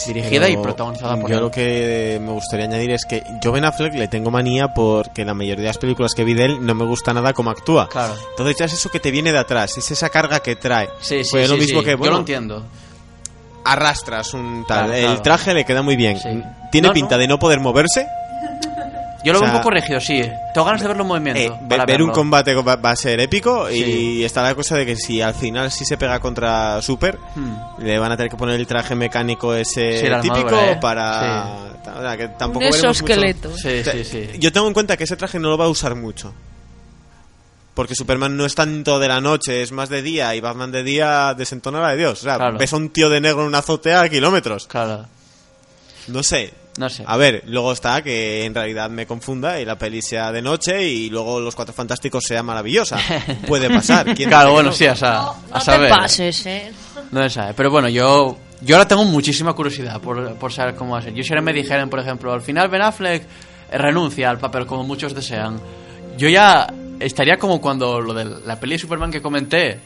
[0.07, 1.41] Dirigida y Pero protagonizada por Yo él.
[1.43, 5.33] lo que me gustaría añadir es que yo Ben Affleck le tengo manía porque la
[5.33, 7.87] mayoría de las películas que vi de él no me gusta nada como actúa.
[7.89, 8.13] Claro.
[8.31, 10.87] Entonces ya es eso que te viene de atrás, es esa carga que trae.
[10.99, 11.85] Sí, sí, Pues sí, lo mismo sí.
[11.85, 12.63] que, Yo bueno, lo entiendo.
[13.63, 14.85] arrastras un tal.
[14.87, 15.21] Claro, El claro.
[15.21, 16.19] traje le queda muy bien.
[16.19, 16.29] Sí.
[16.71, 17.21] Tiene No, pinta no.
[17.21, 18.05] de no poder moverse.
[19.25, 20.21] Yo lo O veo un poco rígido, sí.
[20.53, 21.41] Tengo ganas de verlo en movimiento.
[21.41, 23.83] Eh, ve- para ver un combate va, va a ser épico Sí.
[24.19, 27.55] y está la cosa de que si al final sí se pega contra Super, Hmm.
[27.83, 30.77] le van a tener que poner el traje mecánico ese Sí, típico armadura, ¿eh?
[30.79, 31.45] para...
[31.97, 33.57] O sea, que tampoco un exoesqueleto.
[33.57, 34.29] Sí, sí, sí.
[34.39, 36.33] Yo tengo en cuenta que ese traje no lo va a usar mucho.
[37.73, 40.81] Porque Superman no es tanto de la noche, es más de día y Batman de
[40.83, 42.19] día desentona la de Dios.
[42.21, 42.57] O sea, Claro.
[42.57, 44.65] ves a un tío de negro en una azotea a kilómetros.
[44.67, 45.05] Claro.
[46.07, 46.53] No sé.
[46.77, 47.03] No sé.
[47.07, 50.83] A ver, luego está que en realidad me confunda y la peli sea de noche
[50.83, 52.97] y luego Los Cuatro Fantásticos sea maravillosa.
[53.47, 54.13] Puede pasar.
[54.13, 54.75] ¿quién Claro, bueno, no?
[54.75, 55.89] sí, a, sa- no, a no saber.
[55.89, 56.71] te pases, ¿eh?
[57.11, 57.53] No se sabe.
[57.53, 61.13] Pero bueno, yo, yo ahora tengo muchísima curiosidad por, por saber cómo va a ser.
[61.13, 63.23] Yo si ahora me dijeran, por ejemplo, al final Ben Affleck
[63.71, 65.57] eh, renuncia al papel como muchos desean.
[66.17, 66.67] Yo ya
[66.99, 69.79] estaría como cuando lo de la peli de Superman que comenté,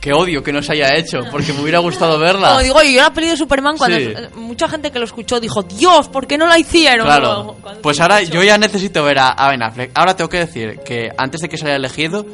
[0.00, 2.48] qué odio que no se haya hecho, porque me hubiera gustado verla.
[2.48, 4.04] Como digo, yo la peli de Superman, cuando Sí.
[4.04, 7.06] eh, mucha gente que lo escuchó dijo, Dios, ¿por qué no la hicieron?
[7.06, 8.40] Claro, cuando pues ahora escuchó.
[8.40, 9.90] yo ya necesito ver a, a Ben Affleck.
[9.94, 12.24] Ahora tengo que decir que antes de que se haya elegido,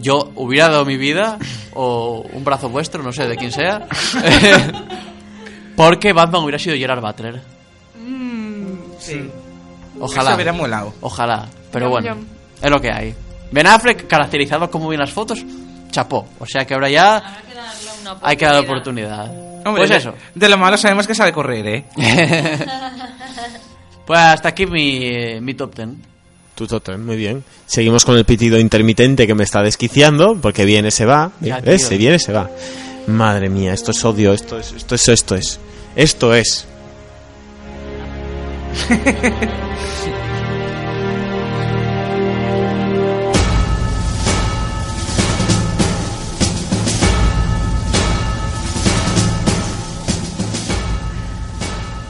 [0.00, 1.38] yo hubiera dado mi vida
[1.72, 3.86] o un brazo vuestro, no sé de quién sea,
[5.76, 7.40] porque Batman hubiera sido Gerard Butler.
[8.98, 9.30] Sí.
[10.00, 10.30] Ojalá.
[10.30, 10.92] Eso hubiera molado.
[11.00, 12.16] Ojalá, pero bueno,
[12.60, 13.14] es lo que hay.
[13.50, 15.44] Ben Affleck, caracterizado como bien las fotos,
[15.94, 16.26] chapó.
[16.38, 19.24] O sea que ahora ya Habrá que darle una hay que dar oportunidad.
[19.24, 19.66] oportunidad.
[19.66, 20.14] Hombre, pues de- eso.
[20.34, 21.84] De lo malo sabemos que sabe correr, ¿eh?
[24.06, 26.02] Pues hasta aquí mi, mi top ten.
[26.54, 27.42] Tu totem, muy bien.
[27.64, 31.32] Seguimos con el pitido intermitente que me está desquiciando, porque viene, se va.
[31.40, 31.80] Ya, ¿Ves?
[31.80, 31.88] tío.
[31.88, 32.50] Se viene, se va.
[33.06, 35.58] Madre mía, esto es odio, esto es, esto es, esto es.
[35.96, 36.66] Esto es.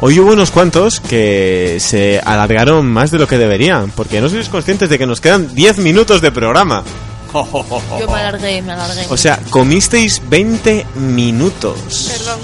[0.07, 4.51] Hoy hubo unos cuantos que se alargaron más de lo que deberían, porque no sois
[4.51, 6.85] conscientes de que nos quedan 10 minutos de programa.
[7.33, 9.07] Yo me alargué, me alargué.
[9.09, 12.11] O sea, comisteis 20 minutos.
[12.19, 12.39] Perdón.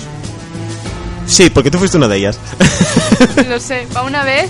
[1.27, 2.39] Sí, porque tú fuiste una de ellas.
[3.51, 3.87] Lo sé.
[3.93, 4.49] Para una vez,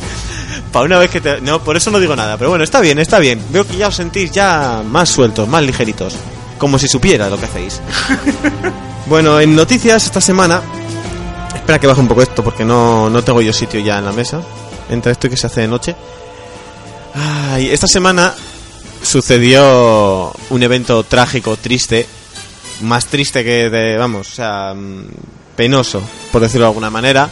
[0.73, 1.41] Para una vez que te...
[1.41, 2.39] No, por eso no digo nada.
[2.39, 3.45] Pero bueno, está bien, está bien.
[3.51, 6.15] Veo que ya os sentís ya más sueltos, más ligeritos.
[6.59, 7.81] Como si supiera lo que hacéis.
[9.07, 10.63] bueno, en noticias esta semana...
[11.55, 14.13] Espera que baje un poco esto porque no, no tengo yo sitio ya en la
[14.13, 14.43] mesa.
[14.89, 15.95] Entre esto y que se hace de noche.
[17.15, 18.35] Ay, esta semana
[19.03, 22.07] sucedió un evento trágico, triste.
[22.83, 23.97] Más triste que de...
[23.97, 24.75] Vamos, o sea...
[24.75, 25.05] mm,
[25.57, 26.01] Penoso,
[26.33, 27.29] por decirlo de alguna manera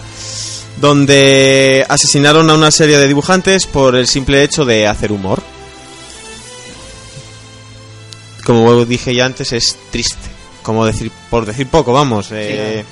[0.81, 5.43] donde asesinaron a una serie de dibujantes por el simple hecho de hacer humor.
[8.45, 10.28] Como dije ya antes, es triste.
[10.62, 12.28] Como decir, por decir poco, vamos.
[12.32, 12.85] eh,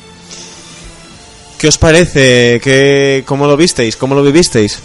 [1.66, 2.60] ¿Qué os parece?
[2.62, 3.96] ¿Qué, ¿Cómo lo visteis?
[3.96, 4.78] ¿Cómo lo vivisteis?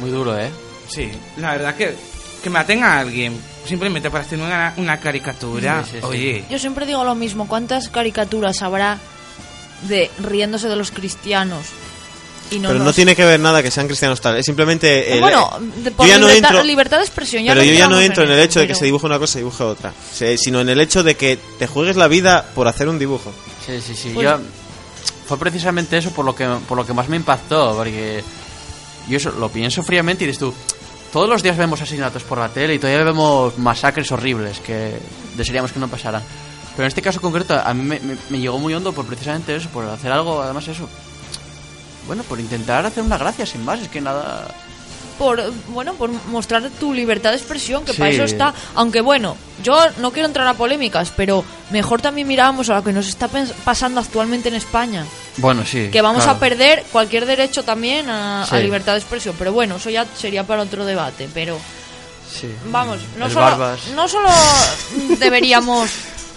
[0.00, 0.50] Muy duro, ¿eh?
[0.88, 1.94] Sí, la verdad que
[2.42, 5.84] que maten a alguien simplemente para hacer una, una caricatura.
[5.84, 6.04] Sí, sí, sí.
[6.04, 8.98] Oye, Yo siempre digo lo mismo, ¿cuántas caricaturas habrá
[9.82, 11.66] de riéndose de los cristianos?
[12.50, 14.36] Y no Pero no tiene que ver nada que sean cristianos tal.
[14.38, 15.12] Es simplemente...
[15.14, 15.48] el- bueno,
[15.84, 17.44] de, por yo ya no libertad, entro- libertad de expresión.
[17.44, 19.20] Ya pero yo ya no entro en el hecho de que pero- se dibuje una
[19.20, 19.92] cosa y dibuje otra.
[20.12, 23.32] Se- Sino en el hecho de que te juegues la vida por hacer un dibujo.
[23.64, 24.10] Sí, sí, sí.
[24.12, 24.40] Pues- Yo,
[25.26, 28.22] fue precisamente eso por lo que por lo que más me impactó, porque
[29.08, 30.54] yo eso lo pienso fríamente y dices tú,
[31.12, 34.98] todos los días vemos asesinatos por la tele y todavía vemos masacres horribles que
[35.36, 36.22] desearíamos que no pasaran.
[36.74, 39.56] Pero en este caso concreto a mí me, me- me llegó muy hondo por precisamente
[39.56, 40.88] eso, por hacer algo, además eso.
[42.06, 44.46] Bueno, por intentar hacer una gracia sin más, es que nada...
[45.18, 47.98] por bueno por mostrar tu libertad de expresión que Sí.
[47.98, 52.68] para eso está aunque bueno yo no quiero entrar a polémicas pero mejor también mirábamos
[52.70, 53.28] a lo que nos está
[53.64, 55.04] pasando actualmente en España
[55.38, 55.88] Bueno, sí.
[55.90, 56.36] que vamos claro.
[56.36, 60.62] a perder cualquier derecho también a, libertad de expresión pero bueno eso ya sería para
[60.62, 61.58] otro debate pero
[62.30, 62.48] Sí.
[62.66, 63.80] vamos no El solo Barbas.
[63.94, 64.28] no solo
[65.18, 65.88] deberíamos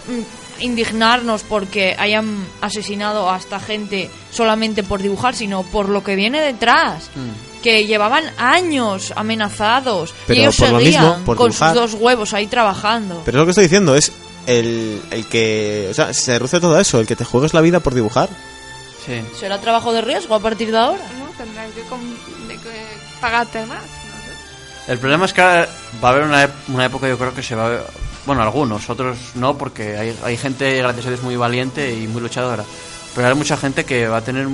[0.08, 6.16] mm, indignarnos porque hayan asesinado a esta gente solamente por dibujar sino por lo que
[6.16, 7.49] viene detrás Mm.
[7.62, 11.74] Que llevaban años amenazados Pero y ellos por lo seguían mismo, por con dibujar.
[11.76, 13.22] sus dos huevos ahí trabajando.
[13.26, 14.12] Pero es lo que estoy diciendo, es
[14.48, 15.88] el, el que...
[15.92, 18.30] O sea, se reduce todo a eso, el que te juegues la vida por dibujar.
[19.06, 19.22] Sí.
[19.40, 21.04] ¿Será trabajo de riesgo a partir de ahora?
[21.20, 21.30] ¿no?
[21.38, 22.86] Tendrán que, que
[23.22, 23.82] pagarte más.
[23.82, 24.92] No sé.
[24.92, 25.68] El problema es que va
[26.04, 27.80] a haber una, una época, yo creo que se va a
[28.26, 32.22] Bueno, algunos, otros no, porque hay, hay gente, gracias a Dios, muy valiente y muy
[32.22, 32.64] luchadora.
[33.16, 34.48] Pero hay mucha gente que va a tener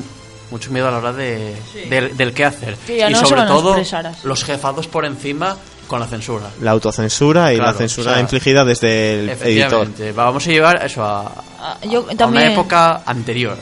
[0.51, 1.55] mucho miedo a la hora de,
[1.89, 2.77] del, del qué hacer.
[2.87, 3.75] Y no sobre todo,
[4.23, 5.57] los jefados por encima
[5.87, 6.45] con la censura.
[6.61, 9.87] La autocensura y Claro, la censura o sea, infligida desde el editor.
[10.15, 12.43] Vamos a llevar eso a, Ah, Yo a también.
[12.43, 13.57] una época anterior.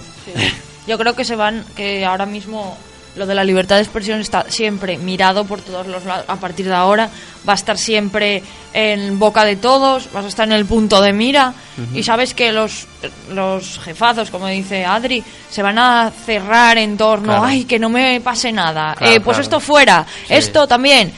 [0.87, 2.77] Yo creo que se van, que ahora mismo
[3.15, 6.25] lo de la libertad de expresión está siempre mirado por todos los lados.
[6.27, 7.09] A partir de ahora
[7.47, 8.41] va a estar siempre
[8.73, 11.53] en boca de todos, vas a estar en el punto de mira
[11.93, 12.87] y sabes que los,
[13.31, 17.43] los jefazos, como dice Adri, se van a cerrar en torno, Claro.
[17.45, 19.41] ay, que no me pase nada, Claro, Eh, pues claro.
[19.43, 20.33] esto fuera, Sí.
[20.33, 21.11] esto también.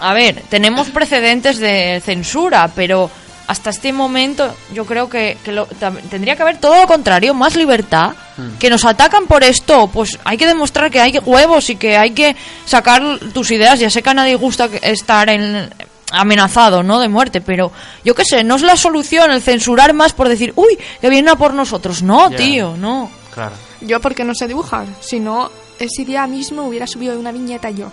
[0.00, 3.08] A ver, tenemos precedentes de censura, pero
[3.46, 5.66] hasta este momento yo creo que, que lo-
[6.10, 8.12] tendría que haber todo lo contrario, más libertad.
[8.36, 8.56] Hmm.
[8.58, 12.10] Que nos atacan por esto, pues hay que demostrar que hay huevos y que hay
[12.12, 12.34] que
[12.64, 13.02] sacar
[13.32, 13.78] tus ideas.
[13.78, 15.70] Ya sé que a nadie gusta que- estar en
[16.10, 17.00] amenazado, ¿no?
[17.00, 17.72] De muerte, pero
[18.04, 21.28] yo qué sé, no es la solución el censurar más por decir, uy, que vienen
[21.30, 22.02] a por nosotros.
[22.02, 23.10] No, tío, no.
[23.32, 23.54] Claro.
[23.80, 24.86] Yo porque no sé dibujar.
[25.00, 27.90] Si no, ese día mismo hubiera subido una viñeta yo.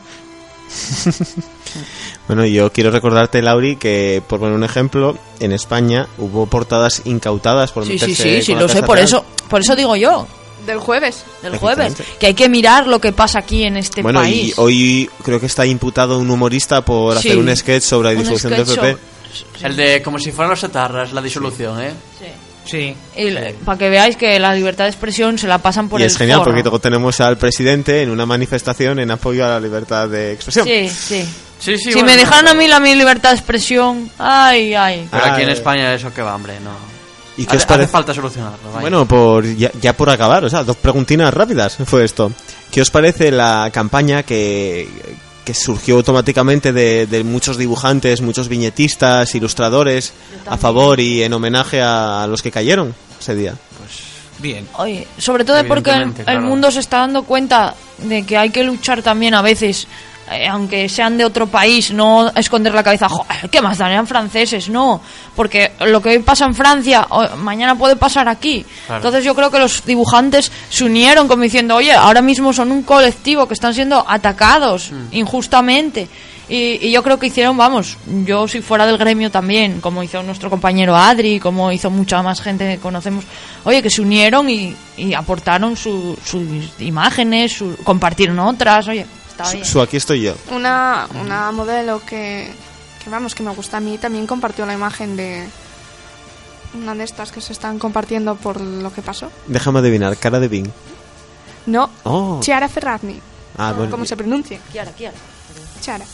[2.27, 7.72] Bueno, yo quiero recordarte, Lauri, que por poner un ejemplo, en España hubo portadas incautadas
[7.72, 9.06] por Sí, sí, meterse sí, sí, con la lo sé, por Real.
[9.06, 10.27] eso, por eso digo yo,
[10.65, 11.23] Del jueves.
[11.41, 14.49] del jueves, que hay que mirar lo que pasa aquí en este Bueno, país.
[14.49, 17.30] y hoy creo que está imputado un humorista por Sí.
[17.30, 18.98] hacer un sketch sobre la disolución del PP.
[19.64, 21.93] El de como si fueran los etarras, la disolución, ¿eh?
[22.19, 22.26] Sí.
[22.66, 22.96] Sí.
[23.18, 23.32] Y
[23.66, 26.18] para que veáis que la libertad de expresión se la pasan por y el es
[26.18, 26.52] genial forro.
[26.52, 30.66] porque luego tenemos al presidente en una manifestación en apoyo a la libertad de expresión.
[30.68, 31.26] Sí, sí.
[31.60, 31.92] Sí, sí.
[31.92, 35.08] si bueno, me no, dejaran a pero- mí la mi libertad de expresión, ay, ay.
[35.12, 36.72] Pero aquí en España eso que va, hombre, no.
[37.38, 37.92] ¿Y qué Hace- os hace parece?
[37.92, 38.82] falta solucionarlo, vaya.
[38.82, 42.32] Bueno, por ya, ya por acabar, o sea, dos preguntinas rápidas fue esto.
[42.72, 44.88] ¿Qué os parece la campaña que,
[45.45, 50.13] que surgió automáticamente de, de muchos dibujantes, muchos viñetistas, ilustradores,
[50.47, 53.55] a favor y en homenaje a, a los que cayeron ese día?
[54.39, 54.68] Bien.
[54.77, 56.41] Oye, sobre todo porque el, Evidentemente, el claro.
[56.47, 59.88] mundo se está dando cuenta de que hay que luchar también a veces,
[60.30, 63.91] eh, aunque sean de otro país, no esconder la cabeza, "Joder, ¿qué más dan?
[63.91, 65.02] Eran franceses, no,
[65.35, 68.65] porque lo que hoy pasa en Francia, o- mañana puede pasar aquí.
[68.85, 68.99] Claro.
[68.99, 72.84] Entonces yo creo que los dibujantes se unieron como diciendo, oye, ahora mismo son un
[72.84, 75.15] colectivo que están siendo atacados Mm.
[75.15, 76.07] injustamente.
[76.49, 80.22] Y, y yo creo que hicieron, vamos, yo si fuera del gremio también, como hizo
[80.22, 83.23] nuestro compañero Adri, como hizo mucha más gente que conocemos,
[83.64, 86.41] oye, que se unieron y, y aportaron su- sus
[86.80, 89.06] imágenes, su- compartieron otras, oye,
[89.41, 89.65] está Su, bien.
[89.65, 90.35] su aquí estoy yo.
[90.51, 92.51] Una, una modelo que,
[93.03, 95.47] que, vamos, que me gusta a mí, también compartió la imagen de
[96.73, 99.30] una de estas que se están compartiendo por lo que pasó.
[99.47, 100.69] Déjame adivinar, cara de Bing.
[101.65, 103.19] No, Oh, Chiara Ferragni.
[103.57, 104.59] ah, bueno, ¿Cómo se pronuncia?
[104.72, 104.91] Kiara.
[105.81, 106.05] Chiara.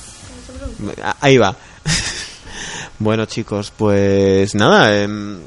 [1.04, 1.56] Ah, Ahí va.
[3.00, 4.96] bueno, chicos, pues nada.
[5.02, 5.40] em,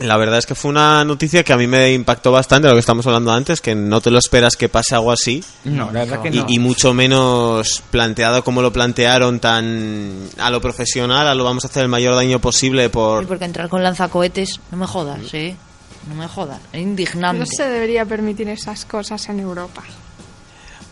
[0.00, 2.80] la verdad es que fue una noticia que a mí me impactó bastante, lo que
[2.80, 5.44] estamos hablando antes, que no te lo esperas que pase algo así.
[5.64, 6.46] No, la verdad que Y, no.
[6.48, 11.68] y mucho menos planteado como lo plantearon, tan a lo profesional, a lo vamos a
[11.68, 13.26] hacer el mayor daño posible Sí, por...
[13.26, 15.54] porque entrar con lanzacohetes, no me jodas, sí.
[16.08, 17.38] No me jodas, es indignante.
[17.38, 19.84] No se debería permitir esas cosas en Europa.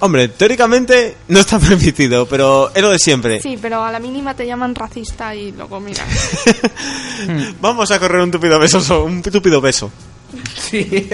[0.01, 3.40] Hombre, teóricamente no está permitido, pero es lo de siempre.
[3.40, 6.05] Sí, pero a la mínima te llaman racista y luego mira.
[7.60, 9.90] Vamos a correr un tupido beso, so- un tupido beso.
[10.70, 11.09] Sí.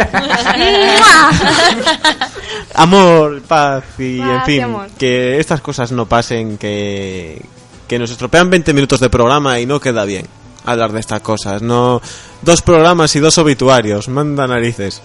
[2.74, 4.86] Amor, paz y Paz en y fin, amor.
[4.98, 7.40] que estas cosas no pasen, que,
[7.88, 10.26] que nos estropean 20 minutos de programa y no queda bien
[10.64, 11.62] hablar de estas cosas.
[11.62, 12.02] No,
[12.42, 15.00] dos programas y dos obituarios, manda narices.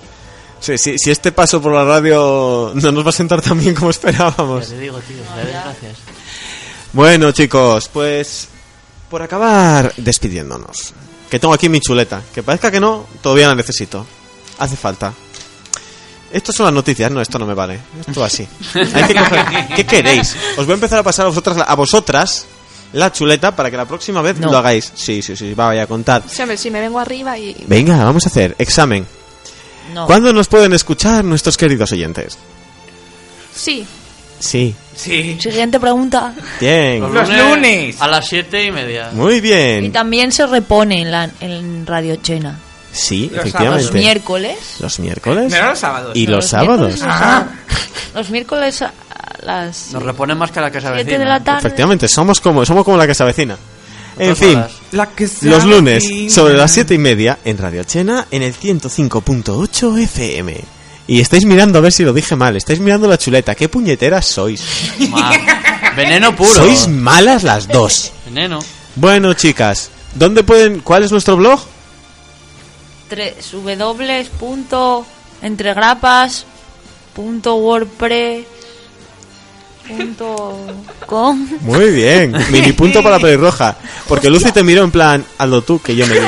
[0.62, 3.74] Sí, sí, si este paso por la radio no nos va a sentar tan bien
[3.76, 4.70] como esperábamos.
[4.70, 5.98] Ya te digo, tío, gracias.
[6.94, 8.48] Bueno, chicos, pues
[9.10, 10.94] por acabar despidiéndonos.
[11.30, 12.22] Que tengo aquí mi chuleta.
[12.34, 14.06] Que parezca que no, todavía la necesito.
[14.60, 15.14] Hace falta.
[16.32, 17.80] Estas son las noticias, no, esto no me vale.
[18.08, 18.48] Esto así.
[18.76, 20.36] Hay que coger- ¿Qué queréis?
[20.58, 22.46] Os voy a empezar a pasar a vosotras, la- a vosotras
[22.94, 24.52] la chuleta para que la próxima vez No.
[24.52, 24.92] lo hagáis.
[24.94, 26.24] Sí, sí, sí, vaya, contad.
[26.30, 27.56] Sí, hombre, si me vengo arriba y...
[27.68, 29.06] Venga, vamos a hacer examen.
[29.94, 30.06] No.
[30.08, 32.38] ¿Cuándo nos pueden escuchar nuestros queridos oyentes?
[33.56, 33.86] Sí,
[34.40, 35.38] Sí, Sí.
[35.40, 36.34] Siguiente pregunta.
[36.60, 37.02] bien.
[37.14, 38.02] Los lunes.
[38.02, 39.10] A las siete y media.
[39.14, 39.92] Muy Y bien.
[39.92, 42.58] también se repone en, la, en Radio Chena.
[42.92, 43.84] Sí, Los efectivamente.
[43.86, 44.58] Los miércoles.
[44.80, 45.50] Los miércoles.
[45.52, 46.16] No eran los sábados.
[46.16, 46.88] Y No, los sábados.
[46.94, 47.46] miércoles, Ah.
[48.16, 48.92] Los miércoles a
[49.44, 51.20] las Nos reponen más que a la casa 7 vecina.
[51.20, 51.60] de la tarde.
[51.60, 53.58] Efectivamente, somos como, somos como la que se avecina.
[54.18, 54.62] En fin.
[54.92, 60.00] La que los lunes, sobre las siete y media, en Radio Chena, en el 105.8
[60.04, 60.62] FM.
[61.08, 64.26] Y estáis mirando a ver si lo dije mal, estáis mirando la chuleta, qué puñeteras
[64.26, 64.62] sois.
[65.10, 65.32] Ma-
[65.96, 66.54] Veneno puro.
[66.54, 68.12] Sois malas las dos.
[68.26, 68.60] Veneno.
[68.96, 71.60] Bueno, chicas, ¿dónde pueden, cuál es nuestro blog?
[73.10, 73.54] Tres
[79.90, 83.76] www.entregrapas.wordpress.com Muy bien, mini punto para la pelirroja.
[84.08, 86.28] Porque Lucy te miró en plan, hazlo tú, que yo me digo.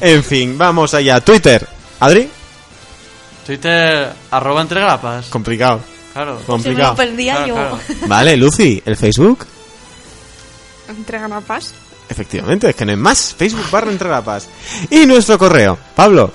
[0.00, 1.20] En fin, vamos allá.
[1.20, 1.66] Twitter,
[2.00, 2.28] Adri,
[3.46, 5.26] Twitter, arroba entre grapas.
[5.26, 5.80] complicado.
[6.12, 6.34] Claro.
[6.36, 6.90] Se me Complicado.
[6.90, 7.54] lo perdía Claro, yo.
[7.54, 7.78] claro.
[8.06, 9.46] Vale, Lucy, el Facebook.
[10.88, 11.72] entregan a paz.
[12.08, 13.34] Efectivamente, es que no hay más.
[13.36, 14.48] Facebook barra entre la paz.
[14.90, 16.32] Y nuestro correo, Pablo.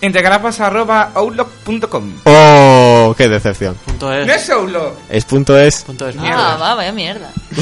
[0.00, 3.74] Entregrapas.outlook.com Oh, qué decepción.
[3.84, 4.42] Punto No es.
[4.42, 4.92] es Outlook.
[5.08, 5.82] Es punto es.
[5.82, 7.30] Punto es Ah, va, vaya mierda.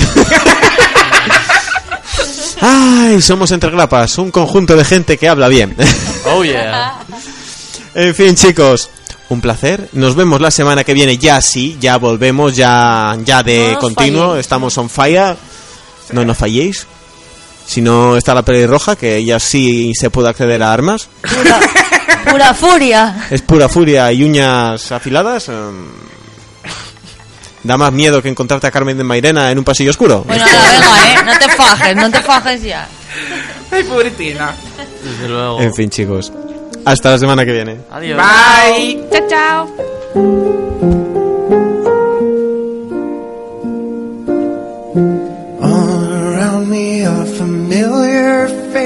[2.61, 5.77] Ay, somos entre grapas, un conjunto de gente que habla bien.
[6.31, 6.99] Oh yeah.
[7.95, 8.91] en fin, chicos,
[9.31, 9.89] un placer.
[9.93, 11.17] Nos vemos la semana que viene.
[11.17, 14.27] Ya sí, ya volvemos, ya, ya de No continuo.
[14.29, 14.41] falléis.
[14.45, 15.35] Estamos on fire.
[16.13, 16.87] No nos falléis.
[17.69, 21.11] Si no está la pelirroja, que ella sí se puede acceder a armas.
[21.21, 21.61] Pura,
[22.31, 23.27] pura furia.
[23.31, 25.51] Es pura furia y uñas afiladas.
[25.51, 25.87] em,
[27.63, 30.25] da más miedo que encontrarte a Carmen de Mairena en un pasillo oscuro.
[30.27, 31.25] Bueno, venga, ¿eh?
[31.27, 32.89] No te fajes, no te fajes ya.
[33.71, 34.55] Ay, pobretina.
[35.05, 35.61] Desde luego.
[35.61, 36.33] En fin, chicos.
[36.87, 37.77] Hasta la semana que viene.
[37.91, 38.19] Adiós.
[38.19, 39.05] Bye.
[39.13, 39.69] Chao, chao.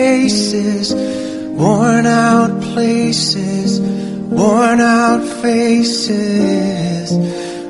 [0.02, 0.92] Faces,
[1.62, 3.80] worn out places,
[4.38, 7.06] worn out faces,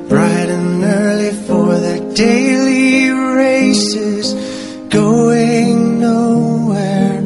[0.09, 3.11] bright and early for their daily
[3.43, 4.25] races,
[4.89, 7.21] going nowhere,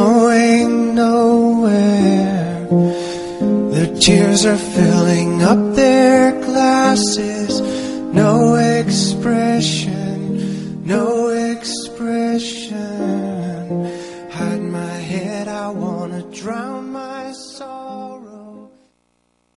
[0.00, 2.68] going nowhere.
[3.74, 7.52] Their tears are filling up their glasses,
[8.22, 9.96] no expression,
[10.84, 11.21] no.